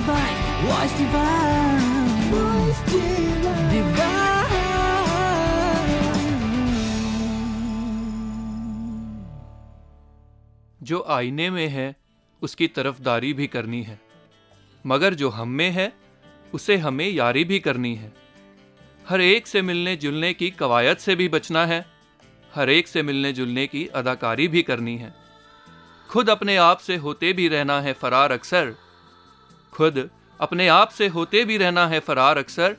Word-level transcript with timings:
divine, 0.00 0.64
voice 0.64 0.92
divine, 0.92 2.32
voice 2.32 2.92
divine. 2.92 4.20
जो 10.82 11.06
आईने 11.08 11.50
में 11.50 11.68
है 11.68 11.96
उसकी 12.42 12.66
तरफदारी 12.66 13.32
भी 13.32 13.46
करनी 13.46 13.82
है। 13.82 14.00
मगर 14.86 15.14
जो 15.14 15.28
हम 15.28 15.48
में 15.48 15.70
है 15.70 15.92
उसे 16.54 16.76
हमें 16.76 17.08
यारी 17.08 17.44
भी 17.44 17.58
करनी 17.58 17.94
है। 17.94 18.12
हर 19.08 19.20
एक 19.20 19.46
से 19.46 19.62
मिलने 19.62 19.96
जुलने 19.96 20.34
की 20.34 20.50
कवायद 20.50 20.96
से 20.96 21.14
भी 21.16 21.28
बचना 21.28 21.66
है। 21.66 21.86
हर 22.54 22.70
एक 22.70 22.88
से 22.88 23.02
मिलने 23.02 23.32
जुलने 23.32 23.66
की 23.66 23.86
अदाकारी 23.86 24.48
भी 24.48 24.62
करनी 24.62 24.96
है। 24.96 25.14
खुद 26.08 26.30
अपने 26.30 26.56
आप 26.56 26.78
से 26.78 26.96
होते 26.96 27.32
भी 27.32 27.48
रहना 27.48 27.80
है 27.80 27.92
फरार 27.92 28.32
अक्सर 28.32 28.74
खुद 29.80 30.10
अपने 30.40 30.68
आप 30.68 30.90
से 30.90 31.06
होते 31.06 31.44
भी 31.44 31.56
रहना 31.56 31.86
है 31.88 32.00
फरार 32.00 32.38
अक्सर 32.38 32.76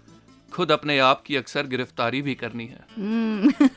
खुद 0.53 0.71
अपने 0.71 0.99
आप 0.99 1.23
की 1.25 1.35
अक्सर 1.35 1.67
गिरफ्तारी 1.67 2.21
भी 2.21 2.35
करनी 2.35 2.65
है। 2.65 2.79
हम्म, 2.97 3.67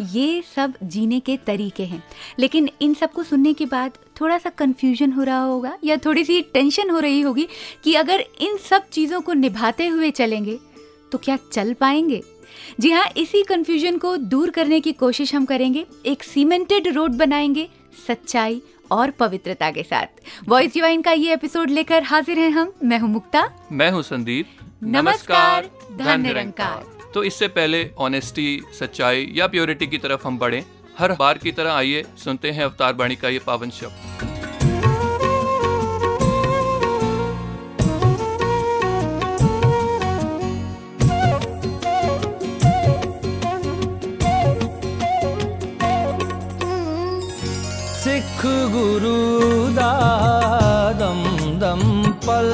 ये 0.00 0.44
सब 0.56 0.74
जीने 0.82 1.20
के 1.20 1.36
तरीके 1.36 1.82
हैं। 1.82 2.04
लेकिन 2.38 2.68
इन 2.80 2.94
सबको 2.94 3.22
सुनने 3.22 3.52
के 3.52 3.66
बाद 3.66 3.98
थोड़ा 4.20 4.38
सा 4.38 4.50
कंफ्यूजन 4.50 5.12
हो 5.12 5.22
रहा 5.22 5.42
होगा 5.42 5.78
या 5.84 5.96
थोड़ी 5.96 6.24
सी 6.24 6.42
टेंशन 6.42 6.90
हो 6.90 6.98
रही 6.98 7.20
होगी 7.20 7.48
कि 7.84 7.94
अगर 7.94 8.24
इन 8.40 8.56
सब 8.56 8.88
चीज़ों 8.88 9.20
को 9.20 9.32
निभाते 9.32 9.86
हुए 9.86 10.10
चलेंगे 10.10 10.58
तो 11.12 11.18
क्या 11.18 11.38
चल 11.52 11.72
पाएँगे? 11.72 12.22
जी 12.80 12.90
हाँ 12.90 13.06
इसी 13.16 13.42
कंफ्यूजन 13.42 13.98
को 13.98 14.16
दूर 14.16 14.50
करने 14.50 14.80
की 14.80 14.92
कोशिश 14.92 15.34
हम 15.34 15.44
करेंगे। 15.44 15.86
एक 16.06 16.22
सीमेंटेड 16.22 16.88
रोड 16.88 17.10
बनाएँगे 17.10 17.68
सच्चाई 18.08 18.62
और 18.92 19.10
पवित्रता 19.10 19.70
के 19.70 19.82
साथ। 19.82 20.48
वॉइस 20.48 20.74
डिवाइन 20.74 21.02
का 21.02 21.12
ये 21.12 21.32
एपिसोड 21.32 21.70
लेकर 21.70 22.02
हाजिर 22.02 22.38
हैं 22.38 22.50
हम। 22.50 22.72
मैं 22.82 22.98
हूँ 22.98 23.10
मुक्ता। 23.10 23.48
मैं 23.72 23.90
हूँ 23.90 24.02
संदीप। 24.02 24.58
नमस्कार, 24.82 25.68
धन 25.92 26.20
निरंकार। 26.20 27.10
तो 27.14 27.24
इससे 27.24 27.48
पहले 27.48 27.90
ऑनेस्टी 27.98 28.62
सच्चाई 28.78 29.32
या 29.34 29.46
प्योरिटी 29.46 29.86
की 29.86 29.98
तरफ़ 29.98 30.26
हम 30.26 30.38
बढ़े। 30.38 30.64
हर 30.98 31.12
बार 31.12 31.38
की 31.38 31.52
तरह 31.52 31.72
आइए 31.72 32.04
सुनते 32.18 32.50
हैं 32.50 32.64
अवतार 32.64 32.92
बाणी 32.92 33.16
का 33.16 33.28
ये 33.28 33.38
पावन 33.38 33.70
शब्द। 33.70 34.41
ि 48.44 48.52
गुरु 48.74 49.16
दादमदम 49.76 51.82
पल 52.26 52.48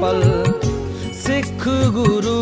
पल 0.00 0.20
सिख 1.20 1.62
गुरु 1.96 2.40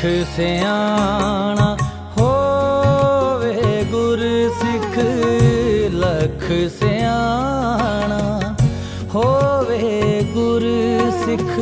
ਲਖ 0.00 0.26
ਸਿਆਣਾ 0.36 1.76
ਹੋਵੇ 2.18 3.82
ਗੁਰ 3.90 4.20
ਸਿੱਖ 4.60 4.96
ਲਖ 5.94 6.44
ਸਿਆਣਾ 6.74 8.54
ਹੋਵੇ 9.14 10.22
ਗੁਰ 10.34 10.62
ਸਿੱਖ 11.24 11.52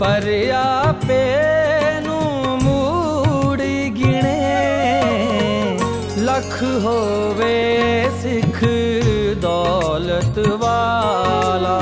ਪਰ 0.00 0.26
ਆਪੇ 0.54 1.20
ਨੂੰ 2.00 2.58
ਮੂੜ 2.62 3.60
ਗਿਣੇ 3.96 4.36
ਲਖ 6.18 6.62
ਹੋਵੇ 6.84 7.54
ਸਿੱਖ 8.22 8.64
ਦੌਲਤ 9.42 10.38
ਵਾਲਾ 10.58 11.78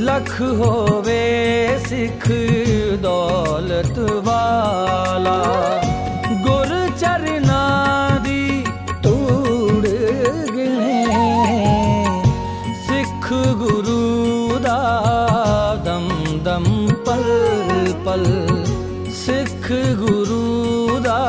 ਲਖ 0.00 0.40
ਹੋਵੇ 0.40 1.22
ਸਿੱਖ 1.88 2.30
ਦੌਲਤ 3.02 3.85
वाला। 4.36 5.36
गुर 6.46 6.70
चरनारी 7.00 8.44
तूड़ 9.04 9.86
गिणे 10.56 10.98
सिख 12.86 13.28
गुरु 13.62 14.00
दम 15.86 16.06
दम 16.46 16.64
पल 17.06 17.24
पल। 18.06 18.24
सिख 19.16 19.68
गुरु 20.00 20.42
दा 21.06 21.20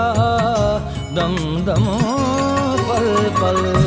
दम 1.18 1.36
दम 1.68 1.86
पल 2.90 3.08
पल। 3.42 3.87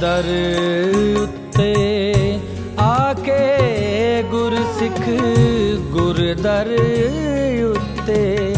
ਦਰ 0.00 0.24
ਉੱਤੇ 1.20 1.72
ਆ 2.78 3.12
ਕੇ 3.26 4.22
ਗੁਰ 4.30 4.54
ਸਿੱਖ 4.78 5.00
ਗੁਰ 5.90 6.18
ਦਰ 6.34 6.70
ਉੱਤੇ 7.66 8.54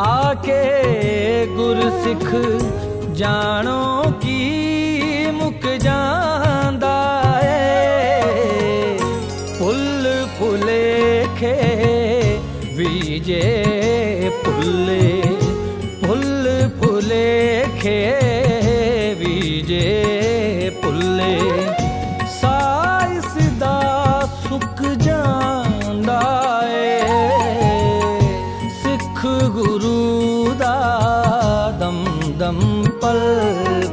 ਆ 0.00 0.34
ਕੇ 0.44 1.46
ਗੁਰ 1.56 1.80
ਸਿੱਖ 2.04 2.24
ਜਾਣੋ 3.14 4.02
ਕੀ 4.22 5.30
ਮੁੱਕ 5.32 5.66
ਜਾਂਦਾ 5.82 6.94
ਏ। 7.44 8.98
ਪੁੱਲ 9.58 10.08
ਪੁਲੇ 10.38 11.26
ਖੇ 11.40 11.56
ਵਿਜੇ 12.76 14.30
ਪੁੱਲੇ 14.44 15.22
ਪੁੱਲ 16.06 16.48
ਪੁਲੇ 16.82 17.64
ਖੇ 17.82 18.51
ਵੀਜੇ 19.82 20.70
ਪੁੱਲੇ 20.82 21.38
ਸਾਇਸ 22.40 23.32
ਦਾ 23.58 24.28
ਸੁੱਕ 24.42 24.82
ਜਾਂਦਾ 24.98 26.20
ਏ। 26.68 27.00
ਸਿੱਖ 28.82 29.26
ਗੁਰੂ 29.54 30.54
ਦਾ 30.58 30.76
ਦਮ 31.80 32.04
ਦਮ 32.38 32.60
ਪਲ 33.02 33.20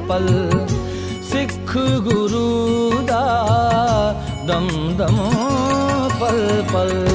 ਪਲ, 0.08 0.28
ਸਿੱਖ 1.32 1.78
ਗੁਰੂ 2.04 3.02
ਦਾ 3.08 3.26
ਦਮ 4.48 4.68
ਦਮ 4.98 5.18
ਪਲ 6.20 6.64
ਪਲ। 6.74 7.09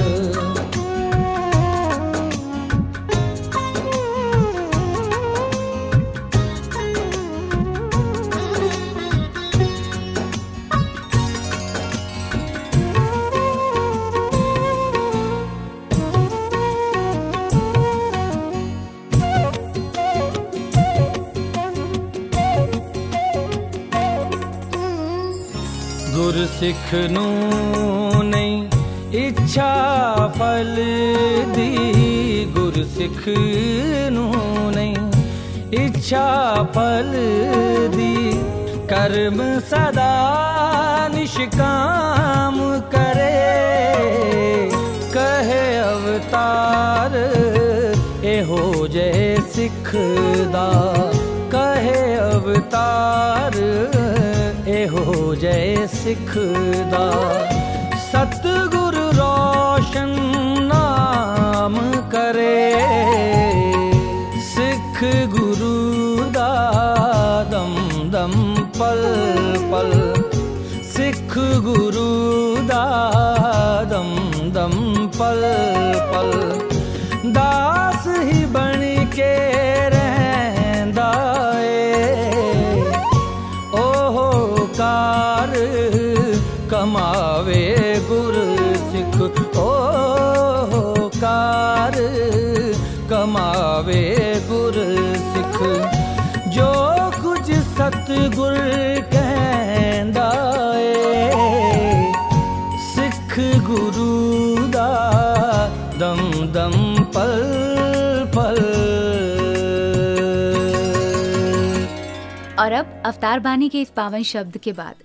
ਸਿੱਖ 26.65 26.93
ਨੂੰ 27.11 28.25
ਨਹੀਂ, 28.25 28.69
ਇੱਛਾ 29.15 29.65
ਫਲਦੀ 30.37 31.67
ਗੁਰ 32.55 32.75
ਸਿੱਖ 32.95 33.27
ਨੂੰ 34.13 34.73
ਨਹੀਂ, 34.75 34.95
ਇੱਛਾ 35.79 36.23
ਫਲਦੀ 36.75 38.41
ਕਰਮ 38.89 39.43
ਸਦਾ 39.61 40.09
ਨਿਸ਼ਕਾਮ 41.15 42.59
ਕਰੇ। 42.93 44.71
ਕਹੇ 45.13 45.81
ਅਵਤਾਰ, 45.83 47.19
ਇਹੋ 48.25 48.87
ਜੇ 48.87 49.37
ਸਿੱਖ 49.55 49.95
ਦਾ। 50.53 50.71
ਕਹੇ 51.53 52.17
ਅਵਤਾਰ 52.21 53.63
ਇਹੋ 54.69 55.35
ਜੈ 55.35 55.87
ਸਿੱਖ 55.87 56.39
ਦਾ 56.91 57.11
ਸਤਿਗੁਰ 57.97 58.95
ਰੋਸ਼ਨ 58.95 60.09
ਨਾਮ 60.61 61.79
ਕਰੇ। 62.11 62.75
ਸਿੱਖ 64.55 65.05
ਗੁਰੂ 65.27 66.31
ਦਾ 66.31 67.47
ਦਮ 67.51 67.77
ਦਮ 68.11 68.55
ਪਲ 68.79 69.05
ਪਲ। 69.71 70.15
ਸਿੱਖ 70.97 71.39
ਗੁਰੂ 71.39 72.57
ਦਾ 72.67 73.87
ਦਮ 73.91 74.17
ਦਮ 74.51 75.09
ਪਲ 75.19 75.45
अब 113.35 113.43
बानी 113.43 113.69
के 113.69 113.81
इस 113.81 113.89
पावन 113.91 114.23
शब्द 114.23 114.57
के 114.57 114.73
बाद 114.73 114.97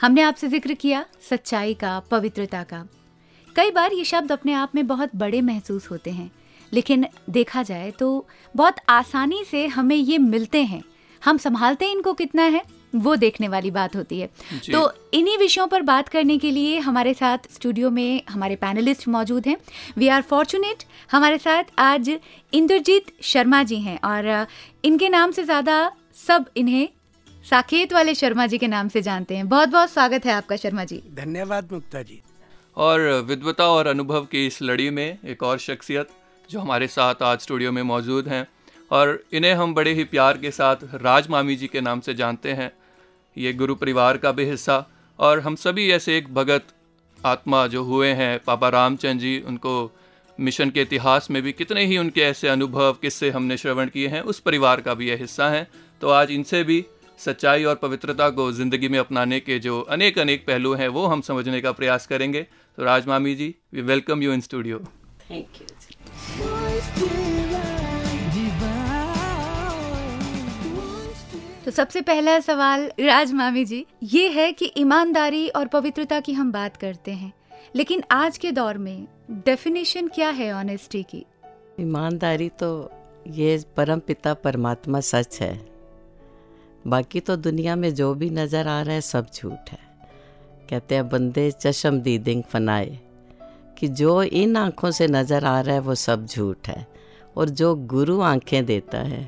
हमने 0.00 0.22
आपसे 0.22 0.48
ज़िक्र 0.48 0.74
किया 0.74 1.04
सच्चाई 1.28 1.74
का 1.74 1.98
पवित्रता 2.10 2.62
का। 2.62 2.82
कई 3.56 3.70
बार 3.70 3.92
ये 3.92 4.04
शब्द 4.04 4.32
अपने 4.32 4.52
आप 4.52 4.74
में 4.74 4.86
बहुत 4.86 5.10
बड़े 5.16 5.40
महसूस 5.42 5.90
होते 5.90 6.10
हैं 6.10 6.30
लेकिन 6.72 7.06
देखा 7.30 7.62
जाए 7.62 7.90
तो 7.90 8.08
बहुत 8.54 8.76
आसानी 8.88 9.42
से 9.44 9.66
हमें 9.66 9.94
ये 9.96 10.18
मिलते 10.18 10.62
हैं। 10.64 10.82
हम 11.22 11.38
संभालते 11.38 11.84
हैं 11.84 11.92
इनको 11.92 12.12
कितना 12.14 12.42
है 12.44 12.62
वो 12.94 13.14
देखने 13.16 13.48
वाली 13.48 13.70
बात 13.70 13.96
होती 13.96 14.18
है। 14.20 14.28
तो 14.72 14.92
इन्हीं 15.14 15.36
विषयों 15.38 15.66
पर 15.66 15.82
बात 15.84 16.08
करने 16.08 16.38
के 16.38 16.50
लिए 16.50 16.78
हमारे 16.80 17.14
साथ 17.14 17.50
स्टूडियो 17.52 17.90
में 17.90 18.22
हमारे 18.30 18.56
पैनलिस्ट 18.56 19.08
मौजूद 19.08 19.46
हैं। 19.46 19.56
We 19.98 20.08
are 20.08 20.22
fortunate. 20.24 20.84
हमारे 21.12 21.38
साथ 21.38 21.72
आज 21.80 22.10
इंद्रजीत 22.52 23.12
शर्मा 23.24 23.62
जी 23.62 23.80
हैं 23.80 23.98
और 24.04 24.46
इनके 24.84 25.08
नाम 25.08 25.30
से 25.30 25.44
ज़्यादा 25.44 25.90
सब 26.18 26.50
इन्हें 26.56 26.88
साकेत 27.46 27.92
वाले 27.92 28.14
शर्मा 28.14 28.46
जी 28.46 28.58
के 28.58 28.68
नाम 28.68 28.88
से 28.88 29.00
जानते 29.02 29.36
हैं। 29.36 29.48
बहुत 29.48 29.68
बहुत 29.68 29.90
स्वागत 29.90 30.24
है 30.26 30.32
आपका 30.32 30.56
शर्मा 30.56 30.84
जी। 30.84 31.02
धन्यवाद 31.14 31.68
मुक्ता 31.72 32.02
जी। 32.02 32.20
और 32.76 33.00
विद्वता 33.26 33.66
और 33.66 33.86
अनुभव 33.86 34.24
की 34.24 34.46
इस 34.46 34.62
लड़ी 34.62 34.88
में 34.90 35.18
एक 35.24 35.42
और 35.42 35.58
शख्सियत 35.58 36.08
जो 36.50 36.60
हमारे 36.60 36.86
साथ 36.86 37.22
आज 37.22 37.40
स्टूडियो 37.40 37.72
में 37.72 37.82
मौजूद 37.82 38.28
हैं 38.28 38.46
और 38.90 39.22
इन्हें 39.32 39.52
हम 39.54 39.74
बड़े 39.74 39.92
ही 39.92 40.04
प्यार 40.04 40.38
के 40.38 40.50
साथ 40.50 40.76
राज 40.94 41.28
मामी 41.28 41.56
जी 41.56 41.66
के 41.66 41.80
नाम 41.80 42.00
से 42.00 42.14
जानते 42.14 42.52
हैं। 42.52 42.70
ये 43.36 43.52
गुरु 43.52 43.74
परिवार 43.74 44.16
का 44.16 44.32
भी 44.32 44.44
हिस्सा 44.44 44.84
और 45.18 45.40
हम 45.40 45.54
सभी 45.56 45.90
ऐसे 45.90 46.16
एक 46.18 46.34
भगत 46.34 46.74
आत्मा 47.26 47.66
जो 47.66 47.84
हुए 47.84 48.12
हैं 48.14 48.38
पापा 48.38 48.68
रामचंद 48.68 49.20
जी 49.20 49.38
उनको 49.46 49.76
मिशन 50.38 50.70
के 50.70 50.82
इतिहास 50.82 51.30
में 51.30 51.42
भी 51.42 51.52
कितने 51.52 51.86
ही 51.86 51.98
उनके 51.98 52.20
ऐसे 52.22 52.48
अनुभव 52.48 52.92
किससे 52.92 53.30
हमने 53.30 53.56
श्रवण 53.56 53.86
किए 53.86 54.08
हैं 54.08 54.22
उस 54.22 54.40
परिवार 54.40 54.80
का 54.80 54.94
भी 54.94 55.08
यह 55.08 55.16
हिस्सा 55.20 55.48
हैं। 55.48 55.66
तो 56.00 56.08
आज 56.10 56.30
इनसे 56.30 56.62
भी 56.64 56.84
सच्चाई 57.18 57.64
और 57.64 57.74
पवित्रता 57.74 58.28
को 58.30 58.50
ज़िंदगी 58.52 58.88
में 58.88 58.98
अपनाने 58.98 59.40
के 59.40 59.58
जो 59.58 59.80
अनेक 59.90 60.18
अनेक 60.18 60.46
पहलू 60.46 60.72
हैं 60.74 60.88
वो 60.88 61.06
हम 61.06 61.20
समझने 61.20 61.60
का 61.60 61.72
प्रयास 61.72 62.06
करेंगे। 62.06 62.42
तो 62.42 62.84
राज 62.84 63.06
मामी 63.06 63.34
ji 63.34 63.54
we 63.74 63.82
welcome 63.82 64.22
you 64.22 64.32
in 64.32 64.40
studio 64.40 64.78
Thank 65.28 65.60
you. 65.60 65.66
तो 71.64 71.70
सबसे 71.70 72.00
पहला 72.00 72.38
सवाल 72.40 72.90
राज 73.00 73.32
मामी 73.32 73.64
जी 73.64 73.84
ये 74.02 74.28
है 74.28 74.52
कि 74.52 74.72
ईमानदारी 74.76 75.48
और 75.48 75.66
पवित्रता 75.66 76.20
की 76.20 76.32
हम 76.32 76.52
बात 76.52 76.76
करते 76.76 77.12
हैं 77.12 77.32
लेकिन 77.76 78.02
आज 78.10 78.38
के 78.38 78.52
दौर 78.52 78.78
में 78.78 79.06
डेफिनेशन 79.30 80.08
क्या 80.08 80.28
है 80.30 80.52
ऑनेस्टी 80.52 81.02
की? 81.02 81.24
ईमानदारी 81.80 82.48
तो 82.48 82.90
ये 83.30 83.58
परम 83.76 83.98
पिता 83.98 84.34
परमात्मा 84.34 85.00
सच 85.00 85.38
है। 85.40 85.75
बाकी 86.86 87.20
तो 87.20 87.36
दुनिया 87.38 87.76
में 87.76 87.92
जो 87.94 88.12
भी 88.14 88.30
नज़र 88.30 88.68
आ 88.68 88.80
रहा 88.82 88.94
है 88.94 89.00
सब 89.02 89.26
झूठ 89.34 89.70
है। 89.70 89.78
कहते 90.70 90.94
हैं 90.94 91.08
बंदे 91.08 91.50
चशम 91.52 92.00
दीदिंग 92.00 92.42
फनाए 92.42 92.98
कि 93.78 93.88
जो 93.90 94.22
इन 94.22 94.56
आँखों 94.56 94.90
से 94.90 95.06
नज़र 95.08 95.44
आ 95.44 95.60
रहा 95.60 95.74
है 95.74 95.80
वो 95.80 95.94
सब 95.96 96.26
झूठ 96.26 96.68
है 96.68 96.86
और 97.36 97.48
जो 97.50 97.74
गुरु 97.86 98.20
आँखें 98.22 98.64
देता 98.66 98.98
है 99.04 99.24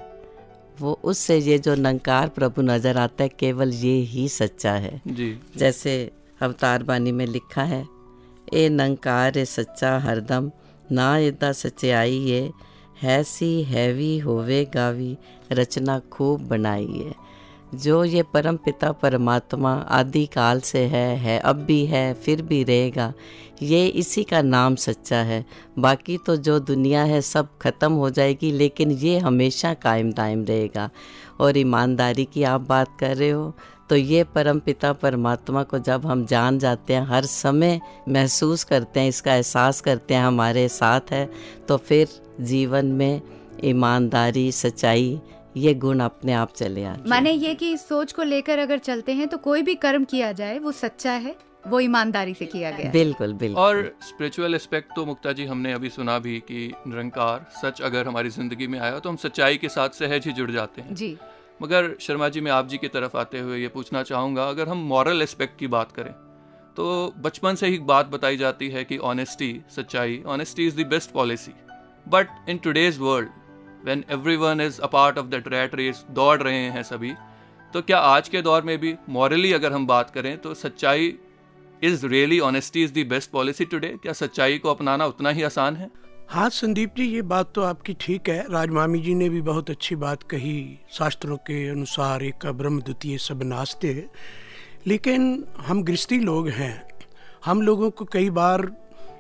वो 0.81 0.99
उससे 1.05 1.39
ये 1.39 1.59
जो 1.59 1.75
नंकार 1.75 2.29
प्रभु 2.29 2.63
नज़र 2.63 2.99
आता 2.99 3.25
है 3.25 3.31
केवल 3.39 3.73
ये 3.75 3.95
ही 4.05 4.29
सच्चा 4.29 4.73
है। 4.75 5.01
जी। 5.09 5.37
जैसे 5.57 5.95
अवतार 6.41 6.83
बानी 6.83 7.13
में 7.13 7.27
लिखा 7.27 7.63
है 7.65 7.85
ए 8.55 8.69
नंकार 8.69 9.39
ए 9.39 9.45
सच्चा 9.47 9.97
हरदम 9.99 10.51
ना 10.93 11.17
इदा 11.19 11.53
सच्चाई 11.55 12.19
ये 12.25 12.51
हैसी 13.03 13.63
हैवी 13.65 14.19
होवे 14.19 14.65
गावी 14.75 15.17
रचना 15.53 15.99
खूब 16.13 16.47
बनाई 16.49 16.87
है। 16.97 17.15
जो 17.75 18.03
ये 18.05 18.23
परम 18.25 18.57
पिता 18.57 18.91
परमात्मा 18.93 19.73
आदि 19.91 20.25
काल 20.27 20.61
से 20.61 20.85
है 20.87 21.17
है, 21.17 21.39
अब 21.41 21.57
भी 21.59 21.85
है, 21.87 22.13
फिर 22.15 22.43
भी 22.43 22.63
रहेगा, 22.65 23.13
ये 23.63 23.87
इसी 23.87 24.25
का 24.25 24.43
नाम 24.43 24.75
सच्चा 24.77 25.17
है। 25.23 25.45
बाकी 25.79 26.19
तो 26.19 26.37
जो 26.39 26.59
दुनिया 26.61 27.03
है, 27.05 27.21
सब 27.23 27.49
ख़त्म 27.63 27.93
हो 27.93 28.11
जाएगी, 28.11 28.53
लेकिन 28.53 28.91
ये 28.93 29.19
हमेशा 29.19 29.75
कायम 29.77 30.13
दायम 30.13 30.45
रहेगा। 30.45 30.89
और 31.41 31.59
ईमानदारी 31.59 32.25
की 32.25 32.43
आप 32.45 32.61
बात 32.61 32.97
कर 33.01 33.17
रहे 33.17 33.31
हो 33.31 33.55
तो 33.91 33.97
ये 33.97 34.23
परम 34.27 34.59
पिता 34.61 34.93
परमात्मा 34.93 35.63
को 35.63 35.79
जब 35.79 36.07
हम 36.07 36.25
जान 36.27 36.59
जाते 36.59 36.95
हैं, 36.95 37.07
हर 37.07 37.25
समय 37.25 37.81
महसूस 38.09 38.65
करते 38.65 39.01
हैं, 39.01 39.09
इसका 39.09 39.35
एहसास 39.35 39.81
करते 39.81 40.15
हैं, 40.15 40.23
हमारे 40.23 40.69
साथ 40.71 41.13
है 41.13 41.29
तो 41.69 41.77
फिर 41.79 42.09
जीवन 42.41 42.87
में 42.93 43.21
ईमानदारी, 43.65 44.51
सच्चाई 44.53 45.21
ये 45.57 45.75
गुण 45.75 46.01
अपने 46.01 46.33
आप 46.33 46.53
चले 46.53 46.85
आते 46.85 47.09
माने 47.11 47.33
ये 47.33 47.55
कि 47.55 47.71
इस 47.73 47.89
सोच 47.89 48.13
को 48.13 48.23
लेकर 48.23 48.59
अगर 48.59 48.79
चलते 48.81 49.13
हैं 49.13 49.29
तो 49.29 49.37
कोई 49.39 49.63
भी 49.63 49.75
कर्म 49.77 50.05
किया 50.05 50.33
जाए 50.33 50.59
वो 50.59 50.73
सच्चा 50.75 51.13
है 51.13 51.35
वो 51.65 51.81
ईमानदारी 51.81 52.35
से 52.35 52.47
किया 52.47 52.71
गया 52.71 52.91
बिल्कुल 52.93 53.33
बिल्कुल। 53.33 53.63
और 53.63 53.93
स्पिरिचुअल 54.03 54.55
एस्पेक्ट 54.55 54.95
तो 54.97 55.05
मुक्ता 55.07 55.33
जी 55.33 55.45
हमने 55.47 55.73
अभी 55.73 55.89
सुना 55.91 56.19
भी 56.19 56.39
कि 56.41 56.73
निरंकार 56.87 57.47
सच 57.63 57.81
अगर 57.83 58.07
हमारी 58.09 58.31
ज़िंदगी 58.31 58.67
में 58.67 58.79
आया 58.79 58.99
तो 58.99 59.09
हम 59.09 59.17
सच्चाई 59.17 59.57
के 59.57 59.69
साथ 59.69 59.99
सहज 59.99 60.27
ही 60.27 60.33
जुड़ 60.33 60.51
जाते 60.51 60.83
हैं। 60.83 60.95
जी। 60.95 61.17
मगर 61.63 61.95
शर्मा 62.01 62.29
जी 62.29 62.41
मैं 62.41 62.53
आप 62.53 62.69
जी 62.69 62.79
की 62.79 62.89
तरफ़ 62.89 63.17
आते 63.17 63.39
हुए 63.41 63.59
ये 63.59 63.69
पूछना 63.69 64.03
चाहूँगा 64.03 64.49
अगर 64.49 64.69
हम 64.69 64.87
मॉरल 64.89 65.23
एस्पेक्ट 65.23 65.59
की 65.59 65.67
बात 65.69 65.93
करें 65.93 66.13
तो 66.77 67.15
बचपन 67.19 67.55
से 67.55 67.67
ही 67.67 67.79
बात 67.87 68.07
बताई 68.09 68.37
जाती 68.37 68.69
है 68.69 68.85
कि 68.85 68.99
ऑनेस्टी 69.07 69.51
सच्चाई 69.77 70.23
honesty 70.27 70.67
is 70.67 70.77
the 70.77 70.87
best 70.87 71.11
policy 71.11 71.53
but 72.09 72.49
in 72.49 72.59
today's 72.59 72.99
world 72.99 73.29
when 73.85 74.05
everyone 74.11 74.61
is 74.61 74.81
a 74.81 74.87
part 74.89 75.19
of 75.19 75.27
that 75.27 75.49
rat 75.49 75.75
race 75.75 76.05
दौड़ 76.11 76.41
रहे 76.43 76.63
हैं 76.71 76.83
सभी 76.85 77.13
तो 77.75 77.83
क्या 77.83 77.99
आज 78.09 78.29
के 78.29 78.43
दौर 78.43 78.63
में 78.63 78.77
भी 78.79 78.95
मॉरली 79.11 79.53
अगर 79.53 79.73
हम 79.73 79.87
बात 79.87 80.11
करें 80.11 80.37
तो 80.39 80.55
सच्चाई 80.57 81.15
is 81.83 82.07
really 82.07 82.41
honesty 82.41 82.83
is 82.85 82.93
the 82.93 83.07
best 83.09 83.31
policy 83.31 83.65
today 83.65 83.89
क्या 84.03 84.13
सच्चाई 84.15 84.59
को 84.59 84.71
अपनाना 84.71 85.07
उतना 85.07 85.31
ही 85.31 85.43
आसान 85.43 85.77
है? 85.77 85.91
हाँ 86.29 86.49
संदीप 86.51 86.95
जी, 86.97 87.05
ये 87.05 87.23
बात 87.23 87.53
तो 87.55 87.63
आपकी 87.63 87.93
ठीक 88.01 88.29
है। 88.29 88.45
राजमामी 88.53 88.99
जी 89.01 89.15
ने 89.15 89.29
भी 89.29 89.41
बहुत 89.43 89.71
अच्छी 89.71 89.97
बात 89.97 90.23
कही, 90.23 90.79
शास्त्रों 90.93 91.37
के 91.37 91.69
अनुसार 91.69 92.23
एक 92.23 92.47
ब्रह्म 92.49 92.81
द्वितीय 92.81 93.19
सब 93.19 93.43
नास्ते 93.43 93.93
लेकिन 94.87 95.45
हम 95.59 95.83
गृहस्थी 95.83 96.19
लोग 96.21 96.49
हैं। 96.49 96.75
हम 97.45 97.63
लोगों 97.63 97.91
को 97.91 98.05
कई 98.05 98.31
बार 98.31 98.67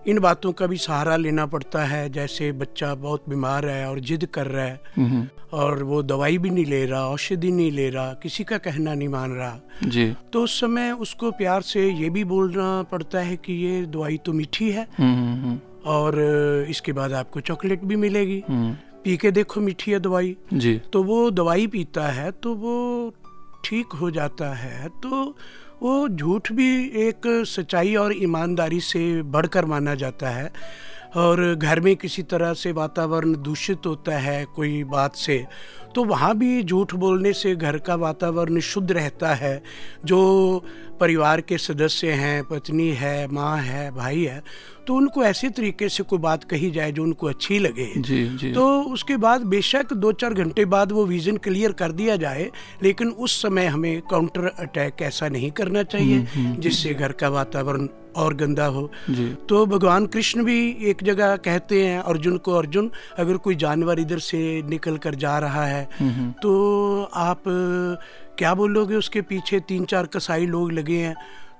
इन 0.08 0.18
बातों 0.18 0.52
का 0.52 0.66
भी 0.66 0.76
सहारा 0.76 1.16
लेना 1.16 1.44
पड़ता 1.46 1.84
है। 1.84 2.08
जैसे 2.10 2.50
बच्चा 2.52 2.94
बहुत 2.94 3.28
बीमार 3.28 3.66
है 3.68 3.88
और 3.88 4.00
जिद 4.00 4.24
कर 4.24 4.46
रहा 4.46 4.64
है 4.64 4.80
हम्म, 4.96 5.26
और 5.52 5.82
वो 5.82 6.02
दवाई 6.02 6.38
भी 6.38 6.50
नहीं 6.50 6.64
ले 6.64 6.84
रहा 6.86 7.06
औषधि 7.08 7.50
नहीं 7.52 7.70
ले 7.72 7.88
रहा 7.90 8.12
किसी 8.22 8.44
का 8.44 8.58
कहना 8.58 8.94
नहीं 8.94 9.08
मान 9.08 9.32
रहा। 9.32 9.58
जी। 9.84 10.06
तो 10.32 10.42
उस 10.44 10.58
समय 10.60 10.92
उसको 11.00 11.30
प्यार 11.30 11.62
से 11.62 11.88
ये 11.92 12.10
भी 12.10 12.24
बोलना 12.24 12.82
पड़ता 12.82 13.20
है 13.20 13.36
कि 13.36 13.52
ये 13.54 13.84
दवाई 13.86 14.18
तो 14.26 14.32
मीठी 14.32 14.70
है 14.70 14.86
हम्म, 14.98 15.14
हम्म, 15.14 15.44
हम्म, 15.44 15.58
और 15.86 16.66
इसके 16.70 16.92
बाद 16.92 17.12
आपको 17.12 17.40
चॉकलेट 17.42 17.84
भी 17.84 17.96
मिलेगी। 17.96 18.42
हम्म, 18.48 18.74
पी 19.04 19.16
के 19.16 19.30
देखो 19.30 19.60
मीठी 19.60 19.90
है 19.90 20.00
दवाई। 20.00 20.36
जी। 20.54 20.78
तो 20.92 21.02
वो 21.02 21.30
दवाई 21.30 21.66
पीता 21.66 22.08
है 22.10 22.30
तो 22.32 22.54
वो 22.54 22.74
ठीक 23.64 23.92
हो 23.92 24.10
जाता 24.10 24.52
है। 24.54 24.88
तो 25.02 25.36
वो 25.82 26.08
झूठ 26.08 26.52
भी 26.52 26.68
एक 27.08 27.44
सच्चाई 27.46 27.94
और 27.94 28.12
ईमानदारी 28.16 28.80
से 28.80 29.22
बढ़कर 29.22 29.64
माना 29.64 29.94
जाता 29.94 30.28
है। 30.28 30.52
और 31.16 31.54
घर 31.54 31.80
में 31.80 31.96
किसी 31.96 32.22
तरह 32.22 32.52
से 32.54 32.72
वातावरण 32.72 33.32
दूषित 33.42 33.86
होता 33.86 34.18
है 34.18 34.44
कोई 34.44 34.84
बात 34.84 35.14
से 35.16 35.46
तो 35.94 36.04
वहाँ 36.04 36.36
भी 36.38 36.62
झूठ 36.62 36.94
बोलने 36.94 37.32
से 37.32 37.54
घर 37.56 37.78
का 37.78 37.94
वातावरण 37.96 38.60
शुद्ध 38.62 38.90
रहता 38.92 39.34
है। 39.34 39.62
जो 40.04 40.64
परिवार 41.00 41.40
के 41.40 41.58
सदस्य 41.58 42.12
हैं 42.12 42.42
पत्नी 42.44 42.88
है 42.90 43.26
माँ 43.28 43.56
है 43.58 43.90
भाई 43.90 44.24
है 44.24 44.42
तो 44.86 44.94
उनको 44.94 45.22
ऐसे 45.24 45.48
तरीके 45.48 45.88
से 45.88 46.02
कोई 46.02 46.18
बात 46.18 46.44
कही 46.44 46.70
जाए 46.70 46.92
जो 46.92 47.02
उनको 47.02 47.26
अच्छी 47.26 47.58
लगे। 47.58 47.86
जी 47.98 48.24
जी। 48.36 48.52
तो 48.52 48.66
उसके 48.82 49.16
बाद 49.16 49.42
बेशक 49.46 49.92
दो 49.94 50.12
चार 50.12 50.34
घंटे 50.34 50.64
बाद 50.64 50.92
वो 50.92 51.04
विजन 51.06 51.36
क्लियर 51.36 51.72
कर 51.72 51.92
दिया 51.92 52.16
जाए 52.16 52.50
लेकिन 52.82 53.08
उस 53.10 53.40
समय 53.42 53.66
हमें 53.66 54.00
काउंटर 54.10 54.46
अटैक 54.48 55.02
ऐसा 55.02 55.28
नहीं 55.28 55.50
करना 55.50 55.82
चाहिए 55.84 56.26
जिससे 56.58 56.94
घर 56.94 57.12
का 57.12 57.28
वातावरण 57.28 57.88
और 58.16 58.34
गंदा 58.34 58.66
हो। 58.66 58.90
तो 59.48 59.64
भगवान 59.66 60.06
कृष्ण 60.06 60.44
भी 60.44 60.58
एक 60.82 61.02
जगह 61.02 61.36
कहते 61.36 61.84
हैं 61.86 61.98
अर्जुन 62.00 62.36
को 62.38 62.52
अर्जुन 62.52 62.90
अगर 63.18 63.36
कोई 63.36 63.54
जानवर 63.54 64.00
इधर 64.00 64.18
से 64.18 64.40
निकल 64.62 64.96
कर 64.96 65.14
जा 65.14 65.38
रहा 65.38 65.64
है 65.66 65.77
तो 66.42 67.10
आप 67.14 67.42
क्या 68.38 68.54
बोलोगे 68.54 68.94
उसके 68.94 69.20
पीछे 69.20 69.60
तीन 69.60 69.84
चार 69.84 70.06
कसाई 70.06 70.46
लोग 70.46 70.72
लगे 70.72 70.98
हैं 70.98 71.14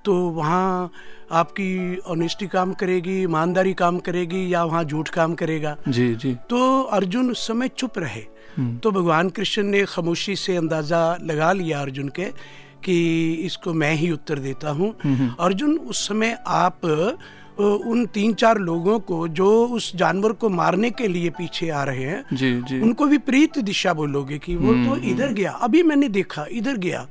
तो 0.04 0.14
वहाँ 0.14 0.90
आपकी 1.32 1.96
ऑनेस्टी 1.98 2.46
काम 2.46 2.72
करेगी 2.72 3.22
ईमानदारी 3.22 3.74
काम 3.74 3.98
करेगी 3.98 4.54
या 4.54 4.64
वहाँ 4.64 4.84
झूठ 4.84 5.08
काम 5.08 5.34
करेगा? 5.34 5.76
जी 5.88 6.14
जी। 6.14 6.34
तो 6.50 6.82
अर्जुन 6.82 7.30
उस 7.30 7.46
समय 7.46 7.68
चुप 7.68 7.98
रहे। 7.98 8.22
तो 8.78 8.90
भगवान 8.90 9.28
कृष्ण 9.28 9.62
ने 9.62 9.84
खामोशी 9.84 10.36
से 10.36 10.56
अंदाज़ा 10.56 11.18
लगा 11.22 11.52
लिया 11.52 11.80
अर्जुन 11.80 12.08
के 12.08 12.24
कि 12.84 13.32
इसको 13.32 13.72
मैं 13.72 13.94
ही 13.94 14.10
उत्तर 14.10 14.38
देता 14.38 14.70
हूँ। 14.70 14.94
अर्जुन 15.40 15.78
उस 15.78 16.08
समय 16.08 16.38
आप 16.46 16.80
उन 17.58 18.04
तीन 18.06 18.34
चार 18.34 18.58
लोगों 18.60 18.98
को 19.00 19.26
जो 19.30 19.48
उस 19.68 19.94
जानवर 19.96 20.32
को 20.32 20.48
मारने 20.50 20.90
के 20.90 21.08
लिए 21.08 21.30
पीछे 21.30 21.68
आ 21.70 21.82
रहे 21.84 22.04
हैं 22.04 22.24
जी 22.32 22.52
जी। 22.62 22.80
उनको 22.80 23.06
विपरीत 23.06 23.58
दिशा 23.60 23.92
बोलोगे 23.94 24.38
कि 24.38 24.56
वो 24.56 24.72
तो 24.74 24.96
इधर 25.04 25.32
गया 25.32 25.52
अभी 25.52 25.82
मैंने 25.82 26.08
देखा 26.10 26.46
इधर 26.52 26.76
गया 26.78 27.06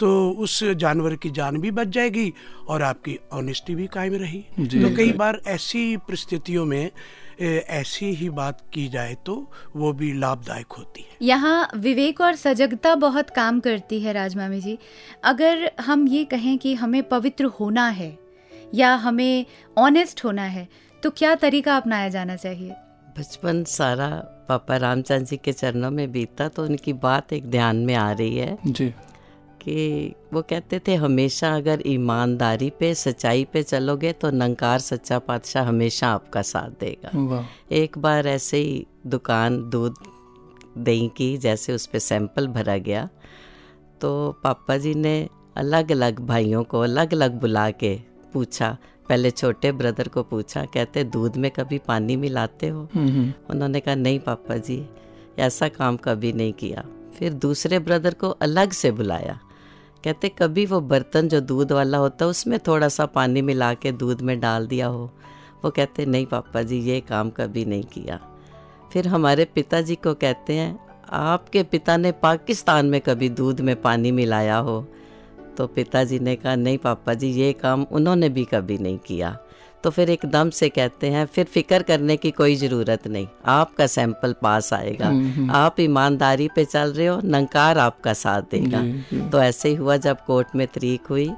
तो 0.00 0.08
उस 0.38 0.62
जानवर 0.76 1.14
की 1.16 1.30
जान 1.30 1.56
भी 1.60 1.70
बच 1.70 1.88
जाएगी 1.88 2.32
और 2.68 2.82
आपकी 2.82 3.18
ऑनेस्टी 3.32 3.74
भी 3.74 3.86
कायम 3.86 4.14
रही। 4.14 4.40
तो 4.58 4.94
कई 4.96 5.12
बार 5.12 5.40
ऐसी 5.46 5.96
परिस्थितियों 5.98 6.64
में 6.64 6.90
ऐसी 7.40 8.06
ही 8.14 8.28
बात 8.30 8.60
की 8.72 8.88
जाए 8.88 9.16
तो 9.26 9.34
वो 9.76 9.92
भी 9.92 10.12
लाभदायक 10.12 10.72
होती 10.72 11.00
है। 11.00 11.16
यहाँ 11.22 11.68
विवेक 11.76 12.20
और 12.20 12.34
सजगता 12.36 12.94
बहुत 12.94 13.30
काम 13.30 13.60
करती 13.60 14.00
है 14.00 14.12
राजमामी 14.12 14.60
जी। 14.60 14.78
अगर 15.24 15.70
हम 15.80 16.06
ये 16.08 16.24
कहें 16.24 16.56
कि 16.58 16.74
हमें 16.74 17.02
पवित्र 17.08 17.44
होना 17.60 17.88
है 17.90 18.10
या 18.74 18.94
हमें 18.94 19.46
ऑनेस्ट 19.78 20.24
होना 20.24 20.42
है 20.42 20.68
तो 21.02 21.10
क्या 21.10 21.34
तरीका 21.34 21.76
अपनाया 21.76 22.08
जाना 22.08 22.36
चाहिए? 22.36 22.70
बचपन 23.18 23.64
सारा 23.64 24.08
पापा 24.48 24.76
रामचंद्र 24.76 25.24
जी 25.24 25.36
के 25.36 25.52
चरणों 25.52 25.90
में 25.90 26.12
बीता 26.12 26.48
तो 26.48 26.64
उनकी 26.64 26.92
बात 26.92 27.32
एक 27.32 27.50
ध्यान 27.50 27.76
में 27.76 27.94
आ 27.94 28.12
रही 28.12 28.36
है 28.36 28.58
जी। 28.66 28.88
कि 29.60 30.14
वो 30.32 30.42
कहते 30.42 30.80
थे 30.88 30.94
हमेशा 30.94 31.54
अगर 31.56 31.82
ईमानदारी 31.86 32.70
पे 32.70 32.94
सच्चाई 32.94 33.44
पे 33.52 33.62
चलोगे 33.62 34.12
तो 34.12 34.30
नंकार 34.30 34.78
सच्चा 34.78 35.18
पातशाह 35.18 35.68
हमेशा 35.68 36.08
आपका 36.08 36.42
साथ 36.42 36.80
देगा। 36.80 37.46
एक 37.72 37.98
बार 37.98 38.26
ऐसे 38.26 38.56
ही 38.56 38.86
दुकान 39.06 39.70
दूध 39.70 39.94
दही 40.78 41.10
की 41.16 41.36
जैसे 41.36 41.72
उस 41.72 41.86
पर 41.86 41.98
सैंपल 41.98 42.46
भरा 42.46 42.76
गया 42.76 43.08
तो 44.00 44.40
पापा 44.44 44.76
जी 44.76 44.94
ने 44.94 45.28
अलग 45.56 45.92
अलग 45.92 46.20
भाइयों 46.20 46.64
को 46.64 46.80
अलग 46.80 47.14
अलग 47.14 47.40
बुला 47.40 47.70
के 47.70 48.11
पूछा 48.32 48.76
पहले 49.08 49.30
छोटे 49.30 49.72
ब्रदर 49.72 50.08
को 50.08 50.22
पूछा 50.22 50.64
कहते 50.64 51.04
दूध 51.04 51.36
में 51.36 51.50
कभी 51.50 51.78
पानी 51.78 52.16
मिलाते 52.16 52.68
हो? 52.68 52.88
हम्म, 52.94 53.08
हम्म, 53.08 53.32
उन्होंने 53.50 53.80
कहा 53.80 53.94
नहीं 53.94 54.18
पापा 54.18 54.56
जी 54.56 54.86
ऐसा 55.38 55.68
काम 55.68 55.96
कभी 55.96 56.32
नहीं 56.32 56.52
किया। 56.52 56.84
फिर 57.18 57.32
दूसरे 57.32 57.78
ब्रदर 57.78 58.14
को 58.14 58.30
अलग 58.30 58.72
से 58.72 58.90
बुलाया। 58.90 59.40
कहते 60.04 60.28
कभी 60.28 60.66
वो 60.66 60.80
बर्तन 60.80 61.28
जो 61.28 61.40
दूध 61.40 61.72
वाला 61.72 61.98
होता 61.98 62.24
है 62.24 62.28
उसमें 62.28 62.58
थोड़ा 62.58 62.88
सा 62.88 63.06
पानी 63.06 63.42
मिला 63.42 63.74
के 63.74 63.92
दूध 63.92 64.20
में 64.20 64.40
डाल 64.40 64.66
दिया 64.66 64.86
हो? 64.86 65.10
वो 65.64 65.70
कहते 65.70 66.06
नहीं 66.06 66.26
पापा 66.26 66.62
जी 66.62 66.78
ये 66.78 67.00
काम 67.00 67.30
कभी 67.30 67.64
नहीं 67.64 67.82
किया। 67.82 68.20
फिर 68.92 69.08
हमारे 69.08 69.44
पिताजी 69.44 69.94
को 69.94 70.14
कहते 70.14 70.52
हैं 70.52 70.80
आपके 71.10 71.62
पिता 71.62 71.96
ने 71.96 72.12
पाकिस्तान 72.12 72.86
में 72.86 73.00
कभी 73.00 73.28
दूध 73.28 73.60
में 73.60 73.82
पानी 73.82 74.10
मिलाया 74.10 74.56
हो? 74.56 74.88
तो 75.56 75.66
पिताजी 75.66 76.18
ने 76.18 76.34
कहा 76.36 76.54
नहीं 76.56 76.78
पापा 76.78 77.14
जी 77.14 77.28
ये 77.32 77.52
काम 77.52 77.86
उन्होंने 77.92 78.28
भी 78.28 78.44
कभी 78.44 78.78
नहीं 78.78 78.98
किया। 78.98 79.36
तो 79.84 79.90
फिर 79.90 80.10
एकदम 80.10 80.50
से 80.50 80.68
कहते 80.68 81.08
हैं 81.10 81.24
फिर 81.26 81.44
फ़िक्र 81.44 81.82
करने 81.82 82.16
की 82.16 82.30
कोई 82.30 82.54
ज़रूरत 82.56 83.06
नहीं 83.06 83.26
आपका 83.46 83.86
सैंपल 83.86 84.34
पास 84.42 84.72
आएगा। 84.72 85.08
आप 85.58 85.80
ईमानदारी 85.80 86.48
पे 86.56 86.64
चल 86.64 86.92
रहे 86.92 87.06
हो 87.06 87.20
नंकार 87.24 87.78
आपका 87.78 88.12
साथ 88.12 88.42
देगा। 88.50 88.82
तो 89.30 89.42
ऐसे 89.42 89.68
ही 89.68 89.74
हुआ 89.74 89.96
जब 89.96 90.24
कोर्ट 90.26 90.54
में 90.56 90.66
तरीक 90.66 91.06
हुई 91.10 91.30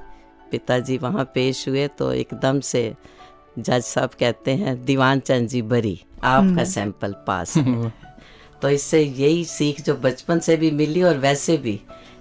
पिताजी 0.50 0.99
वहाँ 0.99 1.25
पेश 1.35 1.68
हुए 1.68 1.87
तो 1.88 2.12
एकदम 2.12 2.61
से 2.61 2.92
जज 3.59 3.83
साहब 3.83 4.11
कहते 4.21 4.50
हैं 4.54 4.85
दीवान 4.85 5.21
चंद 5.21 5.49
जी 5.49 5.62
बरी 5.62 6.00
आपका 6.25 6.64
सैंपल 6.64 7.14
पास 7.26 7.56
है 7.56 7.92
तो 8.62 8.68
इससे 8.71 9.02
यही 9.02 9.44
सीख 9.44 9.80
जो 9.80 9.94
बचपन 9.94 10.38
से 10.38 10.56
भी 10.56 10.71
मिली 10.71 11.02
और 11.02 11.18
वैसे 11.18 11.56
भी 11.56 11.80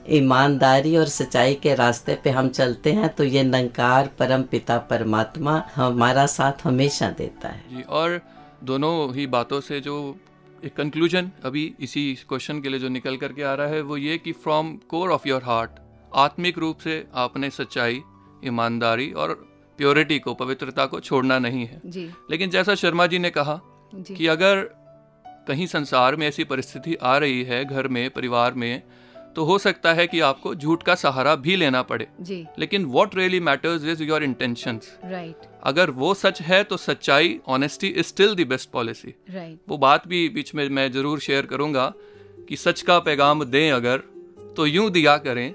ईमानदारी 0.10 0.96
और 0.98 1.08
सच्चाई 1.08 1.56
के 1.56 1.76
रास्ते 1.76 2.16
पे 2.16 2.30
हम 2.30 2.50
चलते 2.50 2.92
हैं 2.94 3.10
तो 3.10 3.24
ये 3.24 3.44
नंकार 3.44 4.10
परम 4.20 4.44
पिता 4.44 4.78
परमात्मा 4.78 5.64
हमारा 5.76 6.26
साथ 6.26 6.54
हमेशा 6.64 7.10
देता 7.10 7.50
है। 7.50 7.76
जी 7.76 7.82
और 7.82 8.22
दोनों 8.64 9.16
ही 9.16 9.28
बातों 9.28 9.62
से 9.62 9.80
जो 9.82 10.16
एक 10.64 10.76
कंक्लूजन 10.76 11.32
अभी 11.46 11.74
इसी 11.80 12.16
क्वेश्चन 12.30 12.62
के 12.62 12.70
लिए 12.70 12.80
जो 12.80 12.90
निकल 12.90 13.18
करके 13.18 13.44
आ 13.44 13.54
रहा 13.54 13.68
है 13.68 13.82
वो 13.82 13.98
ये 13.98 14.18
कि 14.18 14.32
from 14.32 14.76
core 14.90 15.12
of 15.12 15.28
your 15.28 15.44
heart 15.44 15.70
आत्मिक 16.16 16.58
रूप 16.58 16.78
से 16.78 17.08
आपने 17.16 17.50
सच्चाई 17.50 18.02
ईमानदारी 18.46 19.12
और 19.12 19.34
प्योरिटी 19.78 20.20
को 20.20 20.34
पवित्रता 20.34 20.86
को 20.86 21.00
छोड़ना 21.00 21.40
नहीं 21.40 21.66
है। 21.66 21.82
जी। 21.86 22.10
लेकिन 22.32 22.50
जैसा 22.50 22.76
शर्मा 22.76 23.08
जी 23.08 23.20
ने 23.20 23.30
कहा 23.30 23.60
जी। 23.96 24.16
कि 24.16 24.28
अगर 24.28 24.62
कहीं 25.48 25.68
संसार 25.68 26.16
में 26.16 26.28
ऐसी 26.28 26.44
परिस्थिति 26.44 26.96
आ 26.96 27.18
रही 27.18 27.44
है 27.44 27.66
घर 27.66 27.88
में 27.88 28.10
परिवार 28.10 28.54
में 28.54 28.82
तो 29.36 29.44
हो 29.44 29.58
सकता 29.58 29.94
है 29.94 30.06
कि 30.08 30.20
आपको 30.22 30.54
झूठ 30.56 30.84
का 30.84 30.96
सहारा 30.96 31.36
भी 31.38 31.56
लेना 31.56 31.82
पड़े। 31.84 32.08
जी। 32.22 32.46
लेकिन 32.60 32.86
what 32.88 33.16
really 33.16 33.40
matters 33.40 33.86
is 33.86 34.04
your 34.04 34.24
intentions 34.24 34.92
right 35.06 35.48
अगर 35.64 35.90
वो 35.94 36.14
सच 36.14 36.42
है 36.42 36.64
तो 36.64 36.78
सच्चाई 36.78 37.40
honesty 37.48 37.88
is 37.88 38.08
still 38.08 38.36
the 38.36 38.48
best 38.48 38.70
policy 38.72 39.14
right 39.30 39.60
वो 39.70 39.78
बात 39.78 40.08
भी 40.08 40.28
बीच 40.30 40.54
में 40.56 40.68
मैं 40.70 40.92
ज़रूर 40.92 41.20
शेयर 41.20 41.46
करूँगा 41.46 41.92
कि 42.50 42.56
सच 42.58 42.82
का 42.82 43.00
पैगाम 43.00 43.44
दें 43.46 43.72
अगर 43.72 44.04
तो 44.58 44.66
यूँ 44.66 44.90
दिया 44.92 45.18
करें 45.20 45.54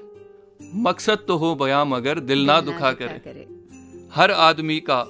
मकसद 0.83 1.25
तो 1.29 1.37
हो 1.37 1.55
बयाम 1.55 1.95
अगर 1.97 2.21
दिल 2.21 2.45
ना 2.47 2.61
दुखा 2.61 2.93
करे। 2.93 3.47
हर 4.13 4.31
आदमी 4.31 4.79
का 4.81 5.05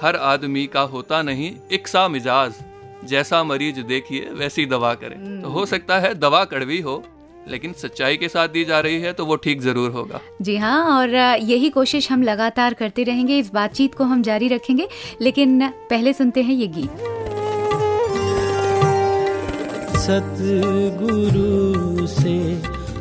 हर 0.00 0.16
आदमी 0.26 0.66
का 0.66 0.80
होता 0.92 1.20
नहीं 1.22 1.50
एक 1.72 1.88
सा 1.88 2.06
मिजाज 2.08 2.54
जैसा 3.04 3.42
मरीज़ 3.44 3.80
देखिए 3.82 4.30
वैसी 4.32 4.64
दवा 4.66 4.94
करे। 4.94 5.16
तो 5.42 5.48
हो 5.48 5.64
सकता 5.66 5.98
है 5.98 6.14
दवा 6.14 6.44
कड़वी 6.44 6.80
हो 6.80 6.96
लेकिन 7.48 7.72
सच्चाई 7.72 8.16
के 8.16 8.28
साथ 8.28 8.48
दी 8.48 8.64
जा 8.64 8.80
रही 8.80 9.00
है 9.00 9.12
तो 9.12 9.26
वो 9.26 9.36
ठीक 9.36 9.60
ज़रूर 9.62 9.90
होगा। 9.90 10.20
जी 10.42 10.56
हाँ 10.56 10.84
और 10.90 11.14
यही 11.14 11.70
कोशिश 11.70 12.12
हम 12.12 12.22
लगातार 12.22 12.74
करते 12.74 13.02
रहेंगे 13.04 13.38
इस 13.38 13.50
बातचीत 13.54 13.94
को 13.94 14.04
हम 14.04 14.22
जारी 14.22 14.48
रखेंगे 14.48 14.88
लेकिन 15.20 15.68
पहले 15.90 16.12
सुनते 16.12 16.42
हैं 16.42 16.54
ये 16.54 16.66
गीत। 16.76 16.90
सतगुरु 20.04 22.06
से 22.06 22.32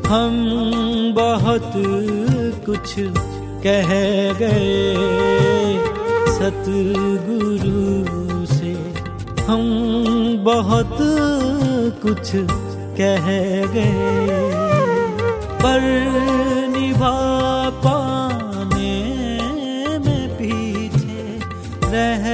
हम 0.07 0.33
बहुत 1.15 1.71
कुछ 2.65 2.93
कह 3.65 3.89
गए। 4.39 4.93
सतगुरु 6.33 8.45
से 8.45 8.73
हम 9.43 9.61
बहुत 10.45 10.97
कुछ 12.01 12.31
कह 12.99 13.25
गए 13.75 14.11
पर 15.63 15.81
निभा 16.75 17.13
पाने 17.85 18.93
में 20.05 20.27
पीछे 20.37 21.23
रह 21.93 22.25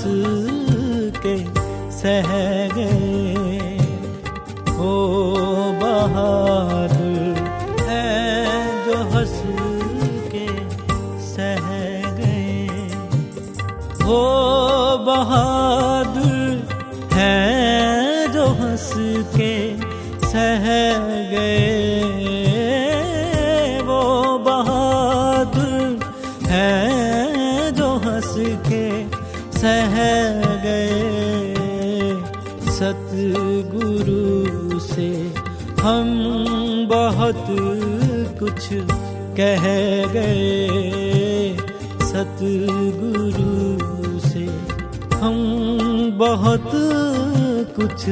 हंस 0.00 1.12
के 1.26 1.36
सह 1.90 2.30
गए। 2.76 3.09
कह 39.40 39.64
गए 40.12 41.56
सतगुरु 42.08 43.48
से 44.20 44.44
हम 45.16 45.36
बहुत 46.18 46.70
कुछ 47.76 48.04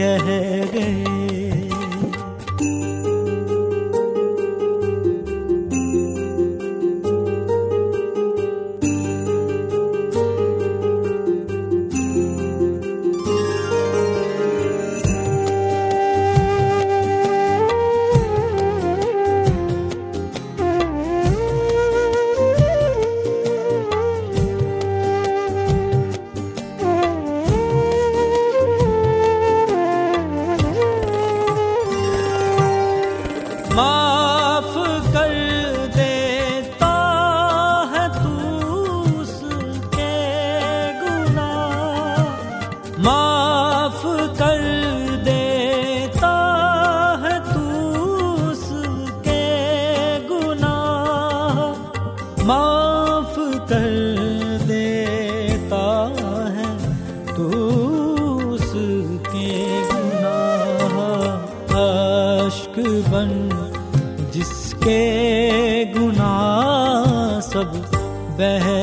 कह 0.00 0.26
गए। 0.74 1.05
Then. 68.36 68.75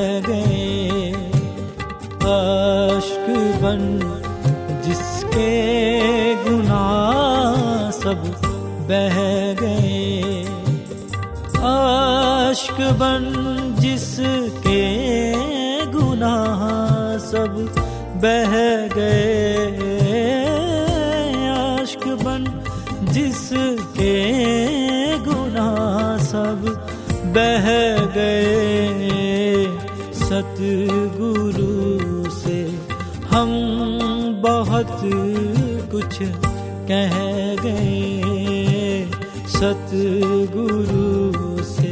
कह 36.92 37.16
गए 37.64 39.08
सतगुरु 39.56 41.64
से 41.64 41.92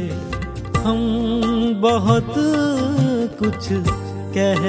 हम 0.84 1.00
बहुत 1.82 2.34
कुछ 3.38 3.68
कह 4.36 4.62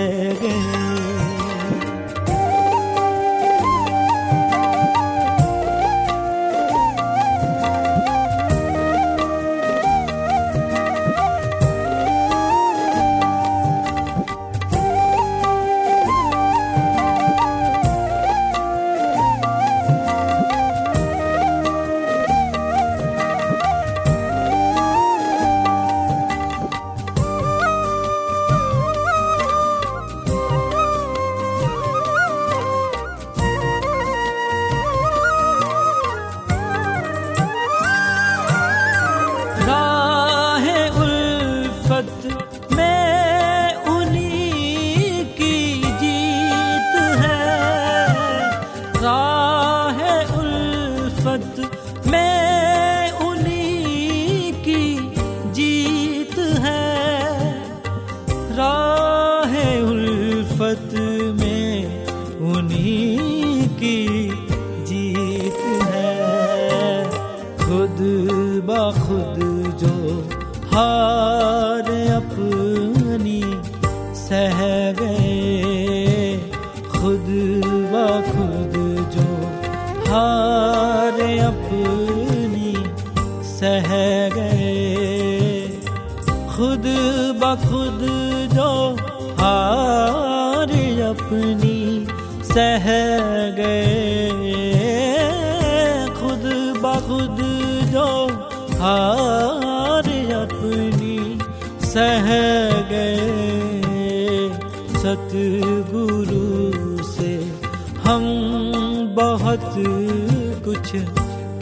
कुछ 110.74 110.92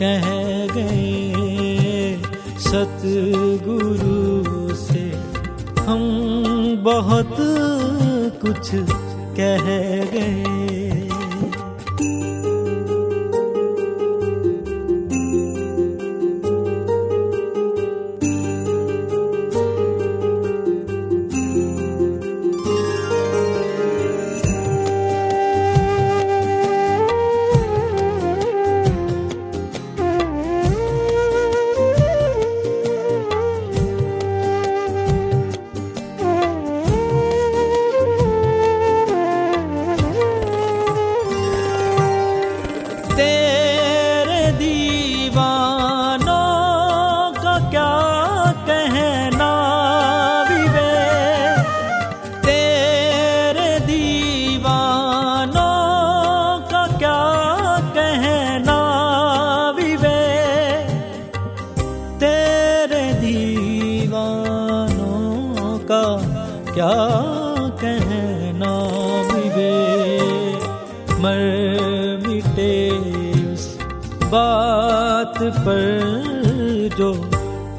कह 0.02 0.26
गए। 0.74 2.18
सतगुरु 2.60 4.76
से 4.76 5.02
हम 5.82 6.02
बहुत 6.84 7.36
कुछ 8.42 8.70
कह 9.40 9.66
गए। 10.14 10.61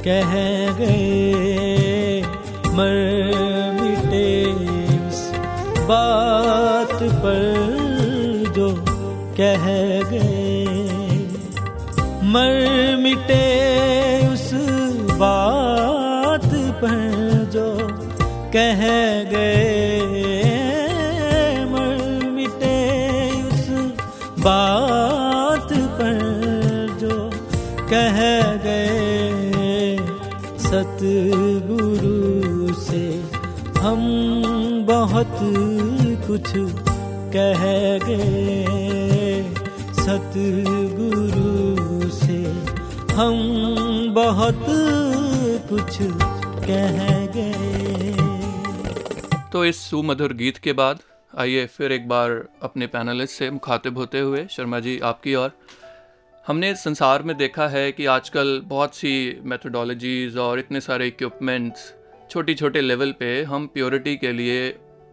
कह 0.07 0.33
गए, 0.79 2.23
मर 2.69 2.95
मिटे 3.81 4.31
उस 5.09 5.21
बात 5.89 6.95
पर 7.23 7.43
जो 8.57 8.69
कह 9.41 9.67
गए। 10.11 10.65
मर 12.33 12.97
मिटे 12.97 13.47
उस 14.29 14.49
बात 15.21 16.51
पर 16.83 16.99
जो 17.53 17.69
कह 18.53 18.83
गए 19.31 19.82
कह 37.35 37.63
गए, 37.99 39.43
सतगुरु 40.01 41.41
से 42.11 42.41
हम 43.13 44.13
बहुत 44.15 44.65
कुछ 45.71 45.97
कह 46.67 46.99
गए। 47.37 48.13
तो 49.53 49.65
इस 49.65 49.81
सुमधुर 49.81 50.33
गीत 50.33 50.57
के 50.57 50.73
बाद 50.73 50.99
आइए 51.39 51.67
फिर 51.67 51.93
एक 51.93 52.09
बार 52.09 52.31
अपने 52.63 52.87
पैनलिस्ट 52.87 53.39
से 53.39 53.51
मुखातिब 53.51 53.99
होते 53.99 54.21
हुए, 54.21 54.47
शर्मा 54.51 54.81
जी, 54.81 54.99
आपकी 55.01 55.35
और 55.35 55.51
हमने 56.47 56.75
संसार 56.75 57.23
में 57.23 57.37
देखा 57.37 57.69
है 57.69 57.91
कि 57.93 58.07
आजकल 58.07 58.61
बहुत 58.65 58.95
सी 58.95 59.41
मेथोडोलॉजीज़ 59.45 60.39
और 60.39 60.59
इतने 60.59 60.81
सारे 60.81 61.07
इक्विपमेंट्स 61.07 61.93
छोटी 62.31 62.55
छोटे 62.55 62.81
लेवल 62.81 63.13
पे 63.13 63.43
हम 63.43 63.67
प्योरिटी 63.67 64.17
के 64.17 64.33
लिए 64.33 64.69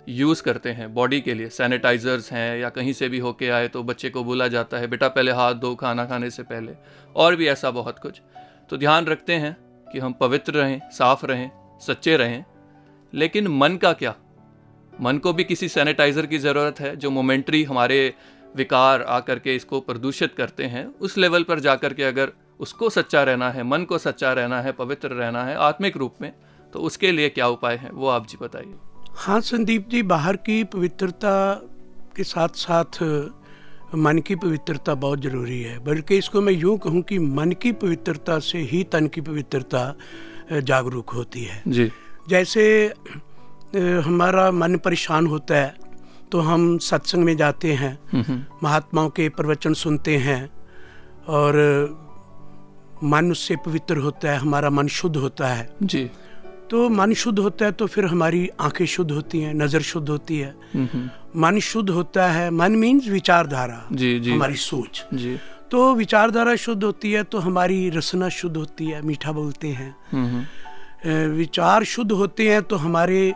यूज़ 0.10 0.42
करते 0.44 0.70
हैं 0.70 0.94
बॉडी 0.94 1.20
के 1.22 1.34
लिए। 1.34 1.50
सैनिटाइजर्स 1.50 2.32
हैं 2.32 2.58
या 2.58 2.70
कहीं 2.70 2.94
से 2.94 3.10
भी 3.10 3.20
होके 3.20 3.50
आए 3.50 3.68
तो 3.68 3.84
बच्चे 3.84 4.10
को 4.10 4.24
बोला 4.24 4.48
जाता 4.48 4.78
है, 4.78 4.88
बेटा 4.88 5.08
पहले 5.08 5.32
हाथ 5.32 5.54
धो, 5.54 5.76
खाना 5.76 6.06
खाने 6.06 6.30
से 6.30 6.44
पहले। 6.44 6.74
और 7.16 7.36
भी 7.36 7.48
ऐसा 7.48 7.72
बहुत 7.72 8.00
कुछ। 8.00 8.22
तो 8.70 8.78
ध्यान 8.78 9.06
रखते 9.06 9.34
हैं 9.34 9.58
कि 9.92 10.00
हम 10.00 10.14
पवित्र 10.14 10.54
रहें, 10.54 10.82
साफ़ 10.92 11.26
रहें, 11.26 11.52
सच्चे 11.82 12.18
रहें। 12.18 12.44
लेकिन 13.14 13.48
मन 13.48 13.78
का 13.78 13.94
क्या? 13.94 14.16
मन 15.02 15.18
को 15.18 15.34
भी 15.34 15.44
किसी 15.44 15.70
सैनिटाइजर 15.70 16.26
की 16.26 16.38
ज़रूरत 16.38 16.80
है 16.80 16.96
जो 16.96 17.10
मोमेंट्री 17.12 17.64
हमारे 17.64 18.14
विकार 18.56 19.02
आकर 19.02 19.40
के 19.40 19.56
इसको 19.56 19.80
प्रदूषित 19.80 20.36
करते 20.36 20.66
हैं। 20.66 20.86
उस 20.88 21.18
लेवल 21.18 21.44
पर 21.44 21.60
जाकर 21.60 21.94
के 21.94 22.04
अगर 22.04 22.32
उसको 22.60 22.90
सच्चा 22.90 23.24
रहना 23.24 23.52
है, 23.52 23.64
मन 23.64 23.84
को 23.84 23.98
सच्चा 23.98 24.34
रहना 24.34 24.62
है, 24.62 24.72
पवित्र 24.72 25.10
रहना 25.10 25.44
है, 25.44 25.56
आत्मिक 25.56 25.98
रूप 25.98 26.16
में 26.22 26.34
तो 26.74 26.80
उसके 26.80 27.12
लिए 27.12 27.30
क्या 27.30 27.48
उपाय 27.48 27.76
है, 27.76 27.90
वो 27.90 28.08
आप 28.08 28.28
जी 28.28 28.38
बताइए। 28.42 28.74
हाँ 29.10 29.40
संदीप 29.42 29.88
जी 29.90 30.02
बाहर 30.04 30.36
की 30.38 30.64
पवित्रता 30.64 31.54
के 32.16 32.24
साथ 32.24 32.56
साथ 32.56 33.02
मन 33.96 34.20
की 34.20 34.36
पवित्रता 34.36 34.94
बहुत 34.96 35.22
ज़रूरी 35.22 35.62
है। 35.62 35.78
बल्कि 35.80 36.18
इसको 36.18 36.42
मैं 36.42 36.54
यूँ 36.54 36.78
कहूँ 36.78 37.02
कि 37.02 37.20
मन 37.20 37.52
की 37.52 37.72
पवित्रता 37.74 38.38
से 38.40 38.60
ही 38.62 38.84
तन 38.84 39.08
की 39.08 39.22
पवित्रता 39.22 39.94
जागरूक 40.52 41.10
होती 41.10 41.44
है। 41.44 41.62
जी। 41.68 41.92
जैसे 42.30 42.64
हमारा 44.06 44.50
मन 44.52 44.78
परेशान 44.78 45.28
होता 45.28 45.56
है 45.56 45.76
तो 46.32 46.40
हम 46.40 46.78
सत्संग 46.80 47.24
में 47.24 47.36
जाते 47.38 47.74
हैं 47.74 47.98
महात्माओं 48.64 49.10
के 49.10 49.28
प्रवचन 49.30 49.74
सुनते 49.74 50.18
हैं 50.18 50.42
और 51.30 51.58
मन 53.04 53.32
उससे 53.32 53.56
पवित्र 53.66 53.98
होता 53.98 54.32
है 54.32 54.38
हमारा 54.38 54.70
मन 54.70 54.88
शुद्ध 54.90 55.16
होता 55.18 55.48
है। 55.48 55.70
जी। 55.84 56.10
तो 56.72 56.88
मन 56.90 57.14
शुद्ध 57.14 57.40
होता 57.40 57.66
है 57.66 57.72
तो 57.72 57.86
फिर 57.88 58.06
हमारी 58.06 58.48
आँखें 58.62 58.86
शुद्ध 58.86 59.12
होती 59.12 59.40
हैं 59.42 59.54
नज़र 59.54 59.82
शुद्ध 59.82 60.10
होती 60.10 60.38
है। 60.40 60.54
मन 61.36 61.60
शुद्ध 61.64 61.90
होता 61.90 62.28
है 62.32 62.50
मन 62.52 62.76
मीन्स 62.76 63.08
विचारधारा 63.08 63.88
जी 63.94 64.20
जी। 64.20 64.32
हमारी 64.32 64.56
सोच। 64.56 65.04
जी। 65.14 65.38
तो 65.72 65.94
विचारधारा 65.96 66.56
शुद्ध 66.56 66.84
होती 66.84 67.12
है 67.12 67.24
तो 67.24 67.40
हमारी 67.40 67.90
रसना 67.90 68.30
शुद्ध 68.32 68.56
होती 68.58 68.86
है 68.86 69.02
मीठा 69.02 69.32
बोलते 69.32 69.68
हैं। 69.70 71.28
विचार 71.30 71.84
शुद्ध 71.86 72.12
होते 72.12 72.50
हैं 72.50 72.62
तो 72.64 72.76
हमारे 72.76 73.34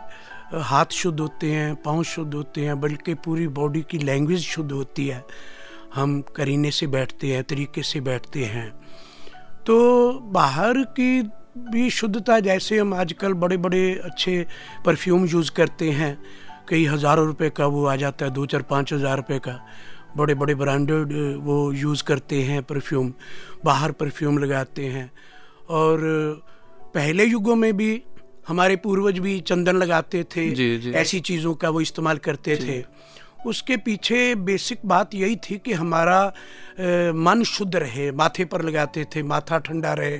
हाथ 0.54 0.92
शुद्ध 0.92 1.18
होते 1.20 1.50
हैं 1.50 1.74
पाँव 1.76 2.02
शुद्ध 2.04 2.34
होते 2.34 2.64
हैं 2.64 2.80
बल्कि 2.80 3.14
पूरी 3.24 3.46
बॉडी 3.50 3.84
की 3.90 3.98
लैंग्वेज 3.98 4.40
शुद्ध 4.40 4.70
होती 4.72 5.06
है। 5.06 5.24
हम 5.94 6.20
करीने 6.36 6.70
से 6.70 6.86
बैठते 6.88 7.32
हैं 7.32 7.42
तरीके 7.44 7.82
से 7.82 8.00
बैठते 8.00 8.44
हैं। 8.46 8.68
तो 9.66 9.76
बाहर 10.32 10.82
की 10.98 11.22
भी 11.54 11.88
शुद्धता 11.90 12.38
जैसे 12.40 12.78
हम 12.78 12.94
आजकल 12.94 13.32
बड़े 13.34 13.56
बड़े 13.56 13.82
अच्छे 14.04 14.46
परफ्यूम 14.84 15.26
यूज़ 15.26 15.50
करते 15.50 15.90
हैं। 15.90 16.16
कई 16.68 16.84
हज़ारों 16.86 17.26
रुपए 17.26 17.50
का 17.50 17.66
वो 17.66 17.84
आ 17.86 17.94
जाता 17.96 18.24
है 18.24 18.30
दो 18.32 18.46
चार 18.46 18.62
पाँच 18.62 18.92
हज़ार 18.92 19.16
रुपये 19.16 19.38
का। 19.38 19.58
बड़े 20.16 20.34
बड़े 20.34 20.54
ब्रांडेड 20.54 21.12
वो 21.44 21.56
यूज़ 21.72 22.02
करते 22.04 22.42
हैं 22.42 22.62
परफ्यूम 22.62 23.12
बाहर 23.64 23.92
परफ्यूम 23.92 24.38
लगाते 24.38 24.86
हैं। 24.86 25.10
और 25.70 26.00
पहले 26.94 27.24
युगों 27.24 27.56
में 27.56 27.76
भी 27.76 28.02
हमारे 28.48 28.76
पूर्वज 28.76 29.18
भी 29.18 29.38
चंदन 29.40 29.76
लगाते 29.76 30.22
थे 30.36 30.50
जी, 30.50 30.76
जी। 30.78 30.90
ऐसी 30.92 31.20
चीज़ों 31.20 31.54
का 31.54 31.68
वो 31.70 31.80
इस्तेमाल 31.80 32.18
करते 32.18 32.56
थे। 32.56 32.82
उसके 33.46 33.76
पीछे 33.76 34.34
बेसिक 34.34 34.80
बात 34.86 35.14
यही 35.14 35.36
थी 35.44 35.58
कि 35.58 35.72
हमारा 35.72 36.20
ए, 36.80 37.12
मन 37.14 37.42
शुद्ध 37.44 37.74
रहे 37.76 38.10
माथे 38.12 38.44
पर 38.44 38.62
लगाते 38.62 39.04
थे 39.14 39.22
माथा 39.22 39.58
ठंडा 39.58 39.92
रहे। 39.94 40.18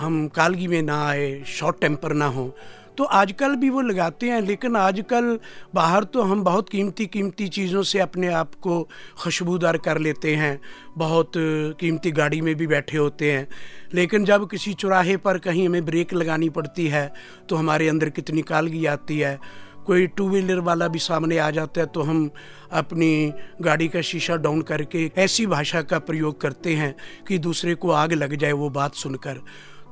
हम 0.00 0.26
कालगी 0.28 0.66
में 0.66 0.82
ना 0.82 1.04
आए 1.06 1.42
शॉर्ट 1.46 1.80
टेम्पर 1.80 2.12
ना 2.12 2.26
हो। 2.26 2.54
तो 2.98 3.04
आजकल 3.04 3.54
भी 3.56 3.68
वो 3.70 3.80
लगाते 3.80 4.28
हैं, 4.28 4.40
लेकिन 4.40 4.76
आजकल 4.76 5.38
बाहर 5.74 6.04
तो 6.04 6.22
हम 6.22 6.42
बहुत 6.44 6.68
कीमती 6.68 7.06
कीमती 7.06 7.48
चीज़ों 7.48 7.82
से 7.82 7.98
अपने 7.98 8.28
आप 8.28 8.54
को 8.54 8.82
खुशबूदार 9.18 9.76
कर 9.76 9.98
लेते 9.98 10.34
हैं। 10.36 10.60
बहुत 10.96 11.32
कीमती 11.80 12.10
गाड़ी 12.10 12.40
में 12.40 12.54
भी 12.54 12.66
बैठे 12.66 12.98
होते 12.98 13.32
हैं। 13.32 13.46
लेकिन 13.94 14.24
जब 14.24 14.48
किसी 14.50 14.74
चौराहे 14.74 15.16
पर 15.16 15.38
कहीं 15.38 15.66
हमें 15.68 15.84
ब्रेक 15.84 16.14
लगानी 16.14 16.48
पड़ती 16.48 16.86
है 16.86 17.12
तो 17.48 17.56
हमारे 17.56 17.88
अंदर 17.88 18.10
कितनी 18.10 18.42
कालगी 18.42 18.84
आती 18.86 19.18
है। 19.18 19.38
कोई 19.86 20.06
टू 20.06 20.28
व्हीलर 20.28 20.58
वाला 20.60 20.88
भी 20.88 20.98
सामने 20.98 21.38
आ 21.38 21.50
जाता 21.50 21.80
है 21.80 21.86
तो 21.86 22.02
हम 22.02 22.30
अपनी 22.72 23.32
गाड़ी 23.62 23.88
का 23.88 24.00
शीशा 24.00 24.36
डाउन 24.36 24.60
करके 24.62 25.10
ऐसी 25.16 25.46
भाषा 25.46 25.82
का 25.82 25.98
प्रयोग 25.98 26.40
करते 26.40 26.74
हैं 26.74 26.94
कि 27.28 27.38
दूसरे 27.38 27.74
को 27.74 27.90
आग 27.90 28.12
लग 28.12 28.34
जाए 28.34 28.52
वो 28.52 28.70
बात 28.70 28.94
सुनकर। 28.94 29.40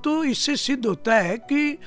तो 0.04 0.22
इससे 0.24 0.56
सिद्ध 0.56 0.84
होता 0.86 1.14
है 1.14 1.36
कि 1.52 1.78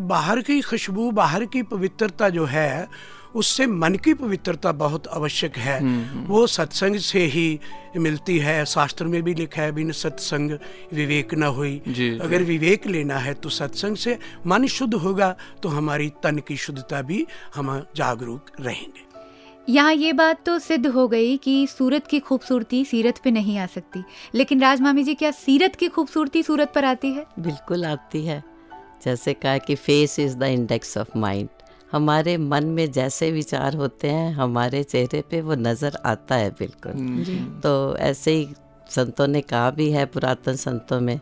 बाहर 0.00 0.40
की 0.42 0.60
खुशबू 0.60 1.10
बाहर 1.12 1.44
की 1.44 1.62
पवित्रता 1.64 2.28
जो 2.28 2.44
है 2.46 2.88
उससे 3.36 3.66
मन 3.66 3.94
की 3.94 4.12
पवित्रता 4.14 4.70
बहुत 4.72 5.06
आवश्यक 5.08 5.56
है। 5.56 5.80
वो 6.26 6.46
सत्संग 6.46 6.96
से 6.98 7.24
ही 7.26 7.60
मिलती 7.96 8.38
है। 8.38 8.64
शास्त्र 8.64 9.04
में 9.04 9.22
भी 9.22 9.34
लिखा 9.34 9.62
है 9.62 9.72
बिन 9.72 9.92
सत्संग 9.92 10.50
विवेक 10.92 11.34
न 11.34 11.42
हुई। 11.42 11.80
जी, 11.88 12.08
अगर 12.18 12.42
विवेक 12.42 12.86
लेना 12.86 13.18
है 13.18 13.34
तो 13.34 13.48
सत्संग 13.48 13.96
से 13.96 14.18
मन 14.46 14.66
शुद्ध 14.68 14.94
होगा 14.94 15.34
तो 15.62 15.68
हमारी 15.68 16.08
तन 16.22 16.38
की 16.38 16.56
शुद्धता 16.56 17.02
भी 17.02 17.26
हम 17.54 17.78
जागरूक 17.96 18.50
रहेंगे। 18.60 19.06
यहाँ 19.68 19.92
ये 19.94 20.12
बात 20.12 20.44
तो 20.46 20.58
सिद्ध 20.58 20.86
हो 20.86 21.06
गई 21.08 21.36
कि 21.36 21.66
सूरत 21.66 22.06
की 22.06 22.18
खूबसूरती 22.20 22.84
सीरत 22.84 23.18
पे 23.24 23.30
नहीं 23.30 23.58
आ 23.58 23.66
सकती। 23.66 24.02
लेकिन 24.34 24.60
राज 24.60 24.80
मामी 24.80 25.02
जी 25.04 25.14
क्या 25.14 25.30
सीरत 25.30 25.74
की 25.76 25.88
खूबसूरती 25.88 26.42
सूरत 26.42 26.72
पर 26.74 26.84
आती 26.84 27.10
है? 27.12 27.24
बिल्कुल 27.38 27.84
आती 27.84 28.24
है। 28.24 28.42
जैसे 29.04 29.34
कहा 29.34 29.58
कि 29.58 29.74
face 29.74 30.18
is 30.18 30.36
the 30.36 30.42
index 30.42 30.96
of 30.98 31.18
mind 31.18 31.48
हमारे 31.92 32.36
मन 32.36 32.64
में 32.66 32.90
जैसे 32.92 33.30
विचार 33.32 33.74
होते 33.74 34.10
हैं 34.10 34.32
हमारे 34.32 34.82
चेहरे 34.84 35.22
पे 35.30 35.40
वो 35.40 35.54
नज़र 35.54 35.98
आता 36.04 36.34
है 36.34 36.50
बिल्कुल। 36.50 37.60
तो 37.62 37.96
ऐसे 37.96 38.30
ही 38.30 38.48
संतों 38.90 39.26
ने 39.26 39.40
कहा 39.40 39.70
भी 39.70 39.90
है 39.90 40.06
पुरातन 40.06 40.56
संतों 40.56 41.00
में 41.00 41.18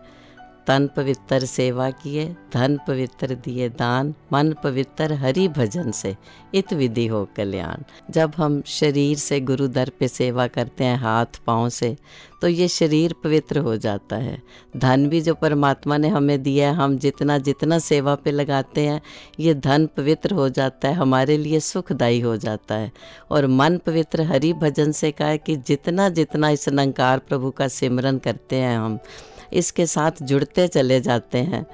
तन 0.66 0.88
पवित्र 0.96 1.44
सेवा 1.44 1.90
किए, 1.90 2.36
धन 2.54 2.78
पवित्र 2.88 3.34
दिए 3.34 3.68
दान, 3.68 4.14
मन 4.32 4.54
पवित्र 4.64 5.12
हरि 5.12 5.48
भजन 5.48 5.90
से। 5.90 6.16
इत 6.54 6.72
विधि 6.72 7.06
हो 7.06 7.28
कल्याण। 7.36 7.82
जब 8.10 8.32
हम 8.36 8.62
शरीर 8.66 9.16
से 9.16 9.40
गुरु 9.40 9.68
दर 9.68 9.90
पे 9.98 10.08
सेवा 10.08 10.46
करते 10.46 10.84
हैं, 10.84 10.96
हाथ 10.96 11.40
पाँव 11.46 11.68
से 11.68 11.96
तो 12.42 12.48
ये 12.48 12.68
शरीर 12.68 13.14
पवित्र 13.24 13.58
हो 13.58 13.76
जाता 13.76 14.16
है। 14.16 14.42
धन 14.76 15.08
भी 15.08 15.20
जो 15.20 15.34
परमात्मा 15.34 15.96
ने 15.96 16.08
हमें 16.08 16.42
दिया 16.42 16.68
है, 16.68 16.74
हम 16.74 16.98
जितना 16.98 17.38
जितना 17.38 17.78
सेवा 17.78 18.14
पे 18.14 18.30
लगाते 18.30 18.80
हैं, 18.80 19.00
ये 19.40 19.54
धन 19.54 19.86
पवित्र 19.96 20.34
हो 20.34 20.48
जाता 20.48 20.88
है, 20.88 20.94
हमारे 20.94 21.36
लिए 21.38 21.60
सुखदायी 21.60 22.20
हो 22.20 22.36
जाता 22.36 22.74
है। 22.74 22.92
और 23.30 23.46
मन 23.46 23.78
पवित्र 23.78 24.22
हरि 24.22 24.52
भजन 24.52 24.92
से 24.92 25.10
कहा 25.10 25.28
है 25.28 25.38
कि 25.38 25.56
जितना 25.56 26.08
जितना 26.08 26.50
इस 26.50 26.68
अलंकार 26.68 27.18
प्रभु 27.18 27.50
का 27.50 27.68
सिमरन 27.68 28.18
करते 28.18 28.56
हैं 28.56 28.78
हम 28.78 28.98
इसके 29.52 29.86
साथ 29.86 30.10
जुड़ते 30.22 30.68
चले 30.68 31.00
जाते 31.00 31.38
हैं। 31.38 31.66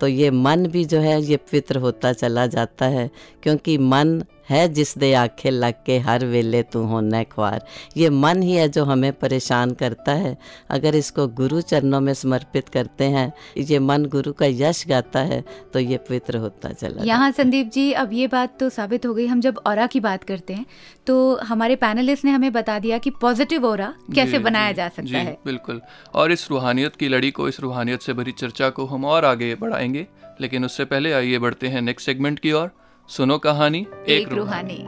तो 0.00 0.06
ये 0.06 0.30
मन 0.30 0.66
भी 0.66 0.84
जो 0.84 1.00
है, 1.00 1.22
ये 1.22 1.36
पवित्र 1.36 1.78
होता 1.78 2.12
चला 2.12 2.46
जाता 2.46 2.86
है, 2.86 3.10
क्योंकि 3.42 3.78
मन 3.78 4.22
है 4.50 4.68
जिस 4.68 4.96
दे 4.98 5.12
आखे 5.14 5.50
लग 5.50 5.74
के 5.86 5.98
हर 5.98 6.24
वेले 6.26 6.62
तू 6.62 6.82
होना 6.84 7.22
ख्वार 7.24 7.64
ये 7.96 8.10
मन 8.10 8.42
ही 8.42 8.52
है 8.52 8.68
जो 8.68 8.84
हमें 8.84 9.12
परेशान 9.12 9.70
करता 9.74 10.12
है। 10.14 10.36
अगर 10.70 10.94
इसको 10.94 11.26
गुरु 11.34 11.60
चरणों 11.62 12.00
में 12.00 12.12
समर्पित 12.14 12.68
करते 12.68 13.04
हैं 13.04 13.32
ये 13.58 13.78
मन 13.78 14.04
गुरु 14.04 14.32
का 14.32 14.46
यश 14.46 14.84
गाता 14.88 15.20
है 15.22 15.42
तो 15.72 15.78
ये 15.78 15.96
पवित्र 15.98 16.36
होता 16.36 16.72
चला 16.72 17.04
यहाँ 17.04 17.30
संदीप 17.32 17.70
जी 17.70 17.90
अब 17.94 18.12
ये 18.12 18.26
बात 18.26 18.58
तो 18.60 18.68
साबित 18.70 19.06
हो 19.06 19.14
गई। 19.14 19.26
हम 19.26 19.40
जब 19.40 19.60
और 19.66 19.86
की 19.86 20.00
बात 20.00 20.24
करते 20.24 20.54
हैं 20.54 20.66
तो 21.06 21.36
हमारे 21.44 21.76
पैनलिस्ट 21.76 22.24
ने 22.24 22.30
हमें 22.30 22.52
बता 22.52 22.78
दिया 22.78 22.98
कि 22.98 23.10
पॉजिटिव 23.20 23.66
और 23.66 23.82
कैसे 24.14 24.38
बनाया 24.38 24.72
जा 24.72 24.88
सकता 24.88 25.02
जी, 25.02 25.14
है। 25.14 25.38
बिल्कुल। 25.44 25.80
और 26.14 26.32
इस 26.32 26.50
रूहानियत 26.50 26.96
की 26.96 27.08
लड़ी 27.08 27.30
को 27.30 27.48
इस 27.48 27.60
रूहानियत 27.60 28.02
से 28.02 28.12
भरी 28.12 28.32
चर्चा 28.32 28.70
को 28.70 28.86
हम 28.86 29.04
और 29.04 29.24
आगे 29.24 29.54
बढ़ाएँगे। 29.54 30.06
लेकिन 30.40 30.64
उससे 30.64 30.84
पहले 30.84 31.12
आइए 31.12 31.38
बढ़ते 31.38 31.68
हैं 31.68 31.82
नेक्स्ट 31.82 32.06
सेगमेंट 32.06 32.38
की 32.38 32.52
ओर। 32.52 32.70
सुनो 33.08 33.38
कहानी 33.38 33.78
एक, 33.78 34.08
एक 34.08 34.32
रूहानी। 34.32 34.84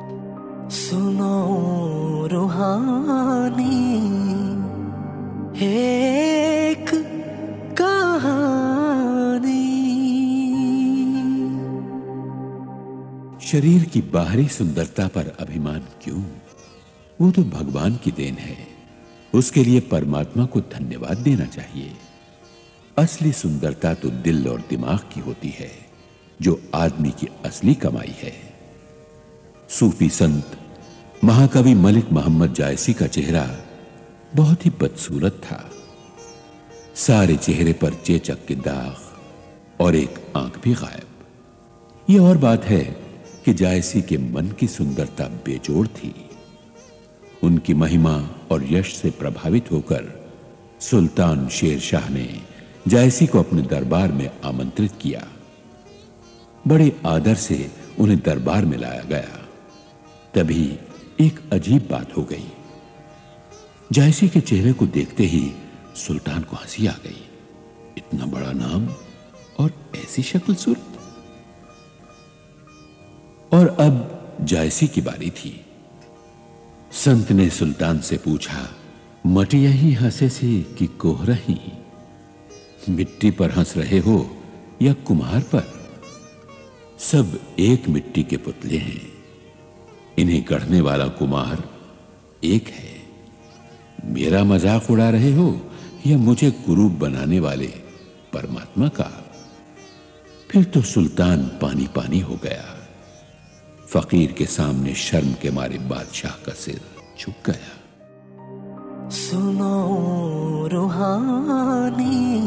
सुनो 0.70 2.26
रूहानी 2.26 4.06
एक 5.66 6.86
कहानी। 7.80 9.86
शरीर 13.46 13.84
की 13.84 14.02
बाहरी 14.02 14.48
सुंदरता 14.48 15.08
पर 15.08 15.36
अभिमान 15.40 15.78
क्यों? 15.78 16.24
वो 17.20 17.30
तो 17.30 17.42
भगवान 17.42 17.96
की 17.96 18.10
देन 18.10 18.34
है। 18.34 18.56
उसके 19.34 19.64
लिए 19.64 19.80
परमात्मा 19.80 20.44
को 20.44 20.60
धन्यवाद 20.60 21.18
देना 21.18 21.44
चाहिए। 21.44 21.92
असली 22.98 23.32
सुंदरता 23.32 23.94
तो 23.94 24.10
दिल 24.10 24.48
और 24.48 24.62
दिमाग 24.70 24.98
की 24.98 25.20
होती 25.20 25.48
है। 25.48 25.87
जो 26.42 26.62
आदमी 26.74 27.10
की 27.10 27.28
असली 27.44 27.74
कमाई 27.74 28.16
है। 28.18 28.32
सूफी 29.68 30.08
संत, 30.08 30.58
महाकवि 31.24 31.74
मलिक 31.74 32.12
मोहम्मद 32.12 32.54
जायसी 32.54 32.94
का 32.94 33.06
चेहरा 33.06 33.56
बहुत 34.34 34.66
ही 34.66 34.70
बदसूरत 34.70 35.32
था। 35.32 35.70
सारे 36.94 37.36
चेहरे 37.36 37.72
पर 37.72 37.94
चेचक 37.94 38.46
के 38.46 38.54
दाग 38.54 39.18
और 39.80 39.96
एक 39.96 40.14
आँख 40.36 40.60
भी 40.62 40.74
गायब। 40.74 41.06
यह 42.10 42.20
और 42.20 42.38
बात 42.38 42.64
है 42.64 42.84
कि 43.44 43.54
जायसी 43.54 44.02
के 44.02 44.18
मन 44.18 44.48
की 44.48 44.68
सुंदरता 44.68 45.24
बेजोड़ 45.24 45.86
थी। 45.86 46.14
उनकी 47.42 47.74
महिमा 47.74 48.28
और 48.50 48.72
यश 48.72 48.96
से 48.96 49.10
प्रभावित 49.10 49.72
होकर 49.72 50.30
सुल्तान 50.80 51.48
शेर 51.48 51.80
शाह 51.80 52.08
ने 52.08 52.42
जायसी 52.88 53.26
को 53.26 53.38
अपने 53.38 53.62
दरबार 53.62 54.12
में 54.12 54.30
आमंत्रित 54.44 54.92
किया। 55.00 55.28
बड़े 56.66 57.00
आदर 57.06 57.34
से 57.34 57.72
उन्हें 57.98 58.18
दरबार 58.18 58.64
में 58.64 58.78
लाया 58.78 59.02
गया। 59.02 59.48
तभी 60.34 60.78
एक 61.20 61.50
अजीब 61.52 61.88
बात 61.90 62.16
हो 62.16 62.22
गई। 62.22 62.52
जायसी 63.92 64.28
के 64.28 64.40
चेहरे 64.40 64.72
को 64.72 64.86
देखते 64.86 65.24
ही 65.24 65.52
सुल्तान 65.96 66.42
को 66.42 66.56
हँसी 66.56 66.86
आ 66.86 66.92
गई। 66.92 67.28
इतना 67.98 68.26
बड़ा 68.26 68.52
नाम 68.52 68.88
और 69.58 69.72
ऐसी 69.96 70.22
शक्ल 70.22 70.54
सूरत 70.54 70.84
और 73.54 73.68
अब 73.68 74.14
जायसी 74.40 74.86
की 74.86 75.00
बारी 75.00 75.30
थी। 75.30 75.64
संत 76.92 77.32
ने 77.32 77.50
सुल्तान 77.50 78.00
से 78.00 78.16
पूछा 78.16 78.68
मटिया 79.26 79.70
ही 79.70 79.92
हंसे 79.92 80.28
सी 80.28 80.66
कि 80.78 80.86
कोह 80.86 81.24
रही 81.24 81.72
मिट्टी 82.88 83.30
पर 83.30 83.50
हंस 83.50 83.76
रहे 83.76 83.98
हो 83.98 84.36
या 84.82 84.92
कुम्हार 84.92 85.40
पर? 85.40 85.77
सब 86.98 87.40
एक 87.58 87.88
मिट्टी 87.88 88.22
के 88.22 88.36
पुतले 88.36 88.76
हैं। 88.76 89.12
इन्हें 90.18 90.44
गढ़ने 90.48 90.80
वाला 90.80 91.08
कुमार 91.08 91.64
एक 92.44 92.68
है। 92.68 93.02
मेरा 94.04 94.44
मज़ाक 94.44 94.90
उड़ा 94.90 95.10
रहे 95.10 95.32
हो 95.32 95.60
या 96.06 96.18
मुझे 96.18 96.50
गुरु 96.50 96.88
बनाने 96.88 97.40
वाले 97.40 97.66
परमात्मा 98.32 98.88
का? 98.88 99.24
फिर 100.50 100.64
तो 100.64 100.82
सुल्तान 100.82 101.58
पानी 101.62 101.86
पानी 101.86 102.20
हो 102.20 102.34
गया। 102.34 102.64
फकीर 103.88 104.32
के 104.32 104.46
सामने 104.46 104.94
शर्म 104.94 105.32
के 105.32 105.50
मारे 105.50 105.78
बादशाह 105.78 106.32
का 106.32 106.52
सिर 106.52 106.80
झुक 107.20 107.50
गया। 107.50 107.74
सुनो 109.10 110.68
रूहानी, 110.72 112.38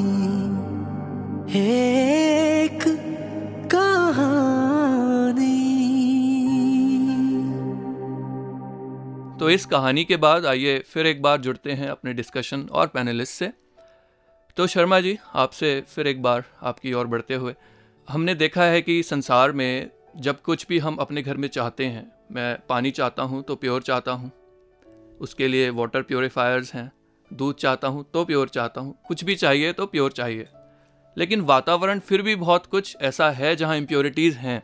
एक 1.59 3.07
तो 9.39 9.49
इस 9.49 9.65
कहानी 9.65 10.03
के 10.05 10.17
बाद 10.17 10.45
आइए 10.45 10.79
फिर 10.79 11.07
एक 11.07 11.21
बार 11.21 11.37
जुड़ते 11.37 11.71
हैं 11.71 11.87
अपने 11.87 12.13
डिस्कशन 12.13 12.61
और 12.71 12.87
पैनलिस्ट 12.87 13.33
से। 13.33 13.51
तो 14.57 14.67
शर्मा 14.67 14.99
जी, 14.99 15.17
आपसे 15.33 15.83
फिर 15.87 16.07
एक 16.07 16.21
बार 16.21 16.43
आपकी 16.61 16.93
ओर 16.93 17.07
बढ़ते 17.07 17.33
हुए। 17.33 17.55
हमने 18.09 18.35
देखा 18.35 18.63
है 18.63 18.81
कि 18.81 19.03
संसार 19.03 19.51
में 19.51 19.89
जब 20.17 20.41
कुछ 20.41 20.67
भी 20.67 20.79
हम 20.79 20.95
अपने 20.95 21.21
घर 21.21 21.37
में 21.37 21.47
चाहते 21.47 21.85
हैं, 21.85 22.11
मैं 22.31 22.57
पानी 22.69 22.91
चाहता 22.91 23.23
हूँ 23.23 23.43
तो 23.43 23.55
प्योर 23.55 23.81
चाहता 23.81 24.11
हूँ। 24.11 24.31
उसके 25.19 25.47
लिए 25.47 25.69
वाटर 25.69 26.01
प्योरीफायर्स 26.01 26.73
हैं, 26.73 26.91
दूध 27.33 27.55
चाहता 27.55 27.87
हूँ 27.87 28.05
तो 28.13 28.25
प्योर 28.25 28.49
चाहता 28.49 28.81
हूँ। 28.81 28.95
कुछ 29.07 29.23
भी 29.23 29.35
चाहिए 29.35 29.73
तो 29.73 29.85
प्योर 29.85 30.11
चाहिए। 30.11 30.47
लेकिन 31.17 31.41
वातावरण 31.41 31.99
फिर 31.99 32.21
भी 32.21 32.35
बहुत 32.35 32.65
कुछ 32.65 32.95
ऐसा 33.01 33.29
है 33.31 33.55
जहाँ 33.55 33.77
इम्प्योरिटीज़ 33.77 34.37
हैं। 34.37 34.61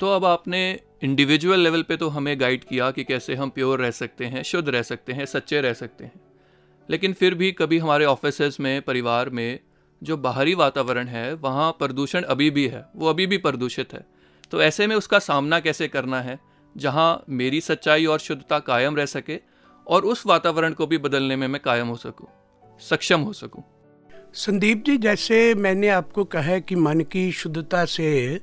तो 0.00 0.10
अब 0.10 0.24
आपने 0.24 0.80
इंडिविजुअल 1.04 1.60
लेवल 1.60 1.82
पे 1.82 1.96
तो 1.96 2.08
हमें 2.08 2.40
गाइड 2.40 2.64
किया 2.64 2.90
कि 2.90 3.04
कैसे 3.04 3.34
हम 3.34 3.50
प्योर 3.50 3.80
रह 3.80 3.90
सकते 3.90 4.24
हैं, 4.24 4.42
शुद्ध 4.42 4.68
रह 4.68 4.82
सकते 4.82 5.12
हैं, 5.12 5.26
सच्चे 5.26 5.60
रह 5.60 5.72
सकते 5.72 6.04
हैं। 6.04 6.20
लेकिन 6.88 7.12
फिर 7.12 7.34
भी 7.34 7.52
कभी 7.52 7.78
हमारे 7.78 8.04
ऑफ़िस 8.04 8.60
में, 8.60 8.82
परिवार 8.82 9.30
में 9.30 9.58
जो 10.02 10.16
बाहरी 10.16 10.54
वातावरण 10.54 11.08
है, 11.08 11.32
वहाँ 11.34 11.70
प्रदूषण 11.72 12.22
अभी 12.22 12.50
भी 12.50 12.66
है, 12.68 12.84
वो 12.96 13.08
अभी 13.10 13.26
भी 13.26 13.38
प्रदूषित 13.38 13.92
है। 13.92 14.04
तो 14.50 14.62
ऐसे 14.62 14.86
में 14.86 14.96
उसका 14.96 15.18
सामना 15.18 15.60
कैसे 15.60 15.88
करना 15.88 16.20
है, 16.20 16.38
जहाँ 16.74 17.24
मेरी 17.28 17.60
सच्चाई 17.60 18.06
और 18.06 18.18
शुद्धता 18.18 18.58
कायम 18.58 18.96
रह 18.96 19.06
सके 19.06 19.38
और 19.86 20.04
उस 20.04 20.26
वातावरण 20.26 20.72
को 20.72 20.86
भी 20.86 20.98
बदलने 20.98 21.36
में 21.36 21.46
मैं 21.48 21.60
कायम 21.62 21.88
हो 21.88 21.96
सकूँ, 21.96 22.28
सक्षम 22.80 23.20
हो 23.20 23.32
सकूँ। 23.32 23.62
संदीप 24.34 24.84
जी 24.86 24.96
जैसे 24.98 25.54
मैंने 25.54 25.88
आपको 25.88 26.24
कहा 26.24 26.42
है 26.42 26.60
कि 26.60 26.74
मन 26.74 27.00
की 27.00 27.30
शुद्धता 27.32 27.84
से 27.84 28.40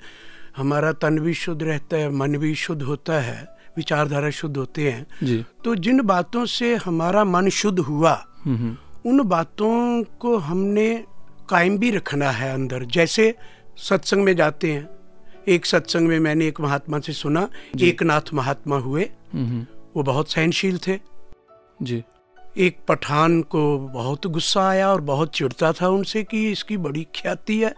हमारा 0.57 0.91
तन 0.91 1.19
भी 1.19 1.33
शुद्ध 1.33 1.61
रहता 1.63 1.97
है 1.97 2.09
मन 2.09 2.37
भी 2.37 2.53
शुद्ध 2.55 2.81
होता 2.81 3.19
है 3.21 3.47
विचारधारा 3.77 4.29
शुद्ध 4.29 4.55
होते 4.57 4.91
हैं। 4.91 5.05
जी। 5.23 5.43
तो 5.65 5.75
जिन 5.75 6.01
बातों 6.01 6.45
से 6.45 6.75
हमारा 6.75 7.23
मन 7.23 7.49
शुद्ध 7.49 7.79
हुआ 7.79 8.13
उन 9.05 9.21
बातों 9.23 10.03
को 10.19 10.37
हमने 10.37 10.87
कायम 11.49 11.77
भी 11.77 11.89
रखना 11.91 12.29
है 12.31 12.53
अंदर। 12.53 12.85
जैसे 12.85 13.33
सत्संग 13.79 14.23
में 14.23 14.35
जाते 14.35 14.71
हैं 14.71 14.89
एक 15.47 15.65
सत्संग 15.65 16.07
में 16.07 16.19
मैंने 16.19 16.47
एक 16.47 16.59
महात्मा 16.61 16.99
से 16.99 17.13
सुना 17.13 17.47
एक 17.81 18.03
नाथ 18.03 18.33
महात्मा 18.33 18.77
हुए 18.77 19.09
वो 19.95 20.03
बहुत 20.03 20.31
सहनशील 20.31 20.77
थे। 20.77 20.99
जी। 21.81 22.03
एक 22.57 22.77
पठान 22.87 23.41
को 23.41 23.77
बहुत 23.93 24.25
गुस्सा 24.27 24.67
आया 24.69 24.89
और 24.89 25.01
बहुत 25.01 25.35
चिढ़ता 25.35 25.71
था 25.71 25.87
उनसे 25.89 26.23
कि 26.23 26.51
इसकी 26.51 26.77
बड़ी 26.77 27.03
ख्याति 27.15 27.59
है। 27.59 27.73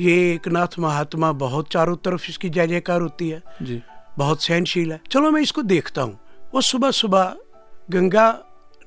ये 0.00 0.12
एक 0.34 0.48
नाथ 0.48 0.78
महात्मा 0.78 1.32
बहुत 1.32 1.72
चारों 1.72 1.96
तरफ़ 1.96 2.28
इसकी 2.28 2.48
जय 2.50 2.66
जयकार 2.66 3.00
होती 3.00 3.28
है। 3.28 3.42
जी। 3.62 3.80
बहुत 4.18 4.42
सहनशील 4.42 4.92
है। 4.92 5.00
चलो 5.10 5.30
मैं 5.30 5.42
इसको 5.42 5.62
देखता 5.62 6.02
हूँ। 6.02 6.18
वो 6.54 6.60
सुबह 6.60 6.90
सुबह 6.90 7.34
गंगा 7.90 8.28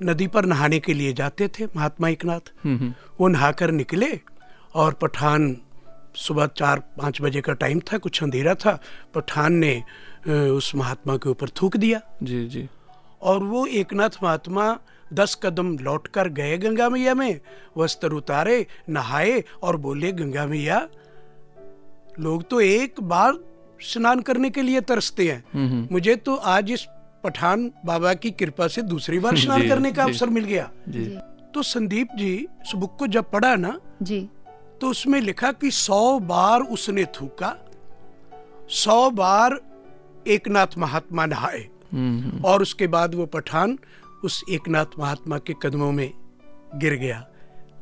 नदी 0.00 0.26
पर 0.26 0.44
नहाने 0.44 0.78
के 0.78 0.94
लिए 0.94 1.12
जाते 1.12 1.48
थे 1.48 1.66
महात्मा 1.66 2.08
एक 2.08 2.24
नाथ 2.24 2.52
वो 3.20 3.28
नहाकर 3.28 3.70
निकले 3.70 4.18
और 4.74 4.92
पठान 4.92 5.56
सुबह 6.16 6.46
चार 6.48 6.78
पाँच 6.98 7.20
बजे 7.22 7.40
का 7.40 7.52
टाइम 7.52 7.80
था 7.82 7.98
कुछ 7.98 8.22
अंधेरा 8.22 8.54
था। 8.54 8.78
पठान 9.14 9.54
ने 9.54 9.82
उस 10.50 10.74
महात्मा 10.74 11.16
के 11.16 11.28
ऊपर 11.30 11.48
थूक 11.60 11.76
दिया। 11.76 12.00
जी 12.22 12.44
जी। 12.48 12.68
और 13.22 13.42
वो 13.44 13.66
एकनाथ 13.66 14.22
महात्मा 14.22 14.72
दस 15.14 15.34
कदम 15.42 15.76
लौट 15.78 16.06
कर 16.06 16.28
गए 16.28 16.56
गंगा 16.58 16.88
मैया 16.88 17.14
में। 17.14 17.40
वस्त्र 17.76 18.12
उतारे 18.12 18.66
नहाए 18.88 19.42
और 19.62 19.76
बोले 19.76 20.12
गंगा 20.12 20.46
मैया 20.46 20.86
लोग 22.20 22.48
तो 22.50 22.60
एक 22.60 23.00
बार 23.02 23.38
स्नान 23.82 24.20
करने 24.20 24.50
के 24.50 24.62
लिए 24.62 24.80
तरसते 24.80 25.28
हैं। 25.30 25.88
मुझे 25.92 26.16
तो 26.16 26.34
आज 26.34 26.70
इस 26.72 26.86
पठान 27.24 27.70
बाबा 27.86 28.14
की 28.14 28.30
कृपा 28.30 28.68
से 28.68 28.82
दूसरी 28.82 29.18
बार 29.18 29.36
स्नान 29.44 29.68
करने 29.68 29.92
का 29.92 30.02
अवसर 30.02 30.28
मिल 30.28 30.44
गया। 30.44 30.70
जी। 30.88 31.04
तो 31.54 31.62
संदीप 31.62 32.08
जी 32.18 32.34
इस 32.34 32.72
बुक 32.74 32.96
को 32.98 33.06
जब 33.06 33.30
पढ़ा 33.30 33.54
ना 33.56 33.78
जी। 34.02 34.28
तो 34.80 34.88
उसमें 34.88 35.20
लिखा 35.20 35.52
कि 35.52 35.70
सौ 35.70 36.18
बार 36.18 36.60
उसने 36.60 37.04
थूका 37.04 37.56
सौ 38.68 39.10
बार 39.10 39.60
एकनाथ 40.26 40.78
महात्मा 40.78 41.26
नहाए 41.26 41.60
और 42.44 42.62
उसके 42.62 42.86
बाद 42.86 43.14
वो 43.14 43.26
पठान 43.26 43.78
उस 44.26 44.42
एकनाथ 44.50 44.98
महात्मा 44.98 45.38
के 45.38 45.54
कदमों 45.62 45.92
में 45.92 46.10
गिर 46.74 46.94
गया। 46.94 47.26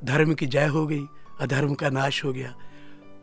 धर्म 0.04 0.35
की 0.35 0.46
जय 0.46 0.66
हो 0.66 0.87
गई 0.87 1.04
अधर्म 1.40 1.74
का 1.74 1.90
नाश 1.90 2.24
हो 2.24 2.33
गया। 2.33 2.54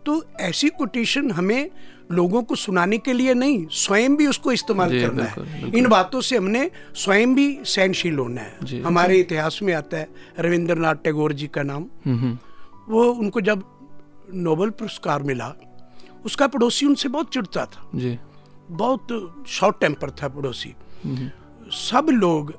तो 0.05 0.23
ऐसी 0.39 0.69
कोटेशन 0.69 1.31
हमें 1.31 1.69
लोगों 2.12 2.41
को 2.43 2.55
सुनाने 2.55 2.97
के 2.97 3.13
लिए 3.13 3.34
नहीं 3.34 3.65
स्वयं 3.71 4.15
भी 4.15 4.27
उसको 4.27 4.51
इस्तेमाल 4.51 4.89
करना 4.91 5.23
बिल्कुल, 5.23 5.45
है। 5.45 5.62
बिल्कुल। 5.62 5.79
इन 5.79 5.88
बातों 5.88 6.21
से 6.21 6.38
हमने 6.38 6.69
स्वयं 6.95 7.36
भी 7.36 7.47
सहनशील 7.65 8.17
होना 8.19 8.41
है। 8.41 8.81
हमारे 8.81 9.19
इतिहास 9.19 9.60
में 9.63 9.73
आता 9.73 9.97
है 9.97 10.07
रविंद्रनाथ 10.39 10.95
टैगोर 10.95 11.34
जी 11.34 11.47
का 11.47 11.63
नाम। 11.63 11.84
वो 12.89 13.03
उनको 13.12 13.41
जब 13.41 13.63
नोबल 14.34 14.69
पुरस्कार 14.69 15.23
मिला 15.23 15.53
उसका 16.25 16.47
पड़ोसी 16.47 16.86
उनसे 16.86 17.10
बहुत 17.10 17.34
चिड़ता 17.34 17.65
था। 17.65 17.89
जी। 17.95 18.17
बहुत 18.71 19.45
शॉर्ट 19.49 19.79
टेम्पर 19.79 20.10
था 20.12 20.27
पड़ोसी। 20.27 20.73
सब 21.71 22.07
लोग 22.12 22.53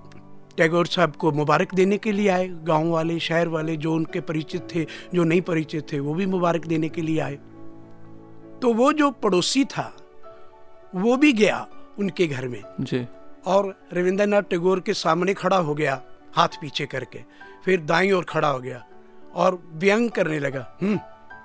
टैगोर 0.57 0.87
साहब 0.87 1.17
को 1.17 1.31
मुबारक 1.33 1.75
देने 1.75 1.99
के 1.99 2.13
लिए 2.13 2.29
आए 2.29 2.49
गाँव 2.65 2.89
वाले 2.89 3.19
शहर 3.21 3.49
वाले 3.49 3.77
जो 3.77 3.95
उनके 3.95 4.21
परिचित 4.21 4.67
थे 4.75 4.85
जो 5.15 5.25
नहीं 5.25 5.41
परिचित 5.41 5.93
थे 5.93 6.01
वो 6.01 6.15
भी 6.15 6.27
मुबारक 6.27 6.67
देने 6.67 6.89
के 6.89 7.03
लिए 7.03 7.21
आए। 7.21 7.39
तो 8.63 8.73
वो 8.75 8.93
जो 8.93 9.11
पड़ोसी 9.23 9.65
था 9.65 9.93
वो 10.95 11.17
भी 11.17 11.33
गया 11.33 11.67
उनके 11.99 12.27
घर 12.27 12.49
में। 12.49 12.63
जी। 12.81 13.07
और 13.47 13.75
रविंद्रनाथ 13.93 14.43
टैगोर 14.43 14.81
के 14.81 14.95
सामने 14.95 15.35
खड़ा 15.35 15.57
हो 15.59 15.75
गया 15.75 16.01
हाथ 16.35 16.49
पीछे 16.61 16.87
करके। 16.87 17.21
फिर 17.65 17.81
दाई 17.81 18.11
ओर 18.13 18.25
खड़ा 18.25 18.49
हो 18.49 18.61
गया 18.61 18.85
और 19.35 19.63
व्यंग 19.75 20.11
करने 20.11 20.39
लगा 20.39 20.67
हम्म 20.83 20.99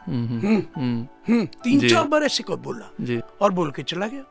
हम्म 0.07 0.57
हम्म 0.77 1.45
तीन 1.63 1.87
चार 1.89 2.07
बार 2.07 2.23
ऐसे 2.23 2.43
को 2.43 2.57
बोला 2.57 2.89
जी। 3.01 3.19
और 3.41 3.51
बोल 3.51 3.71
के 3.71 3.83
चला 3.83 4.07
गया। 4.07 4.23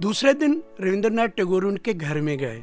दूसरे 0.00 0.34
दिन 0.34 0.62
रविंद्रनाथ 0.80 1.28
टैगोर 1.28 1.64
उनके 1.64 1.94
घर 1.94 2.20
में 2.20 2.36
गए। 2.38 2.62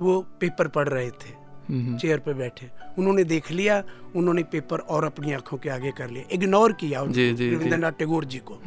वो 0.00 0.20
पेपर 0.40 0.68
पढ़ 0.68 0.88
रहे 0.88 1.10
थे 1.10 1.34
चेयर 1.70 2.18
पे 2.18 2.32
बैठे। 2.34 2.68
उन्होंने 2.98 3.22
देख 3.24 3.50
लिया 3.50 3.82
उन्होंने 4.16 4.42
पेपर 4.42 4.78
और 4.78 5.04
अपनी 5.04 5.32
आँखों 5.32 5.56
के 5.58 5.68
आगे 5.68 5.90
कर 5.90 6.10
लिया 6.10 6.24
इग्नोर 6.32 6.72
किया 6.72 7.00
उनको, 7.02 7.12
नाथ 7.12 7.16
टेगोर 7.16 7.36
जी। 7.36 7.54
रविंद्रनाथ 7.54 7.92
टैगोर 7.92 8.24
जी 8.24 8.38
को। 8.38 8.60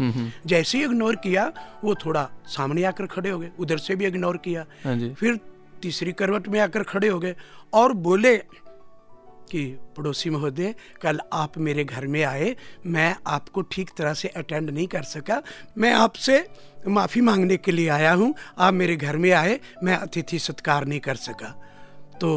जैसे 0.46 0.78
ही 0.78 0.84
इग्नोर 0.84 1.16
किया 1.16 1.52
वो 1.84 1.96
थोड़ा 1.96 2.30
सामने 2.48 2.84
आकर 2.84 3.06
खड़े 3.06 3.30
हो 3.30 3.40
गए। 3.40 3.52
उधर 3.60 3.78
से 3.78 3.96
भी 3.96 4.06
इग्नोर 4.06 4.38
किया। 4.38 4.66
हाँ 4.84 4.98
फिर 5.20 5.40
तीसरी 5.82 6.12
करवट 6.12 6.48
में 6.48 6.60
आकर 6.60 6.84
खड़े 6.84 7.08
हो 7.08 7.20
गए 7.20 7.36
और 7.74 7.94
बोले 7.94 8.36
कि 9.52 9.66
पड़ोसी 9.98 10.30
महोदय 10.30 10.74
कल 11.02 11.20
आप 11.34 11.58
मेरे 11.58 11.84
घर 11.84 12.08
में 12.08 12.24
आए 12.24 12.56
मैं 12.86 13.16
आपको 13.28 13.62
ठीक 13.72 13.90
तरह 13.98 14.14
से 14.14 14.28
अटेंड 14.28 14.70
नहीं 14.70 14.88
कर 14.88 15.04
सका। 15.06 15.42
मैं 15.78 15.94
आपसे 15.94 16.44
माफ़ी 16.88 17.22
मांगने 17.22 17.58
के 17.58 17.72
लिए 17.72 17.90
आया 17.90 18.14
हूँ। 18.14 18.34
आप 18.58 18.74
मेरे 18.74 18.96
घर 18.96 19.18
में 19.18 19.32
आए 19.32 19.60
मैं 19.84 19.96
अतिथि 19.98 20.40
सत्कार 20.40 20.86
नहीं 20.86 21.00
कर 21.00 21.16
सका। 21.18 21.50
तो 22.22 22.30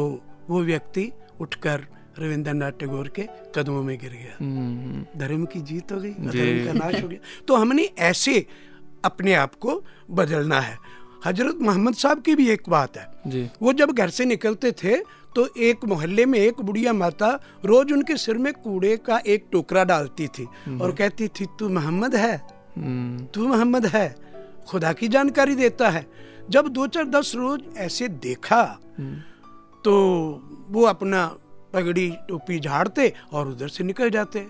वो 0.49 0.61
व्यक्ति 0.63 1.11
उठकर 1.41 1.85
रविंद्रनाथ 2.19 2.71
टैगोर 2.71 3.07
के 3.09 3.27
कदमों 3.55 3.83
में 3.83 3.97
गिर 3.99 4.11
गया। 4.11 5.19
धर्म 5.19 5.45
की 5.45 5.61
जीत 5.61 5.91
हो 5.91 5.99
गई 5.99 6.11
अधर्म 6.11 6.65
का 6.65 6.73
नाश 6.73 7.01
हो 7.01 7.07
गया। 7.07 7.19
तो 7.47 7.55
हमने 7.55 7.89
ऐसे 8.03 8.45
अपने 9.05 9.33
आप 9.35 9.55
को 9.55 9.81
बदलना 10.11 10.59
है। 10.59 10.77
हज़रत 11.25 11.57
मोहम्मद 11.61 11.93
साहब 11.95 12.21
की 12.21 12.35
भी 12.35 12.49
एक 12.49 12.69
बात 12.69 12.97
है। 12.97 13.07
जी। 13.27 13.49
वो 13.61 13.73
जब 13.73 13.91
घर 13.91 14.09
से 14.09 14.25
निकलते 14.25 14.71
थे 14.73 14.95
तो 15.35 15.47
एक 15.59 15.85
मोहल्ले 15.85 16.25
में 16.25 16.39
एक 16.39 16.61
बुढ़िया 16.61 16.93
माता 16.93 17.27
रोज 17.65 17.91
उनके 17.93 18.17
सिर 18.17 18.37
में 18.37 18.51
कूड़े 18.53 18.95
का 18.97 19.21
एक 19.27 19.45
टोकरा 19.51 19.83
डालती 19.83 20.27
थी 20.27 20.45
और 20.81 20.91
कहती 20.91 21.27
थी 21.29 21.45
तू 21.59 21.69
मोहम्मद 21.69 22.15
है? 22.15 22.35
हम्म, 22.77 23.25
तू 23.25 23.47
मोहम्मद 23.47 23.85
है? 23.85 24.15
खुदा 24.67 24.93
की 24.93 25.07
जानकारी 25.07 25.55
देता 25.55 25.89
है। 25.89 26.05
जब 26.49 26.67
दो 26.67 26.87
चार 26.87 27.05
दस 27.05 27.31
रोज 27.35 27.61
ऐसे 27.77 28.07
देखा 28.07 28.63
तो 29.85 29.93
वो 30.69 30.85
अपना 30.85 31.25
पगड़ी 31.73 32.09
टोपी 32.27 32.59
झाड़ते 32.59 33.13
और 33.33 33.47
उधर 33.47 33.67
से 33.67 33.83
निकल 33.83 34.09
जाते। 34.09 34.45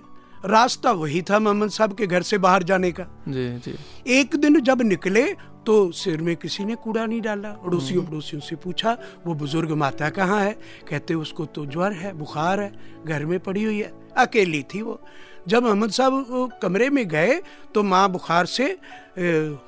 रास्ता 0.45 0.91
वही 0.91 1.21
था 1.21 1.39
मोहम्मद 1.39 1.69
साहब 1.69 1.93
के 1.93 2.07
घर 2.07 2.21
से 2.21 2.37
बाहर 2.37 2.63
जाने 2.63 2.91
का। 2.91 3.03
जी 3.27 3.47
जी। 3.59 3.75
एक 4.11 4.35
दिन 4.35 4.59
जब 4.61 4.81
निकले 4.81 5.23
तो 5.65 5.91
सिर 5.93 6.21
में 6.21 6.35
किसी 6.35 6.65
ने 6.65 6.75
कूड़ा 6.75 7.05
नहीं 7.05 7.21
डाला। 7.21 7.49
अड़ोसियों 7.49 8.03
पड़ोसियों 8.03 8.41
से 8.41 8.55
पूछा 8.55 8.97
वो 9.25 9.33
बुज़ुर्ग 9.33 9.71
माता 9.73 10.09
कहाँ 10.09 10.39
है? 10.41 10.53
कहते 10.89 11.13
उसको 11.15 11.45
तो 11.45 11.65
ज्वर 11.65 11.93
है 11.93 12.13
बुखार 12.13 12.59
है 12.59 12.71
घर 13.05 13.25
में 13.25 13.39
पड़ी 13.39 13.63
हुई 13.63 13.79
है 13.81 13.91
अकेली 14.17 14.63
थी 14.63 14.81
वो। 14.81 14.99
जब 15.47 15.63
मोहम्मद 15.63 15.89
साहब 15.91 16.51
कमरे 16.61 16.89
में 16.89 17.07
गए 17.07 17.39
तो 17.75 17.83
माँ 17.83 18.09
बुखार 18.11 18.45
से 18.45 18.65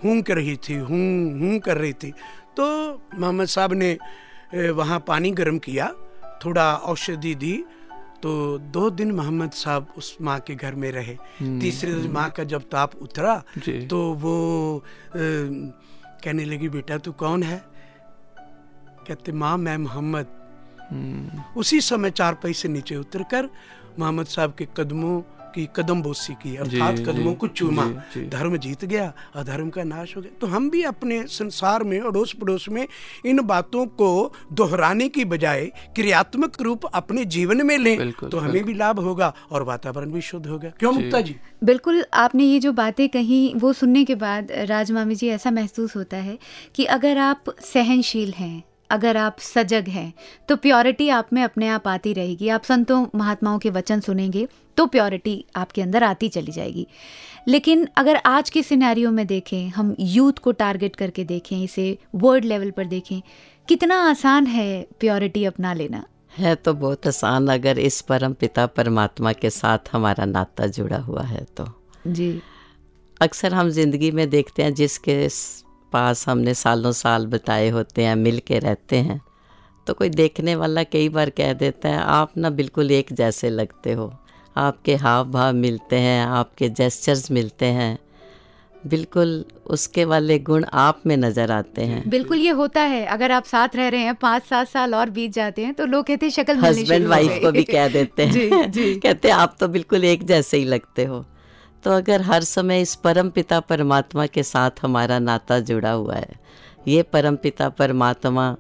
हूँ 0.04 0.22
कर 0.22 0.36
रही 0.36 0.56
थी 0.60 0.74
हूँ 0.74 1.40
हूँ 1.40 1.60
कर 1.60 1.78
रही 1.78 1.94
थी। 1.94 2.12
तो 2.58 2.66
मोहम्मद 3.20 3.48
साहब 3.48 3.74
ने 3.74 3.98
वहाँ 4.72 5.00
पानी 5.08 5.32
गर्म 5.32 5.58
किया 5.60 5.94
थोड़ा 6.46 6.74
औषधि 6.86 7.34
दी 7.36 7.56
तो 8.24 8.58
दो 8.74 8.90
दिन 8.90 9.12
मोहम्मद 9.12 9.52
साहब 9.54 9.88
उस 9.98 10.16
माँ 10.22 10.40
के 10.40 10.56
घर 10.56 10.76
में 10.76 10.92
रहे। 10.92 11.16
तीसरे 11.60 11.94
दिन 11.94 12.12
माँ 12.12 12.30
का 12.30 12.44
जब 12.44 12.62
ताप 12.72 12.96
उतरा 13.02 13.36
तो 13.90 13.98
वो 14.16 14.36
कहने 16.26 16.46
लगी 16.46 16.70
बेटा 16.70 16.98
तू 16.98 17.12
कौन 17.12 17.44
है? 17.44 17.64
कहते 19.08 19.32
माँ 19.32 19.58
मैं 19.58 19.78
मोहम्मद. 19.78 20.28
उसी 21.58 21.82
समय 21.82 22.12
चार 22.12 22.34
पैसे 22.34 22.68
नीचे 22.68 22.96
उतरकर 22.96 23.50
मोहम्मद 24.00 24.26
साहब 24.26 24.54
के 24.58 24.68
कदमों 24.78 25.22
की 25.56 25.68
कदम 25.76 26.02
बोसी 26.02 26.34
की 26.34 26.56
अर्थात 26.56 27.00
कदमों 27.00 27.34
को 27.34 27.48
चूमा। 27.50 27.86
जी, 27.86 28.22
जी। 28.22 28.28
धर्म 28.30 28.58
जीत 28.58 28.86
गया 28.86 29.12
अधर्म 29.36 29.70
का 29.70 29.84
नाश 29.86 30.16
हो 30.18 30.22
गया। 30.22 30.38
तो 30.42 30.48
हम 30.48 30.70
भी 30.70 30.84
अपने 30.86 31.22
संसार 31.30 31.84
में 31.84 32.00
अड़ोस 32.02 32.34
पड़ोस 32.34 32.68
में 32.70 32.86
इन 33.26 33.42
बातों 33.46 33.86
को 33.96 34.34
दोहराने 34.54 35.10
की 35.10 35.26
बजाय 35.26 35.66
क्रियात्मक 35.96 36.62
रूप 36.62 36.86
अपने 36.94 37.26
जीवन 37.26 37.66
में 37.66 37.78
लें 37.78 38.12
तो 38.12 38.38
हमें 38.38 38.64
भी 38.64 38.74
लाभ 38.74 39.00
होगा 39.00 39.34
और 39.52 39.64
वातावरण 39.64 40.12
भी 40.12 40.22
शुद्ध 40.22 40.46
होगा 40.48 40.70
क्यों 40.80 40.92
मुक्ता 40.92 41.22
जी? 41.22 41.36
बिल्कुल 41.64 42.04
आपने 42.14 42.44
ये 42.44 42.60
जो 42.60 42.72
बातें 42.74 43.08
कही 43.10 43.54
वो 43.56 43.74
सुनने 43.74 44.04
के 44.06 44.16
बाद 44.16 44.52
राज 44.66 44.92
मामी 44.92 45.16
जी 45.16 45.28
ऐसा 45.30 45.52
महसूस 45.52 45.96
होता 45.96 46.18
है 46.20 46.38
कि 46.76 46.86
अगर 46.92 47.18
आप 47.18 47.44
सहनशील 47.64 48.32
हैं 48.34 48.64
अगर 48.90 49.18
आप 49.18 49.40
सजग 49.40 49.88
हैं 49.90 50.14
तो 50.50 50.56
प्योरिटी 50.56 51.10
आप 51.10 51.34
में 51.34 51.42
अपने 51.44 51.68
आप 51.68 51.88
आती 51.88 52.14
रहेगी। 52.14 52.50
आप 52.50 52.64
संतों 52.64 53.06
महात्माओं 53.16 53.60
के 53.60 53.70
वचन 53.70 54.00
सुनेंगे 54.00 54.48
तो 54.78 54.86
प्योरिटी 54.86 55.44
आपके 55.56 55.82
अंदर 55.82 56.04
आती 56.04 56.30
चली 56.30 56.52
जाएगी। 56.52 56.88
लेकिन 57.48 57.88
अगर 57.98 58.16
आज 58.26 58.50
के 58.50 58.64
सिनेरियो 58.64 59.12
में 59.12 59.26
देखें 59.28 59.68
हम 59.70 59.96
यूथ 60.00 60.40
को 60.40 60.52
टारगेट 60.54 60.96
करके 60.96 61.24
देखें 61.24 61.58
इसे 61.64 61.98
वर्ल्ड 62.16 62.46
लेवल 62.46 62.72
पर 62.72 62.86
देखें 62.86 63.22
कितना 63.68 64.02
आसान 64.10 64.48
है 64.48 64.86
प्योरिटी 65.00 65.46
अपना 65.46 65.74
लेना। 65.74 66.04
है 66.38 66.56
तो 66.56 66.74
बहुत 66.74 67.08
आसान 67.08 67.48
अगर 67.48 67.80
इस 67.80 68.02
परम 68.02 68.34
पिता 68.34 68.66
परमात्मा 68.68 69.32
के 69.34 69.50
साथ 69.50 69.92
हमारा 69.92 70.26
नाता 70.26 70.68
जुड़ा 70.68 70.98
हुआ 70.98 71.24
है 71.24 71.46
तो। 71.58 71.68
जी। 72.08 72.42
अक्सर 73.22 73.54
हम 73.54 73.70
ज़िंदगी 73.70 74.12
में 74.12 74.30
देखते 74.30 74.64
हैं 74.64 74.74
जिसके 74.74 75.28
पास 75.96 76.28
हमने 76.30 76.54
सालों 76.54 76.92
साल 76.92 77.26
बिताए 77.28 77.70
होते 77.70 78.04
हैं 78.04 78.16
मिल 78.16 78.40
के 78.48 78.60
रहते 78.60 78.98
हैं। 78.98 79.22
तो 79.88 79.94
कोई 79.94 80.10
देखने 80.10 80.56
वाला 80.56 80.84
कई 80.84 81.10
बार 81.10 81.30
कह 81.30 81.54
देता 81.54 81.90
है 81.90 81.98
आप 82.12 82.38
ना 82.38 82.50
बिल्कुल 82.50 82.92
एक 82.92 83.14
जैसे 83.14 83.50
लगते 83.50 83.94
हो। 83.94 84.14
आपके 84.56 84.96
हाव 84.96 85.30
भाव 85.32 85.54
मिलते 85.54 85.96
हैं 86.00 86.26
आपके 86.26 86.70
जेस्चर्स 86.70 87.32
मिलते 87.32 87.66
हैं। 87.66 87.98
बिल्कुल 88.88 89.30
उसके 89.68 90.04
वाले 90.06 90.38
गुण 90.40 90.66
आप 90.74 91.02
में 91.06 91.16
नज़र 91.18 91.52
आते 91.52 91.84
हैं। 91.84 92.02
बिल्कुल 92.10 92.38
ये 92.38 92.50
होता 92.50 92.82
है। 92.82 93.06
अगर 93.06 93.32
आप 93.32 93.44
साथ 93.44 93.76
रह 93.76 93.88
रहे 93.88 94.02
हैं 94.02 94.16
पाँच 94.16 94.44
सात 94.44 94.68
साल 94.68 94.96
और 94.96 95.10
बीत 95.10 95.34
जाते 95.34 95.66
हैं 95.66 95.74
तो 95.74 95.86
लोग 95.86 96.06
कहते 96.06 96.26
हैं 96.26 96.34
शक्ल 96.34 96.58
हस्बैंड 96.58 97.08
वाइफ 97.08 97.40
को 97.42 97.52
भी 97.52 97.64
कह 97.64 97.88
देते 97.88 98.26
हैं। 98.26 98.32
जी, 98.34 98.50
जी। 98.68 99.00
कहते 99.04 99.28
हैं 99.28 99.36
आप 99.36 99.56
तो 99.60 99.68
बिल्कुल 99.68 100.04
एक 100.06 100.24
जैसे 100.24 100.58
ही 100.58 100.66
लगते 100.66 101.06
हो। 101.06 101.26
तो 101.86 101.92
अगर 101.92 102.22
हर 102.22 102.44
समय 102.44 102.82
इस 102.82 102.96
परम 102.96 103.30
पिता 103.30 103.60
परमात्मा 103.60 104.26
के 104.26 104.44
साथ 104.44 104.72
हमारा 104.82 105.20
नाता 105.20 105.60
जुड़ा 105.60 105.92
हुआ 105.92 106.16
है 106.16 106.36
ये 106.88 107.04
परम 107.04 107.36
पिता 107.36 107.70
परमात्मा 107.70 108.58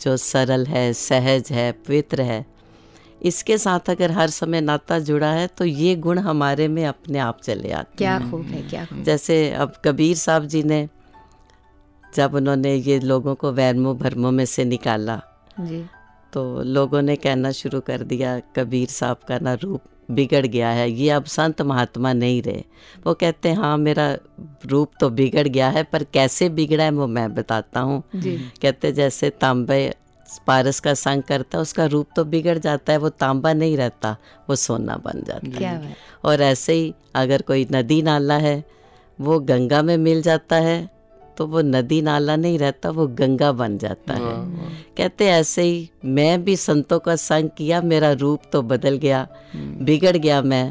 जो 0.00 0.16
सरल 0.16 0.66
है 0.66 0.92
सहज 0.92 1.48
है 1.50 1.72
पवित्र 1.72 2.22
है 2.22 2.46
इसके 3.22 3.58
साथ 3.58 3.90
अगर 3.90 4.10
हर 4.10 4.30
समय 4.30 4.60
नाता 4.60 4.98
जुड़ा 4.98 5.30
है 5.32 5.46
तो 5.46 5.64
ये 5.64 5.96
गुण 5.96 6.18
हमारे 6.18 6.68
में 6.68 6.86
अपने 6.86 7.18
आप 7.18 7.40
चले 7.40 7.72
आते 7.72 8.04
हैं। 8.04 8.20
क्या 8.20 8.30
खूब 8.30 8.42
है 8.42 8.62
क्या 8.62 8.84
खूब 8.84 9.02
जैसे 9.02 9.50
अब 9.52 9.72
कबीर 9.84 10.16
साहब 10.16 10.44
जी 10.44 10.62
ने 10.62 10.88
जब 12.14 12.34
उन्होंने 12.34 12.74
ये 12.74 13.00
लोगों 13.00 13.34
को 13.34 13.52
वैरमो 13.52 13.94
भरमों 13.94 14.30
में 14.30 14.44
से 14.44 14.64
निकाला 14.64 15.20
जी। 15.60 15.86
तो 16.32 16.62
लोगों 16.62 17.02
ने 17.02 17.16
कहना 17.16 17.52
शुरू 17.52 17.80
कर 17.80 18.02
दिया 18.02 18.40
कबीर 18.56 18.88
साहब 18.88 19.16
का 19.28 19.38
ना 19.38 19.54
रूप 19.54 19.82
बिगड़ 20.08 20.46
गया 20.46 20.70
है 20.70 20.90
ये 20.90 21.08
अब 21.10 21.24
संत 21.24 21.62
महात्मा 21.62 22.12
नहीं 22.12 22.42
रहे। 22.42 22.62
वो 23.06 23.14
कहते 23.14 23.48
हैं 23.48 23.56
हाँ 23.56 23.76
मेरा 23.78 24.06
रूप 24.66 24.92
तो 25.00 25.08
बिगड़ 25.10 25.46
गया 25.48 25.68
है 25.68 25.82
पर 25.82 26.04
कैसे 26.04 26.48
बिगड़ा 26.48 26.84
है 26.84 26.90
वो 26.90 27.06
मैं 27.06 27.34
बताता 27.34 27.80
हूँ। 27.80 28.02
कहते 28.16 28.92
जैसे 28.92 29.30
तांबे 29.30 29.94
पारस 30.46 30.80
का 30.80 30.94
संग 30.94 31.22
करता 31.22 31.58
है 31.58 31.62
उसका 31.62 31.84
रूप 31.86 32.08
तो 32.16 32.24
बिगड़ 32.24 32.58
जाता 32.58 32.92
है 32.92 32.98
वो 32.98 33.08
तांबा 33.08 33.52
नहीं 33.52 33.76
रहता 33.76 34.16
वो 34.48 34.56
सोना 34.56 34.96
बन 34.96 35.22
जाता 35.24 35.66
है। 35.66 35.96
और 36.24 36.42
ऐसे 36.42 36.72
ही 36.72 36.94
अगर 37.14 37.42
कोई 37.42 37.66
नदी 37.72 38.00
नाला 38.02 38.38
है 38.38 38.62
वो 39.18 39.38
गंगा 39.40 39.82
में 39.82 39.96
मिल 39.96 40.22
जाता 40.22 40.56
है 40.56 41.01
तो 41.37 41.45
वो 41.47 41.61
नदी 41.61 42.01
नाला 42.01 42.35
नहीं 42.35 42.57
रहता 42.59 42.89
वो 42.89 43.07
गंगा 43.17 43.51
बन 43.51 43.77
जाता 43.77 44.13
है 44.13 44.35
कहते 44.97 45.27
ऐसे 45.27 45.61
ही 45.61 45.89
मैं 46.05 46.43
भी 46.43 46.55
संतों 46.55 46.99
का 46.99 47.15
संग 47.15 47.49
किया 47.57 47.81
मेरा 47.81 48.11
रूप 48.11 48.41
तो 48.51 48.61
बदल 48.63 48.97
गया 48.97 49.27
बिगड़ 49.81 50.17
गया 50.17 50.41
मैं 50.43 50.65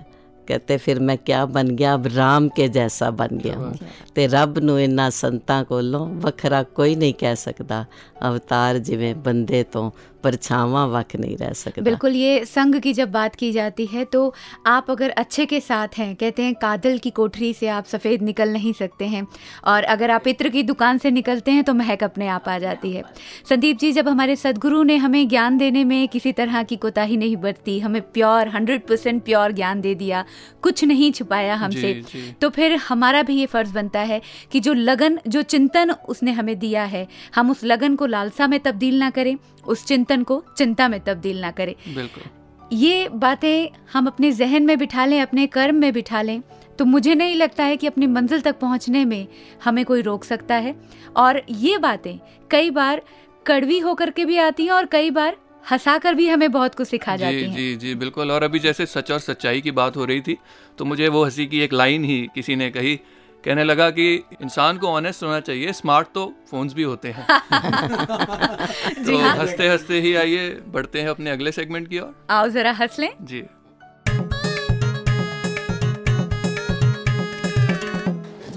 कहते 0.48 0.76
फिर 0.76 0.98
मैं 1.00 1.16
क्या 1.18 1.44
बन 1.46 1.70
गया 1.76 1.92
अब 1.94 2.06
राम 2.06 2.48
के 2.48 2.68
जैसा 2.68 3.10
बन 3.10 3.38
गया 3.38 3.56
हूँ 3.56 3.72
ਤੇ 4.14 4.26
ਰੱਬ 4.28 4.58
ਨੂੰ 4.58 4.80
ਇਨ੍ਹਾਂ 4.80 5.10
ਸੰਤਾਂ 5.10 5.62
ਕੋਲੋਂ 5.64 6.06
ਵੱਖਰਾ 6.22 6.62
ਕੋਈ 6.74 6.94
ਨਹੀਂ 6.94 7.14
ਕਹਿ 7.14 7.36
ਸਕਦਾ 7.36 7.84
ਅਵਤਾਰ 8.28 8.78
ਜਿਵੇਂ 8.78 9.14
ਬੰਦੇ 9.14 9.62
ਤੋਂ 9.62 9.90
परछावा 10.23 10.85
वक 10.87 11.15
नहीं 11.15 11.37
रह 11.37 11.53
सकता। 11.53 11.81
बिल्कुल 11.81 12.15
ये 12.15 12.43
संग 12.45 12.75
की 12.81 12.93
जब 12.93 13.11
बात 13.11 13.35
की 13.35 13.51
जाती 13.51 13.85
है 13.85 14.05
तो 14.05 14.33
आप 14.67 14.91
अगर 14.91 15.09
अच्छे 15.11 15.45
के 15.45 15.59
साथ 15.59 15.97
हैं 15.97 16.15
कहते 16.15 16.43
हैं 16.43 16.53
कादल 16.55 16.97
की 16.97 17.09
कोठरी 17.11 17.53
से 17.53 17.67
आप 17.69 17.85
सफ़ेद 17.85 18.21
निकल 18.21 18.49
नहीं 18.49 18.73
सकते 18.73 19.05
हैं। 19.05 19.25
और 19.65 19.83
अगर 19.85 20.11
आप 20.11 20.27
इत्र 20.27 20.49
की 20.49 20.63
दुकान 20.63 20.97
से 20.97 21.11
निकलते 21.11 21.51
हैं 21.51 21.63
तो 21.63 21.73
महक 21.73 22.03
अपने 22.03 22.27
आप 22.29 22.49
आ 22.49 22.57
जाती 22.59 22.91
है। 22.93 23.03
संदीप 23.49 23.79
जी 23.79 23.91
जब 23.91 24.07
हमारे 24.07 24.35
सदगुरु 24.35 24.83
ने 24.83 24.95
हमें 24.97 25.27
ज्ञान 25.27 25.57
देने 25.57 25.83
में 25.83 26.07
किसी 26.07 26.31
तरह 26.31 26.63
की 26.63 26.75
कोताही 26.77 27.17
नहीं 27.17 27.37
बरती 27.37 27.79
हमें 27.79 28.01
प्योर 28.03 28.47
हंड्रेड 28.49 28.85
परसेंट 28.87 29.23
प्योर 29.23 29.51
ज्ञान 29.51 29.81
दे 29.81 29.95
दिया 29.95 30.23
कुछ 30.61 30.83
नहीं 30.83 31.11
छुपाया 31.11 31.55
हमसे। 31.55 31.93
तो 32.41 32.49
फिर 32.49 32.75
हमारा 32.87 33.21
भी 33.21 33.35
ये 33.35 33.45
फ़र्ज़ 33.45 33.73
बनता 33.73 33.99
है 34.01 34.21
कि 34.51 34.59
जो 34.59 34.73
लगन 34.73 35.19
जो 35.27 35.41
चिंतन 35.43 35.91
उसने 36.09 36.31
हमें 36.31 36.57
दिया 36.59 36.83
है 36.85 37.07
हम 37.35 37.51
उस 37.51 37.63
लगन 37.63 37.95
को 37.95 38.05
लालसा 38.05 38.47
में 38.47 38.59
तब्दील 38.59 38.99
ना 38.99 39.09
करें 39.09 39.35
उस 39.65 39.85
चिंतन 39.85 40.23
को 40.23 40.43
चिंता 40.57 40.87
में 40.87 40.99
तब्दील 40.99 41.39
ना 41.41 41.51
करें। 41.51 41.73
बिल्कुल। 41.95 42.23
ये 42.71 43.07
बातें 43.09 43.69
हम 43.93 44.07
अपने 44.07 44.31
जहन 44.31 44.63
में 44.63 44.77
बिठा 44.77 45.05
लें 45.05 45.21
अपने 45.21 45.47
कर्म 45.47 45.75
में 45.75 45.91
बिठा 45.93 46.21
लें 46.21 46.41
तो 46.79 46.85
मुझे 46.85 47.15
नहीं 47.15 47.35
लगता 47.35 47.63
है 47.63 47.77
कि 47.77 47.87
अपनी 47.87 48.07
मंजिल 48.07 48.41
तक 48.41 48.59
पहुँचने 48.59 49.03
में 49.05 49.27
हमें 49.63 49.83
कोई 49.85 50.01
रोक 50.01 50.23
सकता 50.23 50.55
है। 50.55 50.75
और 51.15 51.41
ये 51.49 51.77
बातें 51.77 52.17
कई 52.51 52.69
बार 52.69 53.01
कड़वी 53.45 53.79
होकर 53.79 54.09
के 54.09 54.25
भी 54.25 54.37
आती 54.37 54.65
हैं 54.65 54.71
और 54.71 54.85
कई 54.85 55.09
बार 55.11 55.37
हंसा 55.71 55.97
कर 55.97 56.13
भी 56.13 56.27
हमें 56.27 56.51
बहुत 56.51 56.75
कुछ 56.75 56.87
सिखा 56.87 57.15
जाती 57.15 57.41
हैं। 57.41 57.55
जी 57.55 57.75
जी 57.75 57.93
बिल्कुल। 57.95 58.31
और 58.31 58.43
अभी 58.43 58.59
जैसे 58.59 58.85
सच 58.85 59.11
और 59.11 59.19
सच्चाई 59.19 59.61
की 59.61 59.71
बात 59.71 59.97
हो 59.97 60.05
रही 60.05 60.21
थी 60.21 60.37
तो 60.77 60.85
मुझे 60.85 61.07
वो 61.07 61.23
हँसी 61.25 61.45
की 61.45 61.59
एक 61.59 61.73
लाइन 61.73 62.03
ही 62.03 62.21
किसी 62.35 62.55
ने 62.55 62.69
कही 62.69 62.99
कहने 63.45 63.63
लगा 63.63 63.89
कि 63.89 64.05
इंसान 64.41 64.77
को 64.77 64.87
ऑनेस्ट 64.87 65.23
होना 65.23 65.39
चाहिए 65.39 65.71
स्मार्ट 65.73 66.07
तो 66.13 66.25
फोन्स 66.51 66.73
भी 66.73 66.83
होते 66.83 67.11
हैं। 67.11 67.25
तो 69.05 69.17
हाँ। 69.17 69.35
हँसते 69.37 69.67
हँसते 69.69 69.99
ही 70.01 70.13
आइए 70.15 70.49
बढ़ते 70.67 71.01
हैं 71.01 71.09
अपने 71.09 71.31
अगले 71.31 71.51
सेगमेंट 71.51 71.87
की 71.89 71.99
ओर। 71.99 72.13
आओ 72.29 72.47
जरा 72.49 72.71
हंस 72.71 72.99
लें। 72.99 73.09
जी। 73.21 73.41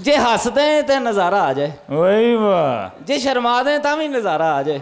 जे 0.03 0.15
हंस 0.17 0.47
दें 0.47 0.83
तो 0.87 0.99
नज़ारा 0.99 1.41
आ 1.41 1.53
जाए। 1.53 1.73
वही 1.89 2.35
वाह। 2.35 3.03
जे 3.05 3.19
शर्मा 3.19 3.61
दें 3.63 3.79
तो 3.81 3.95
भी 3.97 4.07
नज़ारा 4.07 4.49
आ 4.51 4.61
जाए। 4.61 4.81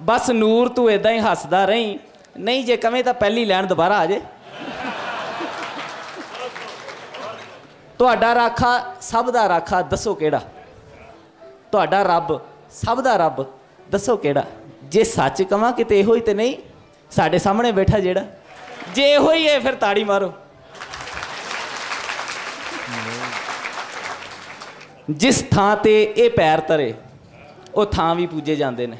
बस 0.00 0.30
नूर 0.30 0.68
तू 0.68 0.88
इदा 0.90 1.10
ही 1.10 1.18
हंसदा 1.18 1.64
रही 1.64 1.98
नहीं 2.38 2.64
जे 2.64 2.76
कमे 2.76 3.02
तो 3.02 3.12
पहली 3.14 3.44
लैन 3.44 3.66
दोबारा 3.66 3.96
आ 3.96 4.04
जाए। 4.06 4.22
ਤੁਹਾਡਾ 7.98 8.34
ਰਾਖਾ 8.34 8.94
ਸਭ 9.00 9.30
ਦਾ 9.30 9.48
ਰਾਖਾ 9.48 9.82
ਦੱਸੋ 9.82 10.14
ਕਿਹੜਾ? 10.14 10.40
ਤੁਹਾਡਾ 11.72 12.02
ਰੱਬ 12.02 12.40
ਸਭ 12.70 13.00
ਦਾ 13.00 13.16
ਰੱਬ 13.16 13.44
ਦੱਸੋ 13.90 14.16
ਕਿਹੜਾ? 14.16 14.44
ਜੇ 14.84 15.04
ਸੱਚ 15.04 15.42
ਕਵਾਂ 15.42 15.72
ਕਿਤੇ 15.72 16.00
ਇਹੋ 16.00 16.14
ਹੀ 16.14 16.20
ਤੇ 16.20 16.34
ਨਹੀਂ 16.34 16.54
ਸਾਡੇ 17.10 17.38
ਸਾਹਮਣੇ 17.38 17.72
ਬੈਠਾ 17.72 17.98
ਜਿਹੜਾ? 17.98 18.24
ਜੇ 18.94 19.12
ਇਹੋ 19.12 19.32
ਹੀ 19.32 19.48
ਹੈ 19.48 19.60
ਫਿਰ 19.60 19.74
ਤਾੜੀ 19.74 20.04
ਮਾਰੋ। 20.04 20.32
ਜਿਸ 25.10 25.42
ਥਾਂ 25.50 25.76
ਤੇ 25.76 26.02
ਇਹ 26.16 26.30
ਪੈਰ 26.30 26.60
ਤਰੇ 26.60 26.94
ਉਹ 27.74 27.86
ਥਾਂ 27.86 28.14
ਵੀ 28.14 28.26
ਪੂਜੇ 28.26 28.56
ਜਾਂਦੇ 28.56 28.86
ਨੇ। 28.86 28.96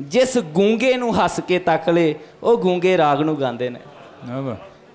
ਜਿਸ 0.00 0.38
ਗੂੰਗੇ 0.38 0.96
ਨੂੰ 0.96 1.14
ਹੱਸ 1.18 1.40
ਕੇ 1.40 1.58
ਤੱਕ 1.58 1.88
ਲੇ 1.88 2.14
ਉਹ 2.42 2.56
ਗੂੰਗੇ 2.58 2.96
ਰਾਗ 2.98 3.20
ਨੂੰ 3.20 3.40
ਗਾਉਂਦੇ 3.40 3.70
ਨੇ। 3.70 3.80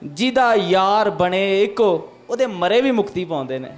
ਜਿਹਦਾ 0.03 0.53
ਯਾਰ 0.55 1.09
ਬਣੇ 1.09 1.63
ਇੱਕੋ 1.63 2.10
ਉਹਦੇ 2.31 2.45
ਮਰੇ 2.47 2.81
ਵੀ 2.81 2.91
ਮੁਕਤੀ 2.91 3.23
ਪਾਉਂਦੇ 3.25 3.59
ਨੇ। 3.59 3.69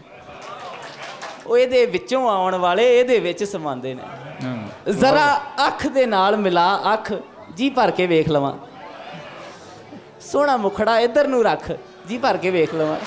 ਉਹ 1.47 1.57
ਇਹਦੇ 1.57 1.85
ਵਿੱਚੋਂ 1.85 2.29
ਆਉਣ 2.29 2.55
ਵਾਲੇ 2.55 2.99
ਇਹਦੇ 2.99 3.19
ਵਿੱਚ 3.19 3.43
ਸਮਾਉਂਦੇ 3.43 3.93
ਨੇ। 3.93 4.91
ਜ਼ਰਾ 4.91 5.25
ਅੱਖ 5.67 5.87
ਦੇ 5.87 6.05
ਨਾਲ 6.05 6.37
ਮਿਲਾ 6.37 6.93
ਅੱਖ 6.93 7.11
ਜੀ 7.55 7.69
ਭਰ 7.69 7.91
ਕੇ 7.91 8.05
ਵੇਖ 8.07 8.29
ਲਵਾਂ। 8.29 8.53
ਸੋਹਣਾ 10.21 10.57
ਮੁਖੜਾ 10.57 10.99
ਇੱਧਰ 10.99 11.27
ਨੂੰ 11.27 11.43
ਰੱਖ 11.43 11.71
ਜੀ 12.07 12.17
ਭਰ 12.17 12.37
ਕੇ 12.37 12.49
ਵੇਖ 12.49 12.75
ਲਵਾਂ। 12.75 12.97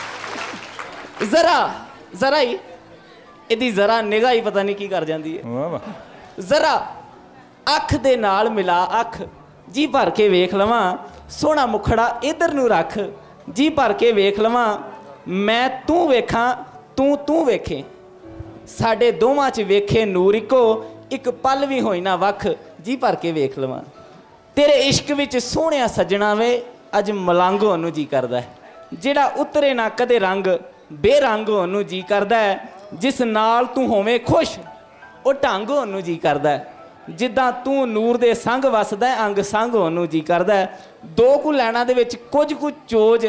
ਜ਼ਰਾ 1.24 1.70
ਜ਼ਰਾ 2.14 2.40
ਹੀ 2.40 2.58
ਇਹਦੀ 3.50 3.70
ਜ਼ਰਾ 3.70 4.00
ਨਿਗਾਹ 4.02 4.32
ਹੀ 4.32 4.40
ਪਤਾ 4.40 4.62
ਨਹੀਂ 4.62 4.76
ਕੀ 4.76 4.88
ਕਰ 4.88 5.04
ਜਾਂਦੀ 5.04 5.36
ਹੈ। 5.38 5.42
ਵਾਹ 5.46 5.68
ਵਾਹ। 5.68 6.40
ਜ਼ਰਾ 6.40 6.74
ਅੱਖ 7.76 7.96
ਦੇ 7.96 8.16
ਨਾਲ 8.16 8.50
ਮਿਲਾ 8.50 9.00
ਅੱਖ 9.00 9.22
ਜੀ 9.70 9.86
ਭਰ 9.86 10.10
ਕੇ 10.10 10.28
ਵੇਖ 10.28 10.54
ਲਵਾਂ। 10.54 10.96
ਸੋਹਣਾ 11.30 11.66
ਮੁਖੜਾ 11.66 12.08
ਇਧਰ 12.24 12.52
ਨੂੰ 12.52 12.68
ਰੱਖ 12.68 12.98
ਜੀ 13.52 13.68
ਭਰ 13.68 13.92
ਕੇ 13.92 14.12
ਵੇਖ 14.12 14.40
ਲਵਾਂ। 14.40 14.78
ਮੈਂ 15.28 15.68
ਤੂੰ 15.86 16.08
ਵੇਖਾਂ 16.08 16.56
ਤੂੰ 16.96 17.16
ਤੂੰ 17.18 17.44
ਵੇਖੇ। 17.46 17.82
ਸਾਡੇ 18.66 19.10
ਦੋਵਾਂ 19.12 19.50
'ਚ 19.50 19.60
ਵੇਖੇ 19.60 20.04
ਨੂਰ 20.04 20.34
ਇੱਕੋ 20.34 20.84
ਇੱਕ 21.10 21.30
ਪਲ 21.30 21.66
ਵੀ 21.66 21.80
ਹੋਈ 21.80 22.00
ਨਾ 22.00 22.16
ਵੱਖ 22.16 22.46
ਜੀ 22.82 22.96
ਭਰ 22.96 23.14
ਕੇ 23.14 23.32
ਵੇਖ 23.32 23.58
ਲਵਾਂ। 23.58 23.82
ਤੇਰੇ 24.56 24.72
ਇਸ਼ਕ 24.72 25.10
ਵਿੱਚ 25.12 25.36
ਸੋਹਣਿਆ 25.36 25.86
ਸੱਜਣਾ 25.86 26.34
ਵੇ 26.34 26.62
ਅੱਜ 26.98 27.10
ਮਲੰਗ 27.10 27.62
ਹੋਣ 27.62 27.78
ਨੂੰ 27.78 27.92
ਜੀ 27.92 28.04
ਕਰਦਾ 28.04 28.40
ਹੈ। 28.40 28.46
ਜਿਹੜਾ 28.92 29.24
ਉਤਰੇ 29.36 29.74
ਨਾ 29.74 29.88
ਕਦੇ 29.88 30.18
ਰੰਗ 30.18 30.46
ਬੇਰੰਗ 30.92 31.48
ਹੋਣ 31.48 31.68
ਨੂੰ 31.68 31.86
ਜੀ 31.86 32.02
ਕਰਦਾ 32.02 32.38
ਹੈ। 32.38 32.68
ਜਿਸ 32.94 33.20
ਨਾਲ 33.20 33.66
ਤੂੰ 33.66 33.86
ਹੋਵੇਂ 33.86 34.18
ਖੁਸ਼ 34.20 34.58
ਉਹ 35.26 35.32
ਢੰਗ 35.34 35.70
ਹੋਣ 35.70 35.88
ਨੂੰ 35.88 36.02
ਜੀ 36.02 36.16
ਕਰਦਾ 36.16 36.50
ਹੈ। 36.50 36.72
ਜਿੱਦਾਂ 37.10 37.52
ਤੂੰ 37.52 37.88
ਨੂਰ 37.88 38.16
ਦੇ 38.16 38.34
ਸੰਗ 38.34 38.64
ਵਸਦਾ 38.64 39.08
ਹੈ, 39.08 39.26
ਅੰਗ 39.26 39.38
ਸੰਗ 39.38 39.74
ਹੋਣ 39.74 39.92
ਨੂੰ 39.92 40.08
ਜੀ 40.08 40.20
ਕਰਦਾ 40.20 40.54
ਹੈ। 40.54 40.78
ਦੋ 41.06 41.38
ਕੁ 41.38 41.52
ਲੈਣਾ 41.52 41.84
ਦੇ 41.84 41.94
ਵਿੱਚ 41.94 42.16
ਕੁਝ 42.16 42.52
ਕੁ 42.54 42.70
ਚੋਜ 42.88 43.26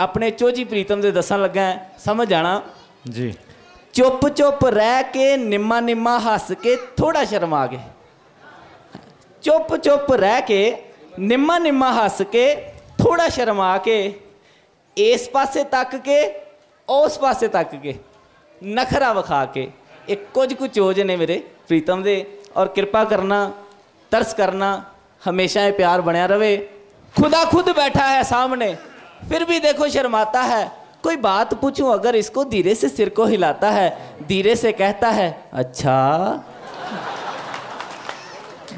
ਆਪਣੇ 0.00 0.30
ਚੋਜੀ 0.30 0.64
ਪ੍ਰੀਤਮ 0.64 1.00
ਦੇ 1.00 1.10
ਦੱਸਣ 1.10 1.42
ਲੱਗਾ 1.42 1.72
ਸਮਝ 1.98 2.28
ਜਾਣਾ 2.28 2.60
ਜੀ 3.10 3.32
ਚੁੱਪ 3.94 4.28
ਚੁੱਪ 4.28 4.64
ਰਹਿ 4.64 5.02
ਕੇ 5.12 5.36
ਨਿੰਮਾ 5.36 5.80
ਨਿੰਮਾ 5.80 6.18
ਹੱਸ 6.18 6.52
ਕੇ 6.62 6.76
ਥੋੜਾ 6.96 7.24
ਸ਼ਰਮਾ 7.24 7.66
ਕੇ 7.66 7.78
ਚੁੱਪ 9.42 9.74
ਚੁੱਪ 9.76 10.12
ਰਹਿ 10.12 10.42
ਕੇ 10.42 10.76
ਨਿੰਮਾ 11.18 11.58
ਨਿੰਮਾ 11.58 11.92
ਹੱਸ 11.94 12.22
ਕੇ 12.22 12.54
ਥੋੜਾ 12.98 13.28
ਸ਼ਰਮਾ 13.28 13.76
ਕੇ 13.78 13.96
ਇਸ 14.96 15.28
ਪਾਸੇ 15.28 15.64
ਤੱਕ 15.64 15.96
ਕੇ 15.96 16.18
ਉਸ 16.88 17.18
ਪਾਸੇ 17.18 17.48
ਤੱਕ 17.48 17.74
ਕੇ 17.74 17.94
ਨਖਰਾ 18.62 19.12
ਵਿਖਾ 19.12 19.44
ਕੇ 19.44 19.68
ਇਹ 20.08 20.16
ਕੁਝ 20.34 20.52
ਕੁ 20.54 20.66
ਚੋਜ 20.66 21.00
ਨੇ 21.00 21.16
ਮੇਰੇ 21.16 21.38
ਪ੍ਰੀਤਮ 21.68 22.02
ਦੇ 22.02 22.24
ਔਰ 22.56 22.68
ਕਿਰਪਾ 22.68 23.04
ਕਰਨਾ 23.04 23.50
ਤਰਸ 24.12 24.34
ਕਰਨਾ 24.34 24.70
ਹਮੇਸ਼ਾ 25.22 25.64
ਇਹ 25.66 25.72
ਪਿਆਰ 25.72 26.00
ਬਣਿਆ 26.00 26.26
ਰਵੇ 26.26 26.56
ਖੁਦਾ 27.14 27.44
ਖੁਦ 27.44 27.70
ਬੈਠਾ 27.70 28.06
ਹੈ 28.08 28.22
ਸਾਹਮਣੇ 28.22 28.74
फिर 29.28 29.44
भी 29.44 29.58
देखो 29.60 29.88
शर्माता 29.88 30.42
है। 30.42 30.70
कोई 31.02 31.16
बात 31.16 31.54
पूछूँ, 31.54 31.92
अगर 31.92 32.16
इसको 32.16 32.44
धीरे 32.44 32.74
से 32.74 32.88
सिर 32.88 33.08
को 33.08 33.24
हिलाता 33.24 33.70
है, 33.70 34.16
धीरे 34.28 34.54
से 34.56 34.72
कहता 34.72 35.08
है 35.10 35.48
अच्छा। 35.52 36.44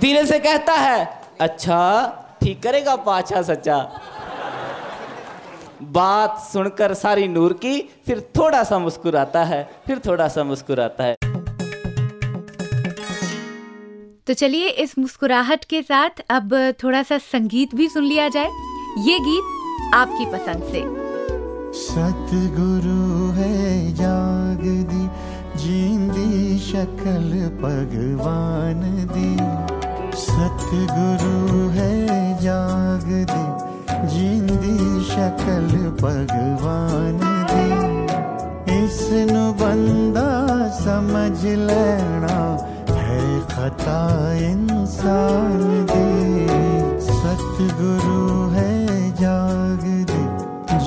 धीरे 0.00 0.24
से 0.26 0.38
कहता 0.38 0.72
है 0.72 1.04
अच्छा। 1.40 2.38
ठीक 2.42 2.62
करेगा 2.62 2.96
पाछा 2.96 3.42
सच्चा। 3.42 3.78
बात 5.82 6.38
सुनकर 6.42 6.94
सारी 6.94 7.26
नूर 7.28 7.52
की 7.52 7.80
फिर 8.06 8.20
थोड़ा 8.36 8.62
सा 8.64 8.78
मुस्कुराता 8.78 9.44
है, 9.44 9.62
फिर 9.86 9.98
थोड़ा 10.06 10.28
सा 10.28 10.44
मुस्कुराता 10.44 11.04
है। 11.04 11.16
तो 14.26 14.34
चलिए 14.34 14.68
इस 14.68 14.98
मुस्कुराहट 14.98 15.64
के 15.64 15.82
साथ 15.82 16.20
अब 16.30 16.54
थोड़ा 16.82 17.02
सा 17.02 17.18
संगीत 17.18 17.74
भी 17.74 17.88
सुन 17.88 18.04
लिया 18.04 18.28
जाए। 18.28 18.50
ये 19.00 19.18
गीत 19.18 19.54
आपकी 19.94 20.24
पसंद 20.26 20.62
से। 20.62 20.80
सतगुरु 21.74 23.32
है 23.32 23.94
जाग 23.94 24.62
दी, 24.90 25.04
जींदी 25.58 26.58
शकल 26.58 27.30
भगवान 27.62 28.80
दी। 29.12 29.36
सतगुरु 30.16 31.68
है 31.68 31.92
जाग 32.42 33.06
दी, 33.30 33.46
जींदी 34.08 35.04
शक्ल 35.04 35.78
भगवान 36.02 37.20
दी। 37.50 37.68
इस 38.84 39.08
बंदा 39.60 40.28
समझ 40.78 41.44
लेना 41.44 42.36
है 42.90 43.40
खता 43.40 44.00
इंसान 44.34 45.86
दी। 45.90 46.48
सतगुरु 47.00 48.50
है 48.50 48.77
जाग 49.20 49.84
दी 50.10 50.22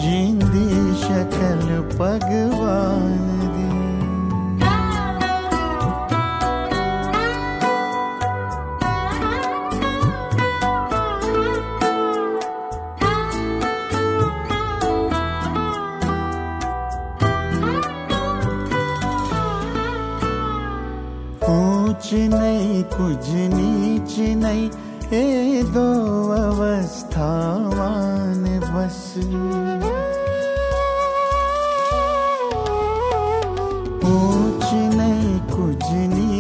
जींदी 0.02 0.68
शक्ल 1.02 1.80
भगवान 1.98 3.32
नहीं 22.32 22.84
कुछ 22.94 23.28
नीच 23.54 24.14
नहीं 24.44 24.70
ये 25.14 25.64
दो 25.74 25.88
अवस्थावान 26.36 28.11
बस 28.82 29.14
ऊंच 34.06 34.70
नहीं 34.96 35.40
कुछ 35.50 35.84
नीच 35.92 36.12
नहीं 36.14 36.31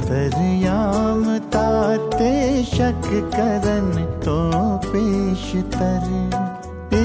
ते 2.19 2.35
शक 2.65 3.05
करन 3.35 3.91
तो 4.25 4.39
पेशतर। 4.87 6.05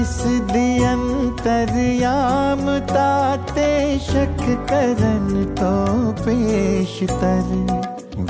इस 0.00 0.16
दियंतरयामता 0.52 3.10
ते 3.36 3.70
शक 3.98 4.40
करन 4.70 5.28
तो 5.54 5.72
पेश 6.12 6.94
पेशतर। 7.02 7.77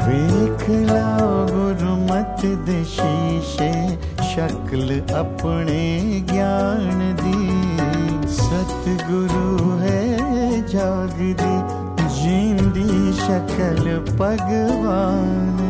वेखला 0.09 1.07
गुरु 1.51 1.95
मत 2.09 2.41
दशीशे 2.69 3.73
शक्ल 4.29 5.01
अपने 5.15 5.83
ज्ञान 6.31 7.01
दी। 7.21 7.43
सतगुरु 8.39 9.71
है 9.81 10.03
जागदी 10.69 11.57
जींदी 12.19 13.13
शक्ल 13.23 13.99
भगवान। 14.21 15.68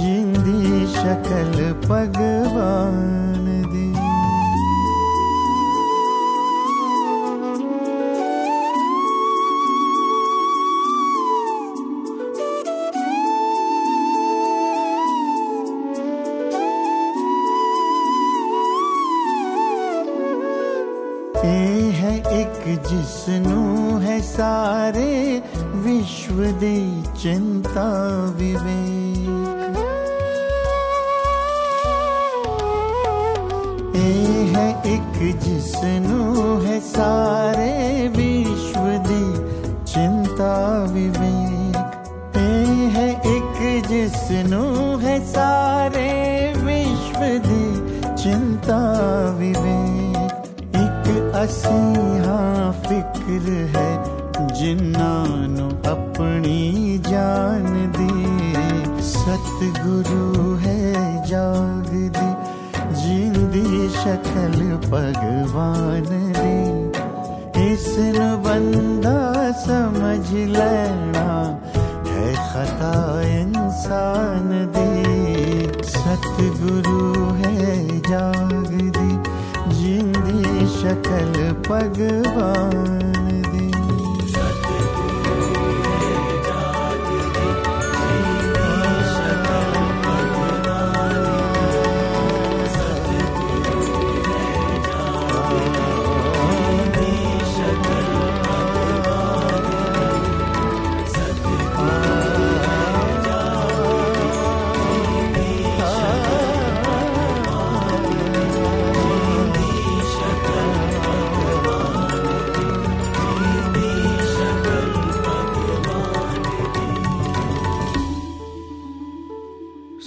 जिंदी 0.00 0.86
शकल 0.86 1.72
भगवान। 1.88 3.33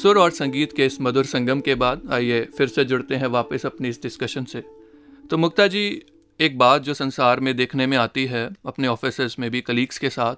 सुर 0.01 0.17
और 0.17 0.31
संगीत 0.31 0.73
के 0.73 0.85
इस 0.85 1.01
मधुर 1.01 1.25
संगम 1.25 1.59
के 1.59 1.75
बाद 1.75 2.01
आइए 2.11 2.41
फिर 2.57 2.67
से 2.67 2.85
जुड़ते 2.85 3.15
हैं 3.15 3.27
वापस 3.27 3.65
अपनी 3.65 3.89
इस 3.89 4.01
डिस्कशन 4.01 4.43
से। 4.43 4.63
तो 5.29 5.37
मुक्ता 5.37 5.67
जी 5.67 6.01
एक 6.39 6.57
बात 6.57 6.81
जो 6.81 6.93
संसार 6.93 7.39
में 7.39 7.55
देखने 7.55 7.87
में 7.87 7.97
आती 7.97 8.25
है 8.25 8.49
अपने 8.65 8.87
ऑफ़िस 8.87 9.39
में 9.39 9.51
भी 9.51 9.61
कलीग्स 9.61 9.97
के 9.97 10.09
साथ 10.09 10.35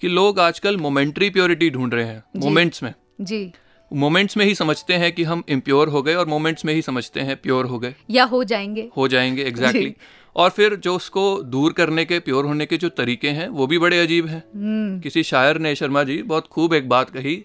कि 0.00 0.08
लोग 0.08 0.40
आजकल 0.40 0.76
मोमेंट्री 0.76 1.30
प्योरिटी 1.30 1.70
ढूंढ 1.70 1.94
रहे 1.94 2.04
हैं 2.04 2.24
मोमेंट्स 2.36 2.82
में। 2.82 2.94
जी। 3.20 3.52
मोमेंट्स 3.92 4.36
में 4.36 4.44
ही 4.44 4.54
समझते 4.54 4.94
हैं 4.94 5.12
कि 5.12 5.22
हम 5.22 5.42
इम्प्योर 5.48 5.88
हो 5.88 6.02
गए 6.02 6.14
और 6.14 6.26
मोमेंट्स 6.26 6.64
में 6.64 6.74
ही 6.74 6.82
समझते 6.82 7.20
हैं 7.20 7.36
प्योर 7.36 7.64
हो 7.64 7.78
गए। 7.78 7.94
या 8.10 8.24
हो 8.24 8.44
जाएँगे। 8.44 8.90
हो 8.96 9.08
जाएँगे 9.08 9.42
एग्जैक्टली 9.42 9.84
जी। 9.84 9.94
और 10.36 10.50
फिर 10.50 10.76
जो 10.76 10.96
उसको 10.96 11.42
दूर 11.42 11.72
करने 11.72 12.04
के 12.04 12.18
प्योर 12.18 12.44
होने 12.44 12.66
के 12.66 12.76
जो 12.76 12.88
तरीके 12.88 13.28
हैं 13.28 13.48
वो 13.48 13.66
भी 13.66 13.78
बड़े 13.78 14.00
अजीब 14.00 14.26
हैं। 14.26 14.44
हम्म। 14.54 15.00
किसी 15.00 15.22
शायर 15.22 15.58
ने 15.58 15.74
शर्मा 15.74 16.02
जी 16.02 16.22
बहुत 16.22 16.46
खूब 16.46 16.74
एक 16.74 16.88
बात 16.88 17.10
कही 17.10 17.44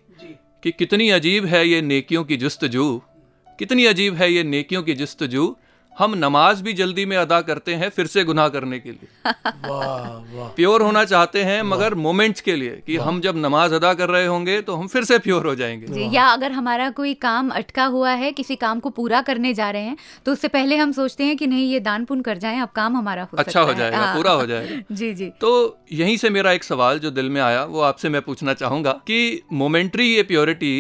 कि 0.64 0.72
कितनी 0.72 1.10
अजीब 1.10 1.46
है 1.46 1.68
ये 1.68 1.82
नेकियों 1.82 2.24
की 2.24 2.38
जस्तजू? 2.38 3.02
कितनी 3.60 3.86
अजीब 3.86 4.14
है 4.14 4.34
ये 4.34 4.44
नेकियों 4.44 4.84
की 4.84 4.94
जुस्तजू? 4.94 5.58
हम 6.00 6.14
नमाज़ 6.18 6.64
भी 6.64 6.74
जल्दी 6.74 7.06
में 7.06 7.16
अदा 7.18 7.40
करते 7.42 7.74
हैं 7.76 7.90
फिर 7.90 8.08
से 8.08 8.24
गुनाह 8.24 8.48
करने 8.50 8.80
के 8.80 8.90
लिए। 8.90 9.32
वाह 9.70 10.08
वाह। 10.36 10.48
प्योर 10.50 10.82
होना 10.82 11.04
चाहते 11.06 11.44
हैं 11.44 11.62
मगर 11.64 11.94
मोमेंट्स 11.96 12.42
के 12.42 12.56
लिए 12.56 12.82
कि 12.88 12.98
हम 12.98 13.20
जब 13.22 13.38
नमाज़ 13.38 13.74
अदा 13.74 13.94
कर 13.94 14.10
रहे 14.10 14.26
होंगे 14.26 14.60
तो 14.62 14.76
हम 14.76 14.88
फिर 14.88 15.04
से 15.04 15.20
प्योर 15.20 15.48
हो 15.48 15.56
जाएँगे। 15.56 15.88
जी 15.88 16.10
या 16.16 16.26
अगर 16.28 16.52
हमारा 16.52 16.90
कोई 16.90 17.14
काम 17.14 17.50
अटका 17.50 17.86
हुआ 17.86 18.12
है 18.14 18.32
किसी 18.32 18.56
काम 18.56 18.80
को 18.80 18.90
पूरा 18.90 19.22
करने 19.22 19.54
जा 19.54 19.70
रहे 19.72 19.82
हैं 19.82 19.98
तो 20.26 20.32
उससे 20.32 20.48
पहले 20.48 20.78
हम 20.78 20.92
सोचते 20.92 21.24
हैं 21.24 21.38
कि 21.38 21.48
नहीं 21.48 21.70
ये 21.72 21.80
दान 21.80 22.06
पुण्य 22.06 22.24
कर 22.24 22.38
जाए 22.38 22.58
अब 22.60 22.70
काम 22.76 22.98
हमारा 22.98 23.24
हो 23.24 23.38
अच्छा 23.38 23.62
हो 23.62 23.68
है। 23.68 23.76
जाएगा 23.76 23.98
हाँ। 23.98 24.16
पूरा 24.16 24.32
हो 24.32 24.46
जाएगा। 24.46 24.82
जी 24.96 25.14
जी। 25.14 25.30
तो 25.42 25.54
यहीं 25.92 26.18
से 26.18 26.30
मेरा 26.30 26.52
एक 26.52 26.64
सवाल 26.64 27.00
जो 27.00 27.12
दिल 27.12 27.30
में 27.30 27.42
आया 27.42 27.64
वो 27.66 27.82
आपसे 27.82 28.10
मैं 28.10 28.22
पूछना 28.22 28.54
चाहूँगा 28.54 28.92
कि 28.92 29.42
मोमेंट्री 29.54 30.08
ये 30.16 30.24
प्योरिटी 30.24 30.74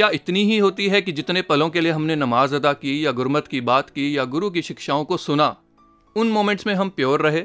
क्या 0.00 0.10
इतनी 0.10 0.44
ही 0.44 0.58
होती 0.58 0.88
है 0.88 1.02
कि 1.02 1.12
जितने 1.12 1.42
पलों 1.42 1.70
के 1.70 1.80
लिए 1.80 1.92
हमने 1.92 2.16
नमाज़ 2.16 2.54
अदा 2.54 2.72
की 2.72 3.06
या 3.06 3.12
गुरमत 3.12 3.46
की 3.46 3.60
बात 3.60 3.90
की 3.90 4.16
या 4.16 4.24
गुरु 4.24 4.50
की 4.50 4.62
शिक्षाओं 4.62 5.04
को 5.04 5.16
सुना 5.16 5.56
उन 6.16 6.28
मोमेंट्स 6.28 6.66
में 6.66 6.74
हम 6.74 6.88
प्योर 6.88 7.20
रहे 7.20 7.42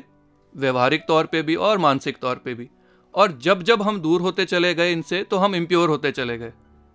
व्यवहारिक 0.55 1.01
तौर 1.07 1.25
पे 1.25 1.41
भी 1.41 1.55
और 1.55 1.77
मानसिक 1.77 2.17
तौर 2.17 2.35
पे 2.35 2.53
भी। 2.53 2.67
और 3.15 3.39
जब 3.41 3.63
जब 3.63 3.81
हम 3.81 3.99
दूर 3.99 4.21
होते 4.21 4.45
चले 4.45 4.73
गए 4.73 4.91
इनसे 4.91 5.23
तो 5.23 5.37
हम 5.37 5.55
इम्प्योर 5.55 5.89
होते 5.89 6.11
चले 6.11 6.37
गए। 6.37 6.51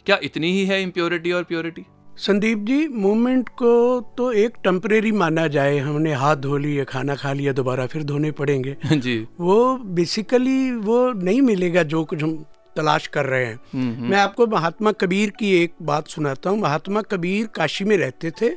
क्या 0.06 0.18
इतनी 0.22 0.52
ही 0.52 0.64
है 0.66 0.82
इम्प्योरिटी 0.82 1.32
और 1.32 1.42
प्योरिटी 1.42 1.84
संदीप 2.16 2.58
जी 2.58 2.88
मूवमेंट 2.88 3.48
को 3.48 4.00
तो 4.18 4.32
एक 4.32 4.56
टेम्परेरी 4.64 5.12
माना 5.12 5.46
जाए। 5.46 5.78
हमने 5.78 6.14
हाथ 6.14 6.36
धो 6.36 6.56
लिए 6.56 6.84
खाना 6.84 7.14
खा 7.14 7.32
लिया 7.32 7.52
दोबारा 7.52 7.86
फिर 7.86 8.02
धोने 8.02 8.30
पड़ेंगे। 8.30 8.76
जी। 8.92 9.26
वो 9.40 9.76
बेसिकली 9.76 10.70
वो 10.72 11.12
नहीं 11.12 11.42
मिलेगा 11.42 11.82
जो 11.82 12.04
कुछ 12.04 12.22
हम 12.22 12.44
तलाश 12.76 13.06
कर 13.06 13.26
रहे 13.26 13.44
हैं। 13.44 13.98
मैं 14.00 14.18
आपको 14.18 14.46
महात्मा 14.46 14.92
कबीर 14.92 15.30
की 15.30 15.52
एक 15.54 15.74
बात 15.82 16.08
सुनाता 16.08 16.50
हूँ। 16.50 16.58
महात्मा 16.58 17.02
कबीर 17.02 17.46
काशी 17.46 17.84
में 17.84 17.96
रहते 17.96 18.30
थे 18.30 18.50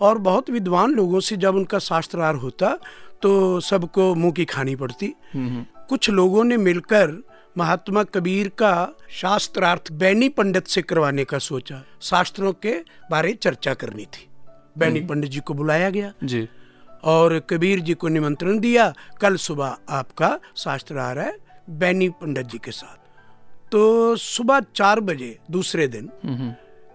और 0.00 0.18
बहुत 0.18 0.50
विद्वान 0.50 0.94
लोगों 0.94 1.20
से 1.20 1.36
जब 1.36 1.54
उनका 1.54 1.78
शास्त्रार 1.78 2.34
होता 2.34 2.76
तो 3.22 3.60
सबको 3.60 4.14
मुँह 4.14 4.32
की 4.32 4.44
खानी 4.44 4.76
पड़ती। 4.76 5.14
कुछ 5.36 6.10
लोगों 6.10 6.44
ने 6.44 6.56
मिलकर 6.56 7.22
महात्मा 7.58 8.02
कबीर 8.04 8.48
का 8.58 8.74
शास्त्रार्थ 9.10 9.92
बैनी 9.92 10.28
पंडित 10.28 10.66
से 10.66 10.82
करवाने 10.82 11.24
का 11.24 11.38
सोचा। 11.38 11.82
शास्त्रों 12.02 12.52
के 12.52 12.74
बारे 13.10 13.32
चर्चा 13.32 13.74
करनी 13.74 14.04
थी। 14.04 14.28
बैनी 14.78 15.00
पंडित 15.00 15.30
जी 15.30 15.40
को 15.40 15.54
बुलाया 15.54 15.90
गया। 15.90 16.12
जी। 16.24 16.48
और 17.04 17.38
कबीर 17.50 17.80
जी 17.80 17.94
को 17.94 18.08
निमंत्रण 18.08 18.58
दिया 18.58 18.92
कल 19.20 19.36
सुबह 19.38 19.76
आपका 19.88 20.28
शास्त्र 20.28 20.60
शास्त्रार 20.60 21.18
है 21.18 21.36
बैनी 21.70 22.08
पंडित 22.08 22.46
जी 22.46 22.58
के 22.58 22.70
साथ। 22.70 23.05
तो 23.72 24.16
सुबह 24.16 24.60
चार 24.74 25.00
बजे 25.00 25.36
दूसरे 25.50 25.86
दिन 25.88 26.10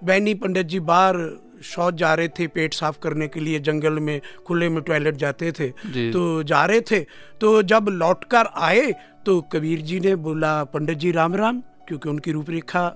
बैनी 0.03 0.33
पंडित 0.33 0.65
जी 0.65 0.79
बाहर 0.81 1.17
शौच 1.63 1.93
जा 1.93 2.13
रहे 2.13 2.27
थे 2.27 2.47
पेट 2.47 2.73
साफ़ 2.73 2.97
करने 2.99 3.27
के 3.27 3.39
लिए 3.39 3.59
जंगल 3.59 3.99
में 3.99 4.19
खुले 4.47 4.69
में 4.69 4.81
टॉयलेट 4.83 5.15
जाते 5.15 5.51
थे। 5.51 5.69
तो 6.11 6.21
जा 6.43 6.63
रहे 6.65 6.81
थे। 6.81 6.99
तो 7.41 7.61
जब 7.63 7.89
लौटकर 7.91 8.47
आए 8.59 8.91
तो 9.25 9.39
कबीर 9.51 9.81
जी 9.81 9.99
ने 9.99 10.15
बोला 10.17 10.63
पंडित 10.63 10.97
जी 10.97 11.11
राम 11.11 11.35
राम 11.35 11.61
क्योंकि 11.87 12.09
उनकी 12.09 12.31
रूपरेखा 12.31 12.87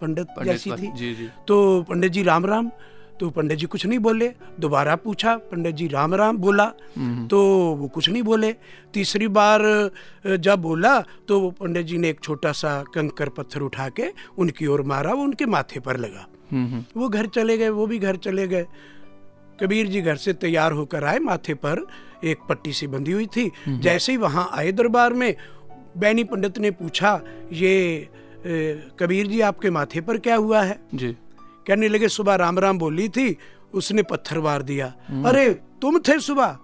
पंडित 0.00 0.26
पंडित 0.36 0.52
जैसी 0.52 0.70
थी। 0.72 0.92
जी, 0.92 1.14
जी। 1.14 1.28
तो 1.48 1.82
पंडित 1.88 2.12
जी 2.12 2.22
राम 2.22 2.46
राम 2.46 2.70
तो 3.20 3.28
पंडित 3.30 3.58
जी 3.58 3.66
कुछ 3.66 3.84
नहीं 3.86 3.98
बोले। 3.98 4.28
दोबारा 4.60 4.94
पूछा 4.96 5.36
पंडित 5.50 5.74
जी 5.74 5.86
राम 5.88 6.14
राम 6.14 6.36
बोला 6.38 6.66
तो 7.30 7.38
वो 7.78 7.88
कुछ 7.88 8.08
नहीं 8.08 8.22
बोले। 8.22 8.52
तीसरी 8.94 9.28
बार 9.28 9.62
जब 10.26 10.62
बोला 10.62 10.98
तो 11.28 11.40
वो 11.40 11.50
पंडित 11.50 11.86
जी 11.86 11.98
ने 11.98 12.08
एक 12.08 12.20
छोटा 12.22 12.52
सा 12.52 12.82
कंकर 12.94 13.28
पत्थर 13.36 13.60
उठा 13.62 13.88
के 13.90 14.10
उनकी 14.38 14.66
ओर 14.66 14.82
मारा 14.84 15.12
वो 15.12 15.22
उनके 15.22 15.46
माथे 15.46 15.80
पर 15.80 15.96
लगा। 15.96 16.26
हम्म, 16.52 16.66
हम्म, 16.66 16.84
वो 16.96 17.08
घर 17.08 17.26
चले 17.26 17.56
गए 17.58 17.68
वो 17.70 17.86
भी 17.86 17.98
घर 17.98 18.16
चले 18.16 18.46
गए। 18.48 18.66
कबीर 19.58 19.86
जी 19.86 20.00
घर 20.00 20.16
से 20.16 20.32
तैयार 20.34 20.72
होकर 20.72 21.04
आए 21.04 21.18
माथे 21.18 21.54
पर 21.56 21.86
एक 22.24 22.38
पट्टी 22.48 22.72
सी 22.72 22.86
बंधी 22.86 23.12
हुई 23.12 23.26
थी। 23.26 23.50
जैसे 23.68 24.12
ही 24.12 24.18
वहाँ 24.18 24.48
आए 24.52 24.72
दरबार 24.72 25.12
में 25.12 25.34
बैनी 25.98 26.24
पंडित 26.24 26.58
ने 26.58 26.70
पूछा 26.72 27.20
ये 27.52 28.08
अ, 28.44 28.46
कबीर 29.00 29.26
जी 29.26 29.40
आपके 29.40 29.70
माथे 29.70 30.00
पर 30.00 30.18
क्या 30.18 30.36
हुआ 30.36 30.62
है? 30.62 30.78
जी। 30.94 31.16
कहने 31.66 31.88
लगे 31.88 32.08
सुबह 32.08 32.34
राम 32.34 32.58
राम 32.58 32.78
बोली 32.78 33.08
थी 33.08 33.36
उसने 33.74 34.02
पत्थर 34.02 34.38
मार 34.40 34.62
दिया। 34.62 34.86
अरे 35.26 35.48
तुम 35.82 35.98
थे 35.98 36.18
सुबह? 36.18 36.58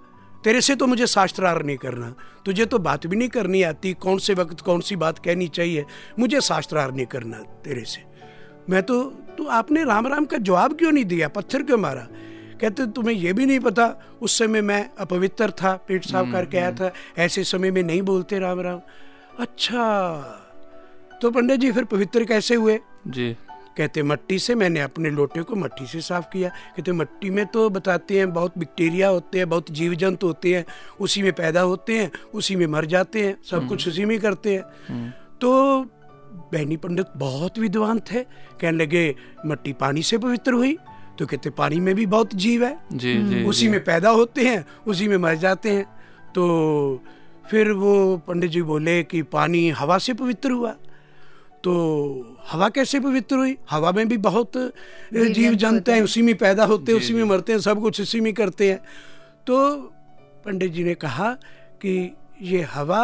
तेरे 0.44 0.61
से 0.61 0.74
तो 0.74 0.86
मुझे 0.86 1.07
शास्त्रार 1.07 1.62
नहीं 1.62 1.76
करना। 1.76 2.14
तुझे 2.46 2.64
तो 2.66 2.78
बात 2.78 3.07
भी 3.07 3.16
नहीं 3.16 3.28
करनी 3.28 3.62
आती। 3.62 3.92
कौन 3.94 4.18
से 4.18 4.34
वक्त 4.34 4.61
कौन 4.61 4.80
सी 4.80 4.96
बात 4.96 5.18
कहनी 5.18 5.48
चाहिए? 5.48 5.84
मुझे 6.18 6.40
शास्त्रार 6.40 6.92
नहीं 6.92 7.07
करना 7.07 7.38
तेरे 7.64 7.84
से। 7.84 8.05
मैं 8.70 8.82
तो 8.82 9.03
तू 9.38 9.46
आपने 9.48 9.84
राम 9.84 10.07
राम 10.07 10.24
का 10.24 10.38
जवाब 10.38 10.76
क्यों 10.76 10.92
नहीं 10.92 11.05
दिया? 11.05 11.28
पत्थर 11.28 11.62
क्यों 11.62 11.78
मारा? 11.78 12.07
कहते 12.61 12.86
तुम्हें 12.86 13.14
यह 13.16 13.32
भी 13.32 13.46
नहीं 13.46 13.61
पता 13.61 13.86
उस 14.22 14.38
समय 14.38 14.61
मैं 14.61 14.90
अपवित्र 14.98 15.51
था 15.51 15.74
पेट 15.88 16.05
साफ़ 16.05 16.32
करके 16.32 16.59
आया 16.59 16.72
था। 16.72 16.92
ऐसे 17.18 17.44
समय 17.44 17.70
में 17.70 17.82
नहीं 17.82 18.03
बोलते 18.03 18.38
राम 18.38 18.61
राम। 18.61 18.80
अच्छा 19.38 19.86
तो 21.22 21.30
पंडित 21.30 21.61
जी 21.61 21.72
फिर 21.72 21.84
पवित्र 21.84 22.24
कैसे 22.24 22.55
हुए? 22.55 22.78
जी। 23.07 23.36
कहते 23.80 24.02
मट्टी 24.02 24.38
से 24.38 24.54
मैंने 24.54 24.80
अपने 24.80 25.10
लोटे 25.10 25.42
को 25.42 25.56
मट्टी 25.56 25.86
से 25.86 26.00
साफ़ 26.02 26.24
किया। 26.32 26.48
कहते 26.76 26.92
मट्टी 26.92 27.30
में 27.30 27.44
तो 27.46 27.68
बताते 27.70 28.18
हैं 28.18 28.32
बहुत 28.32 28.58
बैक्टीरिया 28.58 29.08
होते 29.08 29.38
हैं 29.38 29.48
बहुत 29.48 29.70
जीव 29.72 29.94
जंतु 29.94 30.26
होते 30.26 30.54
हैं 30.54 30.64
उसी 31.00 31.22
में 31.22 31.32
पैदा 31.32 31.60
होते 31.62 31.98
हैं 31.98 32.10
उसी 32.34 32.56
में 32.56 32.66
मर 32.66 32.86
जाते 32.86 33.26
हैं 33.26 33.36
सब 33.50 33.68
कुछ 33.68 33.88
उसी 33.88 34.04
में 34.04 34.18
करते 34.20 34.54
हैं। 34.54 35.10
तो 35.40 35.50
बहनी 36.52 36.76
पंडित 36.76 37.06
बहुत 37.16 37.58
विद्वान 37.58 38.00
थे 38.10 38.22
कहने 38.60 38.76
लगे 38.76 39.14
मट्टी 39.46 39.72
पानी 39.72 40.02
से 40.02 40.18
पवित्र 40.18 40.52
हुई 40.52 40.76
तो 41.18 41.26
कहते 41.26 41.50
पानी 41.50 41.80
में 41.80 41.94
भी 41.94 42.06
बहुत 42.06 42.34
जीव 42.34 42.64
है। 42.64 42.76
जी 42.92 43.14
जी 43.24 43.42
उसी 43.44 43.60
जी. 43.60 43.68
में 43.68 43.82
पैदा 43.84 44.10
होते 44.10 44.44
हैं 44.44 44.64
उसी 44.86 45.08
में 45.08 45.16
मर 45.16 45.34
जाते 45.36 45.70
हैं। 45.70 45.84
तो 46.34 46.44
फिर 47.50 47.70
वो 47.72 48.16
पंडित 48.18 48.50
जी 48.50 48.62
बोले 48.62 49.02
कि 49.02 49.22
पानी 49.28 49.68
हवा 49.70 49.98
से 49.98 50.14
पवित्र 50.14 50.50
हुआ। 50.50 50.74
तो 51.64 51.72
हवा 52.50 52.68
कैसे 52.68 53.00
पवित्र 53.00 53.36
हुई? 53.36 53.56
हवा 53.70 53.92
में 53.92 54.08
भी 54.08 54.16
बहुत 54.18 54.52
जीव 55.14 55.54
जंतु 55.54 55.92
हैं 55.92 56.02
उसी 56.02 56.22
में 56.22 56.34
पैदा 56.38 56.64
होते 56.64 56.92
हैं 56.92 56.98
उसी 56.98 57.14
में 57.14 57.24
मरते 57.24 57.52
हैं 57.52 57.61
सब 57.61 57.80
कुछ 57.80 58.00
उसी 58.00 58.20
में 58.20 58.32
करते 58.34 58.70
हैं। 58.70 58.78
तो 59.46 59.56
पंडित 60.44 60.72
जी 60.72 60.84
ने 60.84 60.94
कहा 60.94 61.30
कि 61.82 61.92
ये 62.42 62.62
हवा 62.72 63.02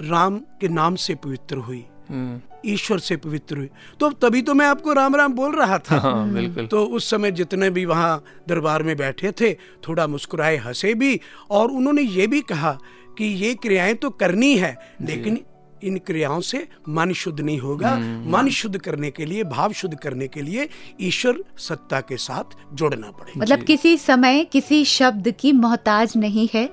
राम 0.00 0.38
के 0.60 0.68
नाम 0.68 0.94
से 0.96 1.14
पवित्र 1.14 1.56
हुई 1.56 1.84
हम्म, 2.08 2.40
ईश्वर 2.66 2.98
से 2.98 3.16
पवित्र 3.16 3.56
हुई। 3.56 3.68
तो 4.00 4.10
तभी 4.22 4.42
तो 4.42 4.54
मैं 4.54 4.66
आपको 4.66 4.92
राम 4.92 5.16
राम 5.16 5.32
बोल 5.32 5.54
रहा 5.56 5.78
था। 5.78 5.98
हाँ 5.98 6.28
बिल्कुल। 6.32 6.66
तो 6.66 6.84
उस 6.86 7.10
समय 7.10 7.30
जितने 7.32 7.70
भी 7.70 7.84
वहाँ 7.84 8.24
दरबार 8.48 8.82
में 8.82 8.96
बैठे 8.96 9.32
थे 9.40 9.52
थोड़ा 9.88 10.06
मुस्कुराए 10.06 10.56
हंसे 10.56 10.92
भी 10.94 11.20
और 11.50 11.70
उन्होंने 11.70 12.02
ये 12.02 12.26
भी 12.26 12.40
कहा 12.42 12.78
कि 13.18 13.24
ये 13.24 13.54
क्रियाएँ 13.54 13.94
तो 13.94 14.10
करनी 14.10 14.54
है 14.56 14.76
लेकिन 15.02 15.40
इन 15.82 15.98
क्रियाओं 15.98 16.40
से 16.40 16.66
मन 16.88 17.12
शुद्ध 17.12 17.40
नहीं 17.40 17.58
होगा। 17.58 17.94
मन 18.28 18.48
शुद्ध 18.50 18.78
करने 18.78 19.10
के 19.10 19.24
लिए 19.24 19.44
भाव 19.44 19.72
शुद्ध 19.72 19.94
करने 19.98 20.28
के 20.28 20.42
लिए 20.42 20.68
ईश्वर 21.00 21.42
सत्ता 21.58 22.00
के 22.00 22.16
साथ 22.16 22.56
जोड़ना 22.74 23.10
पड़ेगा। 23.10 23.40
मतलब 23.42 23.62
किसी 23.62 23.96
समय 23.96 24.44
किसी 24.44 24.84
शब्द 24.84 25.30
की 25.40 25.52
मोहताज 25.52 26.12
नहीं 26.16 26.48
है 26.54 26.68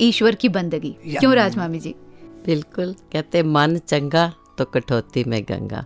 ईश्वर 0.00 0.34
की 0.34 0.48
बंदगी। 0.48 0.96
क्यों 1.08 1.34
राजमामी 1.34 1.78
जी? 1.78 1.94
बिल्कुल 2.46 2.94
कहते 3.12 3.42
मन 3.42 3.78
चंगा 3.78 4.32
तो 4.58 4.64
कटौती 4.64 5.24
में 5.24 5.42
गंगा। 5.42 5.84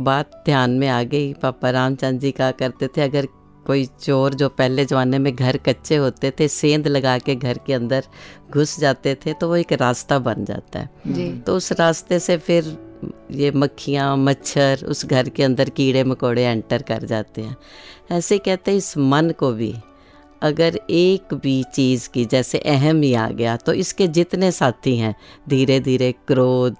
बात 0.00 0.42
ध्यान 0.46 0.70
में 0.70 0.88
आ 0.88 1.02
गई। 1.04 1.32
पापा 1.32 1.70
रामचंद्र 1.70 2.20
जी 2.20 2.30
का 2.32 2.50
करते 2.52 2.88
थे 2.88 3.00
अगर 3.00 3.26
कोई 3.66 3.84
चोर 4.00 4.34
जो 4.34 4.48
पहले 4.48 4.84
ज़माने 4.84 5.18
में 5.18 5.34
घर 5.34 5.56
कच्चे 5.58 5.96
होते 5.96 6.30
थे 6.30 6.48
सेंध 6.48 6.88
लगा 6.88 7.16
के 7.18 7.34
घर 7.34 7.58
के 7.66 7.72
अंदर 7.72 8.04
घुस 8.50 8.78
जाते 8.80 9.14
थे 9.16 9.32
तो 9.32 9.48
वो 9.48 9.56
एक 9.56 9.72
रास्ता 9.72 10.18
बन 10.18 10.44
जाता 10.44 10.78
है। 10.78 10.90
जी। 11.06 11.30
तो 11.38 11.56
उस 11.56 11.72
रास्ते 11.72 12.18
से 12.18 12.36
फिर 12.38 12.76
ये 13.30 13.50
मक्खियाँ 13.50 14.16
मच्छर 14.16 14.84
उस 14.88 15.04
घर 15.06 15.28
के 15.28 15.42
अंदर 15.42 15.68
कीड़े 15.70 16.04
मकोड़े 16.04 16.44
एंटर 16.44 16.82
कर 16.82 17.04
जाते 17.04 17.42
हैं। 17.42 17.56
ऐसे 18.12 18.38
कहते 18.38 18.70
हैं 18.70 18.78
इस 18.78 18.96
मन 18.98 19.30
को 19.30 19.52
भी 19.52 19.74
अगर 20.42 20.78
एक 20.90 21.34
भी 21.34 21.62
चीज़ 21.74 22.08
की 22.08 22.24
जैसे 22.24 22.58
अहम 22.58 23.00
ही 23.02 23.12
आ 23.14 23.28
गया 23.30 23.56
तो 23.56 23.72
इसके 23.72 24.06
जितने 24.08 24.50
साथी 24.52 24.96
हैं 24.96 25.14
धीरे 25.48 25.78
धीरे 25.80 26.10
क्रोध 26.26 26.76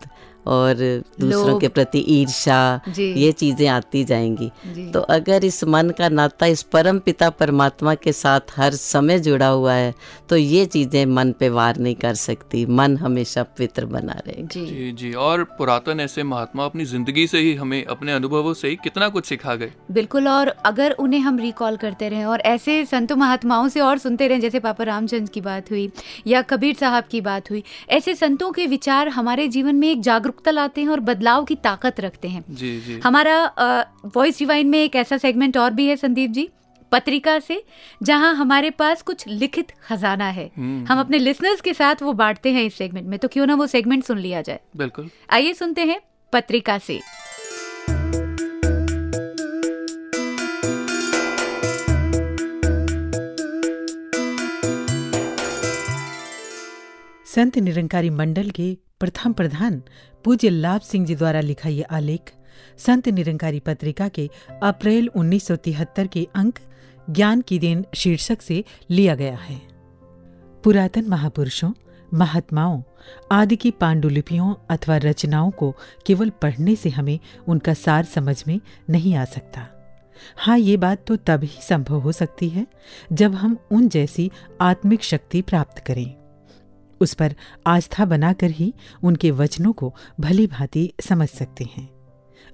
और 0.47 0.75
दूसरों 1.21 1.59
के 1.59 1.69
प्रति 1.69 2.05
ईर्षा 2.11 2.81
ये 2.99 3.31
चीज़ें 3.35 3.67
आती 3.69 4.05
जाएँगी। 4.05 4.51
तो 4.93 5.01
अगर 5.11 5.45
इस 5.45 5.63
मन 5.67 5.91
का 5.99 6.09
नाता 6.11 6.47
इस 6.47 6.63
परम 6.73 6.99
पिता 7.01 7.31
परमात्मा 7.33 7.95
के 7.97 8.13
साथ 8.15 8.57
हर 8.57 8.75
समय 8.75 9.19
जुड़ा 9.21 9.49
हुआ 9.49 9.73
है 9.75 9.93
तो 10.29 10.37
ये 10.37 10.65
चीज़ें 10.67 11.05
मन 11.07 11.33
पे 11.33 11.49
वार 11.51 11.79
नहीं 11.79 11.95
कर 11.97 12.15
सकती। 12.17 12.65
मन 12.69 12.97
हमेशा 12.97 13.43
पवित्र 13.43 13.87
बना 13.87 14.13
रहेगा। 14.27 14.49
जी। 14.49 14.67
जी 14.67 14.91
जी। 14.93 15.13
और 15.15 15.45
पुरातन 15.59 16.01
ऐसे 16.01 16.23
महात्मा 16.25 16.65
अपनी 16.65 16.85
ज़िंदगी 16.85 17.27
से 17.27 17.39
ही 17.39 17.55
हमें 17.55 17.85
अपने 17.85 18.13
अनुभवों 18.13 18.55
से 18.55 18.69
ही 18.69 18.77
कितना 18.85 19.09
कुछ 19.09 19.27
सिखा 19.27 19.55
गए। 19.55 19.73
बिल्कुल 19.91 20.29
और 20.29 20.49
अगर 20.67 20.93
उन्हें 20.99 21.21
हम 21.21 21.39
रिकॉल 21.39 21.77
करते 21.77 22.09
रहें 22.09 22.25
और 22.25 22.41
ऐसे 22.47 22.85
संतों 22.87 23.17
महात्माओं 23.17 23.69
से 23.69 23.81
और 23.81 23.99
सुनते 23.99 24.29
रहें 24.29 24.41
जैसे 24.41 24.61
पापा 24.61 24.85
रामचंद्र 24.85 25.31
की 25.35 25.41
बात 25.41 25.71
हुई 25.71 25.91
या 26.27 26.43
कबीर 26.45 26.75
साहब 26.75 27.05
की 27.11 27.21
बात 27.23 27.51
हुई 27.51 27.63
ऐसे 27.91 28.15
संतों 28.15 28.51
के 28.53 28.67
विचार 28.67 29.09
हमारे 29.11 29.47
जीवन 29.49 29.75
में 29.75 29.89
एक 29.91 30.01
जागरूकता 30.35 30.51
लाते 30.51 30.81
हैं 30.81 30.89
और 30.89 31.01
बदलाव 31.01 31.45
की 31.45 31.55
ताकत 31.57 32.01
रखते 32.01 32.29
हैं। 32.29 32.45
जी 32.51 32.81
जी। 32.81 33.01
हमारा 33.05 33.37
वॉइस 34.17 34.39
डिवाइन 34.39 34.69
में 34.69 34.79
एक 34.79 34.97
ऐसा 34.97 35.17
सेगमेंट 35.19 35.57
और 35.57 35.71
भी 35.73 35.87
है 35.87 35.97
संदीप 35.97 36.31
जी 36.31 36.49
पत्रिका 36.93 37.39
से 37.41 37.63
जहाँ 38.03 38.35
हमारे 38.35 38.71
पास 38.73 39.03
कुछ 39.03 39.27
लिखित 39.29 39.73
खजाना 39.83 40.29
है। 40.31 40.51
हम 40.57 41.01
अपने 41.01 41.19
लिसनर्स 41.19 41.61
के 41.61 41.75
साथ 41.75 42.03
वो 42.03 42.13
बांटते 42.15 42.53
हैं 42.53 42.65
इस 42.65 42.75
सेगमेंट 42.75 43.07
में 43.09 43.19
तो 43.19 43.29
क्यों 43.29 43.47
ना 43.47 43.55
वो 43.55 43.67
सेगमेंट 43.67 44.05
सुन 44.05 44.19
लिया 44.19 44.43
जाए। 44.43 44.61
बिल्कुल। 44.77 45.11
आइए 45.31 45.53
सुनते 45.55 45.85
हैं 45.85 46.01
पत्रिका 46.33 46.79
से। 46.81 47.01
संत 57.27 57.57
निरंकारी 57.59 58.11
मंडल 58.13 58.51
के 58.51 58.77
प्रथम 59.05 59.33
प्रधान 59.33 59.83
पूज्य 60.25 60.51
लाभ 60.51 60.81
सिंह 60.81 61.07
जी 61.07 61.15
द्वारा 61.15 61.41
लिखा 61.41 61.69
ये 61.69 61.83
आलेख 61.83 62.33
संत 62.79 63.09
निरंकारी 63.09 63.61
पत्रिका 63.61 64.09
के 64.09 64.31
अप्रैल 64.63 65.11
1973 65.17 66.09
के 66.09 66.29
अंक 66.35 66.59
ज्ञान 67.11 67.41
की 67.41 67.59
देन 67.59 67.85
शीर्षक 67.95 68.43
से 68.43 68.65
लिया 68.91 69.15
गया 69.15 69.37
है। 69.37 69.61
पुरातन 70.65 71.05
महापुरुषों, 71.05 71.73
महात्माओं 72.15 72.83
आदि 73.33 73.57
की 73.57 73.71
पांडुलिपियों 73.71 74.55
अथवा 74.71 74.97
रचनाओं 74.97 75.51
को 75.51 75.75
केवल 76.07 76.31
पढ़ने 76.31 76.77
से 76.77 76.91
हमें 76.91 77.19
उनका 77.49 77.75
सार 77.75 78.05
समझ 78.05 78.45
में 78.49 78.61
नहीं 78.91 79.15
आ 79.15 79.25
सकता। 79.25 79.69
हाँ 80.37 80.59
ये 80.59 80.77
बात 80.77 81.05
तो 81.07 81.17
तब 81.17 81.45
ही 81.45 81.63
संभव 81.63 82.01
हो 82.01 82.13
सकती 82.13 82.49
है 82.49 82.67
जब 83.13 83.35
हम 83.35 83.59
उन 83.71 83.89
जैसी 83.89 84.31
आत्मिक 84.61 85.03
शक्ति 85.03 85.43
प्राप्त 85.43 85.79
करें। 85.79 86.24
उस 87.01 87.15
पर 87.15 87.35
आस्था 87.67 88.05
बनाकर 88.05 88.51
ही 88.51 88.75
उनके 89.03 89.31
वचनों 89.31 89.73
को 89.73 89.95
भली 90.21 90.47
भांति 90.47 90.93
समझ 91.01 91.29
सकते 91.29 91.65
हैं। 91.65 91.95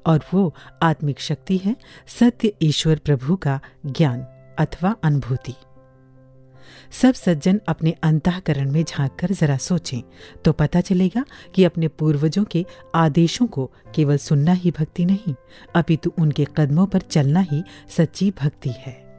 और 0.07 0.21
वो 0.35 0.55
आत्मिक 0.83 1.21
शक्ति 1.21 1.57
है, 1.57 1.77
सत्य 2.07 2.53
ईश्वर 2.63 2.99
प्रभु 2.99 3.37
का 3.37 3.61
ज्ञान 3.87 4.21
अथवा 4.59 4.97
अनुभूति। 5.03 5.55
सब 6.93 7.15
सज्जन 7.15 7.61
अपने 7.69 7.91
अंतःकरण 8.03 8.71
में 8.71 8.85
झाँक 8.85 9.17
कर 9.21 9.31
जरा 9.31 9.57
सोचें 9.57 10.03
तो 10.45 10.53
पता 10.53 10.81
चलेगा 10.81 11.25
कि 11.55 11.65
अपने 11.65 11.89
पूर्वजों 11.89 12.45
के 12.45 12.67
आदेशों 12.95 13.47
को 13.47 13.71
केवल 13.95 14.17
सुनना 14.17 14.53
ही 14.53 14.71
भक्ति 14.71 15.05
नहीं, 15.05 15.35
अपितु 15.77 16.13
उनके 16.19 16.47
कदमों 16.57 16.87
पर 16.87 17.01
चलना 17.01 17.41
ही 17.41 17.63
सच्ची 17.89 18.31
भक्ति 18.31 18.71
है। 18.71 19.10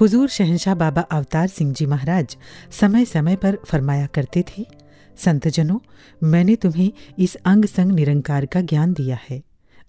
हुजूर 0.00 0.28
शहनशाह 0.28 0.74
बाबा 0.74 1.00
अवतार 1.00 1.46
सिंह 1.46 1.72
जी 1.72 1.86
महाराज 1.86 2.36
समय 2.70 3.04
समय 3.04 3.36
पर 3.36 3.58
फरमाया 3.66 4.06
करते 4.06 4.42
थे, 4.42 4.66
संतजनों, 5.16 5.78
मैंने 6.22 6.56
तुम्हें 6.56 6.92
इस 7.18 7.34
अंग 7.34 7.64
संग 7.64 7.92
निरंकार 7.92 8.46
का 8.46 8.60
ज्ञान 8.60 8.92
दिया 8.92 9.18
है 9.30 9.42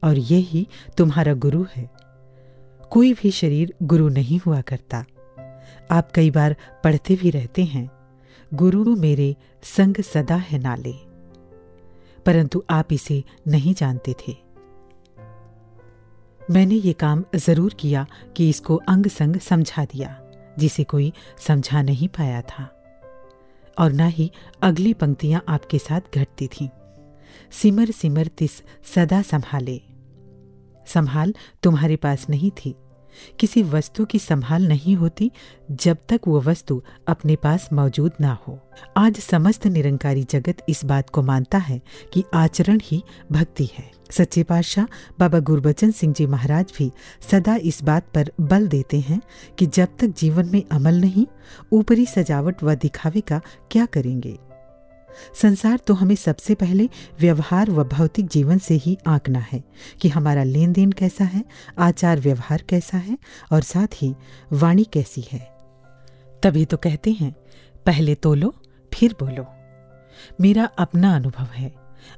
और 0.04 0.18
ये 0.18 0.38
ही 0.38 0.68
तुम्हारा 0.98 1.34
गुरु 1.34 1.66
है। 1.76 1.90
कोई 2.90 3.14
भी 3.14 3.32
शरीर 3.32 3.74
गुरु 3.84 4.10
नहीं 4.10 4.40
हुआ 4.40 4.62
करता। 4.62 5.06
आप 5.92 6.12
कई 6.12 6.32
बार 6.32 6.56
पढ़ते 6.84 7.16
भी 7.16 7.30
रहते 7.30 7.64
हैं, 7.64 7.92
गुरु 8.54 8.96
मेरे 8.96 9.36
संग 9.64 9.96
सदा 10.02 10.36
है 10.36 10.60
नाले। 10.60 10.94
परंतु 12.26 12.64
आप 12.70 12.94
इसे 12.94 13.24
नहीं 13.48 13.74
जानते 13.74 14.16
थे। 14.28 14.45
मैंने 16.52 16.76
ये 16.76 16.94
काम 16.94 17.24
ज़रूर 17.36 17.74
किया 17.74 18.08
कि 18.38 18.50
इसको 18.50 18.76
अंग 18.76 19.06
संग 19.06 19.36
समझा 19.36 19.86
दिया, 19.86 20.22
जिसे 20.60 20.84
कोई 20.84 21.14
समझा 21.40 21.82
नहीं 21.82 22.08
पाया 22.08 22.42
था। 22.42 22.72
और 23.80 23.92
ना 23.92 24.06
ही 24.06 24.32
अगली 24.62 24.94
पंक्तियाँ 24.94 25.44
आपके 25.50 25.80
साथ 25.80 26.02
घटती 26.16 26.48
थीं। 26.48 26.70
सिमर 27.52 27.92
सिमर 27.92 28.28
तिस 28.28 28.64
सदा 28.96 29.22
संभाले। 29.22 29.82
संभाल 30.88 31.34
तुम्हारे 31.64 31.96
पास 31.96 32.30
नहीं 32.30 32.52
थी। 32.52 32.76
किसी 33.40 33.64
वस्तु 33.64 34.06
की 34.06 34.20
संभाल 34.20 34.68
नहीं 34.68 34.96
होती 34.96 35.32
जब 35.72 35.98
तक 36.10 36.22
वो 36.28 36.42
वस्तु 36.42 36.82
अपने 37.08 37.36
पास 37.36 37.70
मौजूद 37.74 38.12
ना 38.22 38.38
हो। 38.48 38.60
आज 38.98 39.20
समस्त 39.20 39.68
निरंकारी 39.68 40.24
जगत 40.24 40.58
इस 40.70 40.86
बात 40.86 41.10
को 41.10 41.22
मानता 41.22 41.58
है 41.58 41.82
कि 42.14 42.24
आचरण 42.34 42.80
ही 42.84 43.04
भक्ति 43.32 43.70
है। 43.74 43.92
सच्चे 44.12 44.44
पातशाह 44.44 44.86
बाबा 45.20 45.40
गुरबचन 45.40 45.92
सिंह 45.92 46.14
जी 46.14 46.26
महाराज 46.26 46.74
भी 46.78 46.92
सदा 47.32 47.56
इस 47.56 47.84
बात 47.84 48.08
पर 48.16 48.32
बल 48.42 48.68
देते 48.68 49.00
हैं 49.00 49.22
कि 49.60 49.66
जब 49.66 49.88
तक 50.00 50.08
जीवन 50.08 50.50
में 50.54 50.64
अमल 50.72 51.02
नहीं, 51.02 51.26
ऊपरी 51.72 52.06
सजावट 52.06 52.64
व 52.64 52.76
दिखावे 52.76 53.22
का 53.22 53.42
क्या 53.72 53.86
करेंगे? 53.86 54.38
संसार 55.42 55.78
तो 55.78 55.94
हमें 55.94 56.16
सबसे 56.16 56.56
पहले 56.56 56.90
व्यवहार 57.20 57.72
व 57.72 57.84
भौतिक 57.84 58.28
जीवन 58.28 58.58
से 58.58 58.74
ही 58.74 58.98
आंकना 59.08 59.40
है 59.40 59.64
कि 60.02 60.10
हमारा 60.10 60.44
लेन 60.44 60.74
देन 60.74 60.92
कैसा 60.92 61.24
है, 61.24 61.46
आचार 61.80 62.20
व्यवहार 62.20 62.64
कैसा 62.70 62.98
है 62.98 63.18
और 63.52 63.62
साथ 63.62 63.88
ही 63.94 64.16
वाणी 64.52 64.84
कैसी 64.84 65.28
है। 65.32 65.58
तभी 66.44 66.66
तो 66.66 66.78
कहते 66.78 67.12
हैं, 67.12 67.36
पहले 67.86 68.16
तोलो, 68.16 68.56
फिर 68.94 69.16
बोलो। 69.20 69.46
मेरा 70.42 70.66
अपना 70.66 71.16
अनुभव 71.16 71.46
है, 71.46 71.76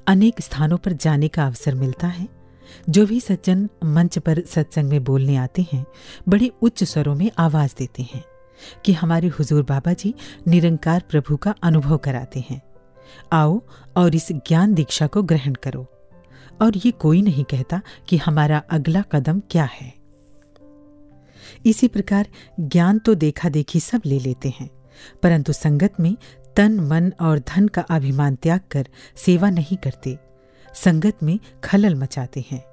अनेक 0.07 0.41
स्थानों 0.41 0.77
पर 0.77 0.93
जाने 0.93 1.27
का 1.27 1.45
अवसर 1.45 1.75
मिलता 1.75 2.07
है। 2.07 2.37
जो 2.89 3.05
भी 3.05 3.19
सज्जन 3.19 3.69
मंच 3.83 4.19
पर 4.19 4.45
सत्संग 4.45 4.89
में 4.89 5.03
बोलने 5.03 5.35
आते 5.35 5.67
हैं, 5.73 5.85
बड़े 6.29 6.51
उच्च 6.61 6.83
स्वरों 6.83 7.15
में 7.15 7.31
आवाज़ 7.37 7.75
देते 7.77 8.03
हैं 8.03 8.23
कि 8.85 8.93
हमारे 8.93 9.27
हुजूर 9.27 9.63
बाबा 9.63 9.93
जी 9.93 10.15
निरंकार 10.47 11.03
प्रभु 11.09 11.37
का 11.37 11.55
अनुभव 11.63 11.97
कराते 11.97 12.43
हैं। 12.49 12.61
आओ 13.33 13.61
और 13.97 14.15
इस 14.15 14.31
ज्ञान 14.31 14.73
दीक्षा 14.73 15.07
को 15.07 15.23
ग्रहण 15.23 15.53
करो। 15.53 15.85
और 16.61 16.77
ये 16.85 16.91
कोई 16.91 17.21
नहीं 17.21 17.43
कहता 17.43 17.81
कि 18.07 18.17
हमारा 18.17 18.61
अगला 18.69 19.01
कदम 19.01 19.41
क्या 19.51 19.63
है। 19.63 19.93
इसी 21.65 21.87
प्रकार 21.87 22.27
ज्ञान 22.59 22.99
तो 22.99 23.15
देखा 23.15 23.49
देखी 23.49 23.79
सब 23.79 24.01
ले 24.05 24.19
लेते 24.19 24.49
हैं, 24.49 24.69
परंतु 25.23 25.53
संगत 25.53 25.93
में 25.99 26.15
तन, 26.55 26.79
मन 26.79 27.11
और 27.21 27.39
धन 27.39 27.67
का 27.67 27.81
अभिमान 27.81 28.35
त्याग 28.35 28.61
कर 28.71 28.87
सेवा 29.15 29.49
नहीं 29.49 29.77
करते। 29.77 30.17
संगत 30.75 31.23
में 31.23 31.39
खलल 31.63 31.95
मचाते 31.95 32.45
हैं। 32.51 32.63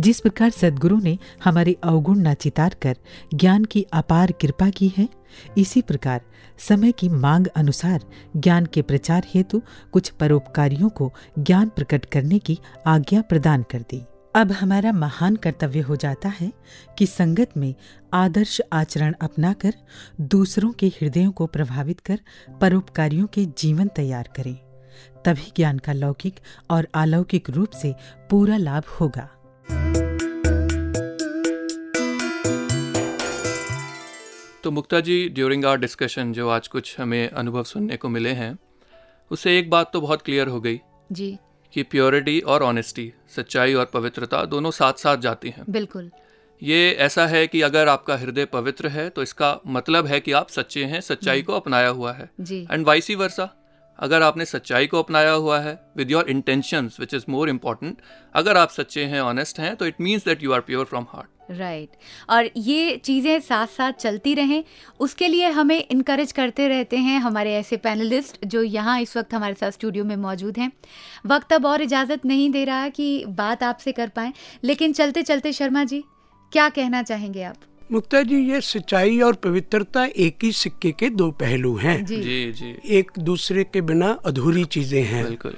जिस 0.00 0.20
प्रकार 0.20 0.50
सदगुरु 0.50 0.98
ने 0.98 1.18
हमारे 1.44 1.76
अवगुण 1.84 2.18
न 2.18 2.34
चितार 2.34 2.76
कर 2.82 2.96
ज्ञान 3.34 3.64
की 3.64 3.82
अपार 3.82 4.32
कृपा 4.32 4.70
की 4.70 4.92
है, 4.96 5.08
इसी 5.58 5.82
प्रकार 5.82 6.20
समय 6.58 6.92
की 6.92 7.08
मांग 7.08 7.46
अनुसार 7.46 8.00
ज्ञान 8.36 8.66
के 8.66 8.82
प्रचार 8.82 9.26
हेतु 9.34 9.62
कुछ 9.92 10.08
परोपकारियों 10.08 10.88
को 10.88 11.12
ज्ञान 11.38 11.68
प्रकट 11.68 12.04
करने 12.04 12.38
की 12.38 12.58
आज्ञा 12.86 13.20
प्रदान 13.20 13.62
कर 13.62 13.80
दी। 13.80 14.04
अब 14.34 14.52
हमारा 14.52 14.92
महान 14.92 15.36
कर्तव्य 15.36 15.80
हो 15.80 15.96
जाता 15.96 16.28
है 16.28 16.52
कि 16.98 17.06
संगत 17.06 17.50
में 17.56 17.74
आदर्श 18.14 18.60
आचरण 18.72 19.14
अपनाकर 19.20 19.74
दूसरों 20.20 20.72
के 20.72 20.86
हृदयों 20.86 21.32
को 21.32 21.46
प्रभावित 21.46 22.00
कर 22.00 22.20
परोपकारियों 22.60 23.26
के 23.26 23.44
जीवन 23.44 23.88
तैयार 23.88 24.28
करें। 24.36 24.54
तभी 25.24 25.52
ज्ञान 25.56 25.78
का 25.78 25.92
लौकिक 25.92 26.34
और 26.70 26.88
अलौकिक 26.94 27.50
रूप 27.50 27.70
से 27.70 27.94
पूरा 28.30 28.56
लाभ 28.56 28.84
होगा। 29.00 29.28
तो 34.64 34.70
Mukta 34.70 35.00
ji 35.00 35.28
during 35.28 35.64
our 35.64 35.78
discussion 35.78 36.32
जो 36.32 36.48
आज 36.48 36.68
कुछ 36.68 37.00
हमें 37.00 37.30
अनुभव 37.30 37.62
सुनने 37.62 37.96
को 37.96 38.08
मिले 38.08 38.30
हैं 38.30 38.58
उससे 39.30 39.58
एक 39.58 39.70
बात 39.70 39.92
तो 39.92 40.00
बहुत 40.00 40.22
क्लियर 40.22 40.48
हो 40.48 40.60
गई 40.60 40.80
जी। 41.12 41.38
कि 41.72 41.82
प्योरिटी 41.82 42.40
और 42.40 42.62
ऑनेस्टी 42.62 43.12
सच्चाई 43.36 43.74
और 43.74 43.84
पवित्रता 43.84 44.44
दोनों 44.44 44.70
साथ 44.70 44.92
साथ 44.92 45.16
जाती 45.16 45.48
हैं। 45.48 45.64
बिल्कुल। 45.68 46.10
ये 46.62 46.90
ऐसा 46.92 47.26
है 47.26 47.46
कि 47.46 47.62
अगर 47.62 47.88
आपका 47.88 48.16
हृदय 48.16 48.44
पवित्र 48.44 48.88
है 48.88 49.08
तो 49.08 49.22
इसका 49.22 49.60
मतलब 49.66 50.06
है 50.06 50.20
कि 50.20 50.32
आप 50.32 50.48
सच्चे 50.48 50.84
हैं 50.84 51.00
सच्चाई 51.00 51.42
को 51.42 51.52
अपनाया 51.52 51.88
हुआ 51.88 52.12
है। 52.12 52.30
एंड 52.52 52.86
वाइसी 52.86 53.14
वर्सा 53.14 53.57
अगर 53.98 54.22
आपने 54.22 54.44
सच्चाई 54.44 54.86
को 54.86 54.98
अपनाया 54.98 55.32
हुआ 55.32 55.58
है 55.60 55.78
with 55.96 56.10
your 56.10 56.30
intention 56.30 56.90
which 57.00 57.14
is 57.14 57.24
more 57.28 57.48
important 57.48 57.96
अगर 58.34 58.56
आप 58.56 58.70
सच्चे 58.70 59.04
हैं 59.04 59.20
ऑनेस्ट 59.22 59.60
हैं 59.60 59.74
तो 59.76 59.86
it 59.86 60.00
means 60.00 60.24
that 60.24 60.42
you 60.42 60.52
are 60.52 60.60
pure 60.60 60.84
from 60.84 61.06
heart 61.10 61.36
right 61.50 61.90
और 62.30 62.48
ये 62.56 62.96
चीज़ें 62.96 63.38
साथ 63.40 63.66
साथ 63.66 63.92
चलती 63.92 64.34
रहें। 64.34 64.64
उसके 65.00 65.28
लिए 65.28 65.48
हमें 65.48 65.76
इनक्रेज 65.80 66.32
करते 66.32 66.66
रहते 66.68 66.96
हैं 66.96 67.18
हमारे 67.20 67.54
ऐसे 67.54 67.76
पैनलिस्ट 67.76 68.44
जो 68.46 68.62
यहाँ 68.62 69.00
इस 69.00 69.16
वक्त 69.16 69.34
हमारे 69.34 69.54
साथ 69.54 69.70
स्टूडियो 69.70 70.04
में 70.04 70.14
मौजूद 70.16 70.58
हैं। 70.58 70.70
वक्त 71.26 71.52
अब 71.52 71.66
और 71.66 71.82
इजाज़त 71.82 72.26
नहीं 72.26 72.50
दे 72.50 72.64
रहा 72.64 72.88
कि 72.90 73.24
बात 73.28 73.62
आपसे 73.62 73.92
कर 73.92 74.08
पाएँ। 74.08 74.32
लेकिन 74.64 74.92
चलते 74.92 75.22
चलते 75.22 75.52
शर्मा 75.52 75.84
जी, 75.84 76.02
क्या 76.52 76.68
कहना 76.68 77.02
चाहेंगे 77.02 77.42
आप? 77.42 77.56
मुक्ता 77.92 78.22
जी 78.22 78.36
ये 78.36 78.60
सिंचाई 78.60 79.20
और 79.20 79.34
पवित्रता 79.34 80.04
एक 80.04 80.38
ही 80.42 80.52
सिक्के 80.52 80.90
के 80.92 81.08
दो 81.10 81.30
पहलू 81.30 81.76
हैं। 81.76 82.04
जी। 82.04 82.22
जी 82.22 82.52
जी। 82.52 82.76
एक 82.98 83.10
दूसरे 83.18 83.64
के 83.64 83.80
बिना 83.80 84.10
अधूरी 84.26 84.64
चीज़ें 84.64 85.02
हैं। 85.02 85.24
बिल्कुल। 85.24 85.56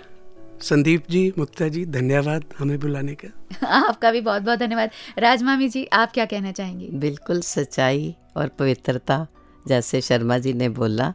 संदीप 0.63 1.05
जी 1.11 1.33
मुक्ता 1.39 1.69
जी 1.69 1.85
धन्यवाद 1.87 2.45
हमें 2.59 2.79
बुलाने 2.81 3.15
का। 3.15 3.29
आपका 3.67 4.11
भी 4.11 4.21
बहुत 4.21 4.43
बहुत 4.43 4.59
धन्यवाद। 4.59 4.91
राजमामी 5.19 5.69
जी 5.69 5.85
आप 5.93 6.13
क्या 6.13 6.25
कहना 6.25 6.53
चाहेंगी? 6.53 6.89
बिल्कुल 6.93 7.41
सच्चाई 7.41 8.15
और 8.37 8.49
पवित्रता 8.49 9.27
जैसे 9.69 10.01
शर्मा 10.01 10.39
जी 10.39 10.53
ने 10.53 10.69
बोला 10.69 11.13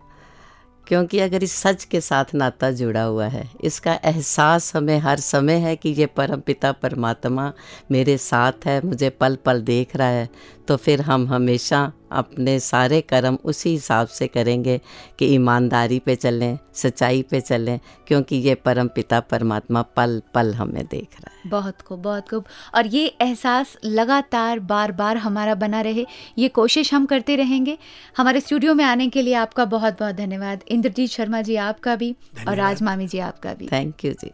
क्योंकि 0.87 1.19
अगर 1.19 1.43
इस 1.43 1.53
सच 1.53 1.83
के 1.83 2.01
साथ 2.01 2.33
नाता 2.35 2.69
जुड़ा 2.71 3.03
हुआ 3.03 3.27
है, 3.27 3.49
इसका 3.63 3.93
एहसास 4.05 4.75
हमें 4.75 4.97
हर 4.99 5.19
समय 5.19 5.53
है 5.59 5.75
कि 5.75 5.89
ये 5.89 6.05
परम 6.07 6.39
पिता, 6.39 6.71
परमात्मा 6.71 7.51
मेरे 7.91 8.17
साथ 8.17 8.65
है, 8.65 8.81
मुझे 8.85 9.09
पल 9.11 9.37
पल 9.45 9.61
देख 9.63 9.95
रहा 9.95 10.07
है 10.07 10.29
तो 10.67 10.75
फिर 10.77 11.01
हम 11.01 11.27
हमेशा 11.27 11.91
अपने 12.11 12.59
सारे 12.59 13.01
कर्म 13.01 13.37
उसी 13.43 13.69
हिसाब 13.69 14.07
से 14.07 14.27
करेंगे 14.27 14.81
कि 15.19 15.25
ईमानदारी 15.25 15.99
पे 15.99 16.15
चलें 16.15 16.57
सच्चाई 16.73 17.21
पे 17.21 17.41
चलें 17.41 17.79
क्योंकि 18.07 18.35
ये 18.35 18.55
परम 18.55 18.87
पिता 18.87 19.19
परमात्मा 19.19 19.81
पल 19.81 20.21
पल 20.33 20.53
हमें 20.53 20.85
देख 20.85 21.07
रहा 21.21 21.35
है। 21.35 21.49
बहुत 21.49 21.81
खूब 21.81 22.01
बहुत 22.01 22.29
खूब। 22.29 22.45
और 22.75 22.87
ये 22.87 23.05
एहसास 23.21 23.77
लगातार 23.85 24.59
बार 24.59 24.91
बार 24.91 25.17
हमारा 25.17 25.55
बना 25.55 25.81
रहे। 25.81 26.05
ये 26.37 26.47
कोशिश 26.47 26.93
हम 26.93 27.05
करते 27.05 27.35
रहेंगे। 27.35 27.77
हमारे 28.17 28.39
स्टूडियो 28.39 28.73
में 28.73 28.85
आने 28.85 29.09
के 29.09 29.21
लिए 29.21 29.33
आपका 29.33 29.65
बहुत 29.65 29.99
बहुत 29.99 30.15
धन्यवाद। 30.15 30.63
इंद्रजीत 30.67 31.09
शर्मा 31.09 31.41
जी 31.41 31.55
आपका 31.55 31.95
भी 31.95 32.15
और 32.47 32.55
राज 32.55 32.81
मामी 32.81 33.07
जी 33.07 33.19
आपका 33.19 33.53
भी। 33.53 33.67
थैंक 33.67 34.05
यू 34.05 34.13
जी। 34.13 34.31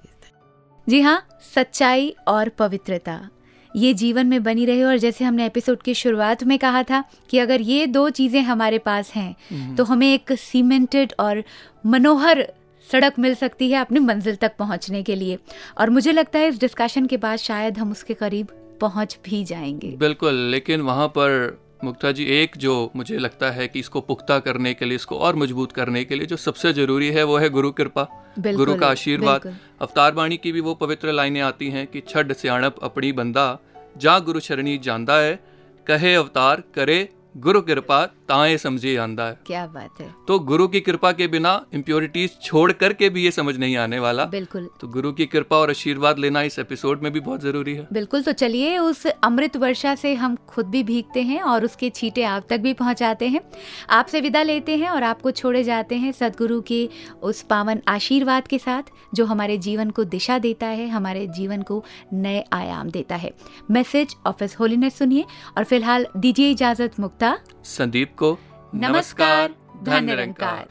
जी 0.90 1.02
हाँ 1.02 1.28
सच्चाई 1.56 2.16
और 2.28 2.50
पवित्रता। 2.50 3.30
ये 3.76 3.94
जीवन 3.94 4.28
में 4.28 4.44
बनी 4.44 4.66
रहे 4.66 4.84
और 4.84 4.98
जैसे 4.98 5.26
हमने 5.26 5.46
एपिसोड 5.46 5.82
की 5.82 5.94
शुरुआत 5.94 6.44
में 6.44 6.60
कहा 6.60 6.84
था 6.84 7.04
कि 7.30 7.40
अगर 7.40 7.62
ये 7.62 7.88
दो 7.88 8.10
चीज़ें 8.10 8.42
हमारे 8.42 8.78
पास 8.78 9.14
हैं 9.14 9.76
तो 9.76 9.84
हमें 9.84 10.14
एक 10.14 10.32
सीमेंटेड 10.32 11.14
और 11.20 11.44
मनोहर 11.86 12.54
सड़क 12.92 13.14
मिल 13.20 13.36
सकती 13.36 13.72
है 13.72 13.82
अपनी 13.82 14.00
मंजिल 14.00 14.36
तक 14.36 14.52
पहुँचने 14.60 15.04
के 15.04 15.16
लिए। 15.16 15.38
और 15.78 15.90
मुझे 15.90 16.12
लगता 16.12 16.40
है 16.40 16.48
इस 16.48 16.60
डिस्कशन 16.60 17.06
के 17.06 17.18
बाद 17.18 17.40
शायद 17.40 17.78
हम 17.78 17.92
उसके 17.92 18.14
करीब 18.14 18.48
पहुँच 18.82 19.20
भी 19.26 19.44
जाएँगे। 19.46 19.88
बिल्कुल 19.88 20.34
लेकिन 20.34 20.82
वहाँ 20.82 21.08
पर 21.08 21.62
मुक्ता 21.84 22.12
जी 22.12 22.24
एक 22.24 22.58
जो 22.58 22.92
मुझे 22.96 23.18
लगता 23.18 23.50
है 23.52 23.68
कि 23.68 23.80
इसको 23.80 24.02
पुख्ता 24.02 24.40
करने 24.40 24.74
के 24.74 24.86
लिए 24.86 24.96
इसको 24.96 25.18
और 25.18 25.36
मज़बूत 25.36 25.72
करने 25.72 26.04
के 26.04 26.16
लिए 26.16 26.26
जो 26.26 26.38
सबसे 26.38 26.74
ज़रूरी 26.74 27.08
है 27.08 27.24
वो 27.24 27.38
है 27.38 27.50
गुरु 27.50 27.72
कृपा। 27.72 28.04
गुरु 28.40 28.76
का 28.76 28.88
आशीर्वाद। 28.88 29.58
अवतार 29.82 30.14
वाणी 30.14 30.38
की 30.38 30.52
भी 30.52 30.60
वो 30.60 30.74
पवित्र 30.76 31.12
लाइनें 31.12 31.42
आती 31.42 31.70
हैं 31.70 31.88
कि 31.88 32.02
छड 32.10 32.34
सियाणप 32.34 32.76
अपनी 32.84 33.12
बंदा 33.12 33.60
जा 33.98 34.20
गुरु 34.20 34.40
शरणी 34.40 34.78
जानता 34.78 35.18
है 35.18 35.40
कहे 35.88 36.14
अवतार 36.16 36.64
करे 36.76 37.10
गुरु 37.36 37.60
कृपा 37.62 38.06
ताए 38.30 38.58
समझे 38.58 38.96
आंदा 38.98 39.26
है। 39.26 39.38
क्या 39.48 39.66
बात 39.68 40.00
है। 40.02 40.10
तो 40.28 40.38
गुरु 40.40 40.68
की 40.68 40.80
कृपा 40.80 41.12
के 41.12 41.28
बिना 41.28 41.54
इम्प्योरिटीज 41.74 42.32
छोड़ 42.44 42.72
करके 42.72 43.10
भी 43.10 43.24
ये 43.24 43.32
समझ 43.32 43.56
नहीं 43.58 43.76
आने 43.78 44.00
वाला। 44.00 44.26
बिल्कुल। 44.26 44.68
तो 44.82 44.88
गुरु 44.88 45.12
की 45.12 45.26
कृपा 45.26 45.58
और 45.58 45.70
आशीर्वाद 45.70 46.20
लेना 46.20 46.42
इस 46.42 46.60
एपिसोड 46.60 47.04
में 47.04 47.12
भी 47.14 47.20
बहुत 47.20 47.42
ज़रूरी 47.42 47.76
है। 47.76 47.88
बिल्कुल 47.94 48.22
तो 48.22 48.32
चलिए 48.32 48.78
उस 48.78 49.06
अमृत 49.08 49.56
वर्षा 49.58 49.94
से 49.96 50.14
हम 50.14 50.36
खुद 50.48 50.66
भी 50.66 50.84
भीगते 50.84 51.22
हैं 51.22 51.42
और 51.42 51.66
उसके 51.66 51.90
छींटे 51.90 52.24
आप 52.24 52.48
तक 52.50 52.60
भी 52.60 52.74
पहुंचाते 52.74 53.28
हैं। 53.28 53.42
आपसे 53.90 54.22
विदा 54.22 54.44
लेते 54.44 54.76
हैं 54.78 54.90
और 54.90 55.04
आपको 55.04 55.32
छोड़े 55.32 55.64
जाते 55.64 55.96
हैं 55.96 56.12
सदगुरु 56.12 56.60
के 56.62 56.90
उस 57.22 57.42
पावन 57.42 57.82
आशीर्वाद 57.88 58.48
के 58.48 58.60
साथ 58.60 58.92
जो 59.16 59.26
हमारे 59.26 59.58
जीवन 59.60 59.90
को 59.90 60.04
दिशा 60.04 60.40
देता 60.40 60.68
है 60.68 60.88
हमारे 60.88 61.26
जीवन 61.28 61.62
को 61.62 61.84
नए 62.14 62.44
आयाम 62.54 62.90
देता 62.90 63.16
है। 63.16 63.32
मैसेज 63.72 64.16
ऑफ़िस 64.28 64.60
होलीनेस 64.60 64.98
सुनिए 64.98 65.26
और 65.58 65.64
फ़िलहाल 65.64 66.08
दीजिए 66.18 66.52
इजाज़त 66.52 67.00
मुक्ता। 67.00 67.21
संदीप 67.64 68.16
को 68.18 68.38
नमस्कार 68.76 69.56
धन 69.84 70.06
निरंकार 70.06 70.66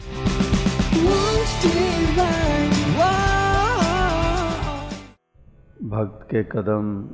भक्त 5.89 6.27
के 6.31 6.43
कदम 6.43 7.09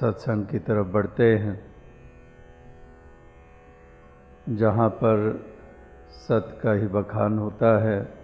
सत्संग 0.00 0.46
की 0.46 0.58
तरफ़ 0.58 0.86
बढ़ते 0.86 1.36
हैं 1.36 1.68
जहाँ 4.56 4.88
पर 4.88 5.44
सत्य 6.10 6.60
का 6.62 6.72
ही 6.72 6.86
बखान 6.86 7.38
होता 7.38 7.84
है 7.84 8.14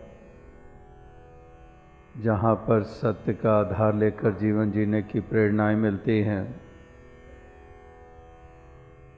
जहाँ 2.21 2.55
पर 2.55 2.83
सत्य 2.83 3.33
का 3.33 3.61
आधार 3.61 3.95
लेकर 3.95 4.31
जीवन 4.31 4.71
जीने 4.71 5.03
की 5.03 5.21
प्रेरणाएँ 5.21 5.77
मिलती 5.77 6.21
हैं। 6.21 6.64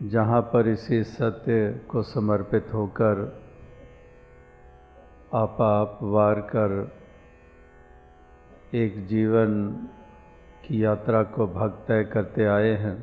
जहाँ 0.02 0.40
पर 0.42 0.68
इसी 0.68 1.02
सत्य 1.04 1.68
को 1.88 2.02
समर्पित 2.02 2.66
होकर 2.74 3.20
आप 5.34 5.60
आप 5.60 5.98
वार 6.02 6.40
कर 6.40 6.72
एक 8.74 9.06
जीवन 9.06 9.70
की 10.66 10.84
यात्रा 10.84 11.22
को 11.22 11.46
भक्त 11.46 11.84
तय 11.88 12.04
करते 12.04 12.44
आए 12.44 12.74
हैं। 12.74 12.96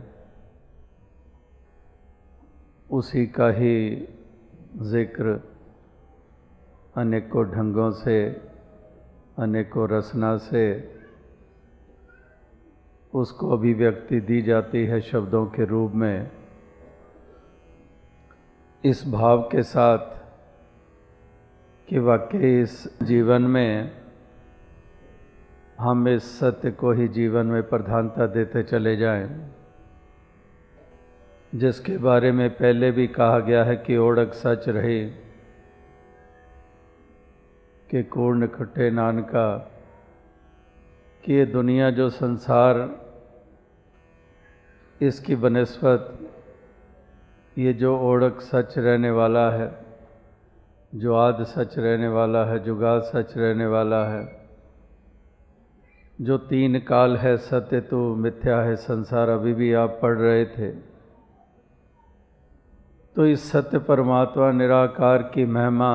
उसी 2.91 3.25
का 3.27 3.47
ही 3.49 4.07
ज़िक्र 4.81 5.33
अनेकों 6.97 7.45
ढंगों 7.45 7.91
से, 7.91 8.29
अनेकों 9.39 9.89
रचना 9.89 10.35
से 10.37 10.63
उसको 13.13 13.49
अभिव्यक्ति 13.57 14.19
दी 14.21 14.41
जाती 14.41 14.85
है 14.85 15.01
शब्दों 15.01 15.45
के 15.45 15.65
रूप 15.65 15.91
में। 15.91 16.42
इस 18.85 19.07
भाव 19.07 19.41
के 19.41 19.63
साथ 19.63 19.97
कि 21.89 21.99
वाकई 21.99 22.61
इस 22.61 22.99
जीवन 23.03 23.41
में 23.41 23.91
हम 25.79 26.07
इस 26.07 26.39
सत्य 26.39 26.71
को 26.71 26.91
ही 26.91 27.07
जीवन 27.07 27.45
में 27.45 27.63
प्रधानता 27.63 28.27
देते 28.27 28.63
चले 28.63 28.95
जाएँ, 28.97 29.51
जिसके 31.55 31.97
बारे 31.97 32.31
में 32.31 32.49
पहले 32.49 32.91
भी 32.91 33.07
कहा 33.07 33.39
गया 33.39 33.63
है 33.63 33.75
कि 33.75 33.97
ओढ़क 33.97 34.33
सच 34.33 34.69
रही, 34.69 35.09
कि 37.91 38.03
कूर्ण 38.03 38.47
खट्टे 38.47 38.89
नानका, 38.91 39.57
कि 41.23 41.33
ये 41.33 41.45
दुनिया 41.45 41.89
जो 41.89 42.09
संसार, 42.09 42.99
इसकी 45.01 45.35
बनस्पत 45.35 46.19
ये 47.57 47.73
जो 47.73 47.97
ओढ़क 47.99 48.39
सच 48.41 48.77
रहने 48.77 49.09
वाला 49.11 49.49
है, 49.51 49.71
जो 50.93 51.15
आद 51.15 51.43
सच 51.45 51.77
रहने 51.77 52.07
वाला 52.07 52.45
है 52.45 52.59
जुगाद 52.63 53.01
सच 53.01 53.37
रहने 53.37 53.65
वाला 53.65 54.03
है, 54.05 54.23
जो 56.19 56.37
तीन 56.37 56.79
काल 56.79 57.17
है 57.17 57.35
सत्य 57.37 57.79
तो 57.81 58.15
मिथ्या 58.15 58.61
है 58.61 58.75
संसार 58.75 59.29
अभी 59.29 59.53
भी 59.53 59.73
आप 59.73 59.99
पढ़ 60.01 60.17
रहे 60.17 60.45
थे 60.45 60.71
तो 63.15 63.25
इस 63.25 63.49
सत्य 63.51 63.79
परमात्मा 63.79 64.51
निराकार 64.51 65.23
की 65.23 65.45
महिमा 65.45 65.93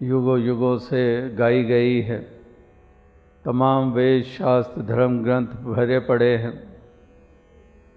युगों 0.00 0.38
युगों 0.38 0.76
से 0.78 1.30
गाई 1.30 1.62
गई 1.64 2.00
है। 2.00 2.18
तमाम 3.44 3.92
वेद 3.92 4.22
शास्त्र 4.24 4.82
धर्म 4.82 5.22
ग्रंथ 5.24 5.46
भरे 5.46 5.98
पड़े 5.98 6.36
हैं। 6.36 6.69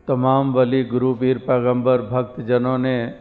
तमाम 0.08 0.54
वली 0.54 0.84
गुरु, 0.84 1.14
पीर, 1.14 1.38
पैगंबर 1.38 2.02
भक्त 2.02 2.42
जनों 2.42 2.78
ने 2.78 3.16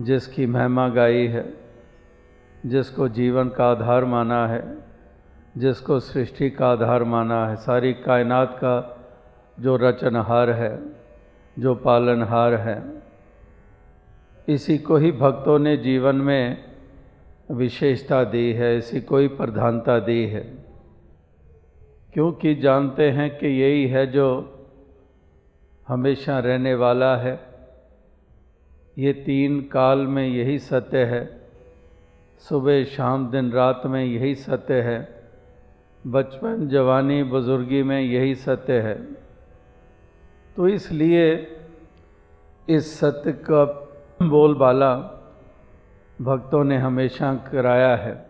जिसकी 0.00 0.46
महिमा 0.46 0.88
गाई 0.88 1.26
है, 1.26 1.54
जिसको 2.66 3.08
जीवन 3.08 3.48
का 3.48 3.70
आधार 3.70 4.04
माना 4.04 4.46
है, 4.46 4.78
जिसको 5.56 6.00
सृष्टि 6.00 6.50
का 6.50 6.72
आधार 6.72 7.04
माना 7.04 7.48
है, 7.48 7.56
सारी 7.56 7.92
कायनात 7.92 8.54
का 8.54 8.96
जो 9.60 9.76
रचनहार 9.76 10.50
है, 10.50 10.82
जो 11.58 11.74
पालनहार 11.74 12.54
है, 12.54 13.02
इसी 14.48 14.78
को 14.78 14.96
ही 14.96 15.12
भक्तों 15.12 15.58
ने 15.58 15.76
जीवन 15.76 16.16
में 16.16 16.64
विशेषता 17.50 18.24
दी 18.24 18.52
है, 18.52 18.78
इसी 18.78 19.00
को 19.00 19.16
ही 19.16 19.28
प्रधानता 19.28 19.98
दी 19.98 20.26
है। 20.26 20.64
क्योंकि 22.12 22.54
जानते 22.54 23.10
हैं 23.10 23.38
कि 23.38 23.46
यही 23.46 23.86
है 23.86 24.06
जो 24.06 24.56
हमेशा 25.90 26.38
रहने 26.38 26.74
वाला 26.74 27.16
है। 27.16 27.40
ये 28.98 29.12
तीन 29.12 29.60
काल 29.60 29.98
में 29.98 30.28
यही 30.28 30.58
सत्य 30.58 31.04
है। 31.04 31.40
सुबह, 32.38 32.84
शाम, 32.84 33.30
दिन, 33.30 33.52
रात 33.52 33.82
में 33.86 34.04
यही 34.04 34.34
सत्य 34.34 34.80
है। 34.80 35.22
बचपन, 36.06 36.68
जवानी, 36.68 37.22
बुजुर्गी 37.22 37.82
में 37.82 38.00
यही 38.00 38.34
सत्य 38.34 38.80
है। 38.80 39.12
तो 40.56 40.68
इसलिए 40.68 41.56
इस 42.68 43.00
सत्य 43.00 43.32
का 43.32 43.64
बोलबाला 44.22 44.96
भक्तों 46.20 46.64
ने 46.64 46.76
हमेशा 46.76 47.34
कराया 47.34 47.96
है। 47.96 48.29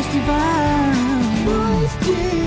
Voice 0.00 0.12
divine, 0.14 1.44
divine. 1.44 2.39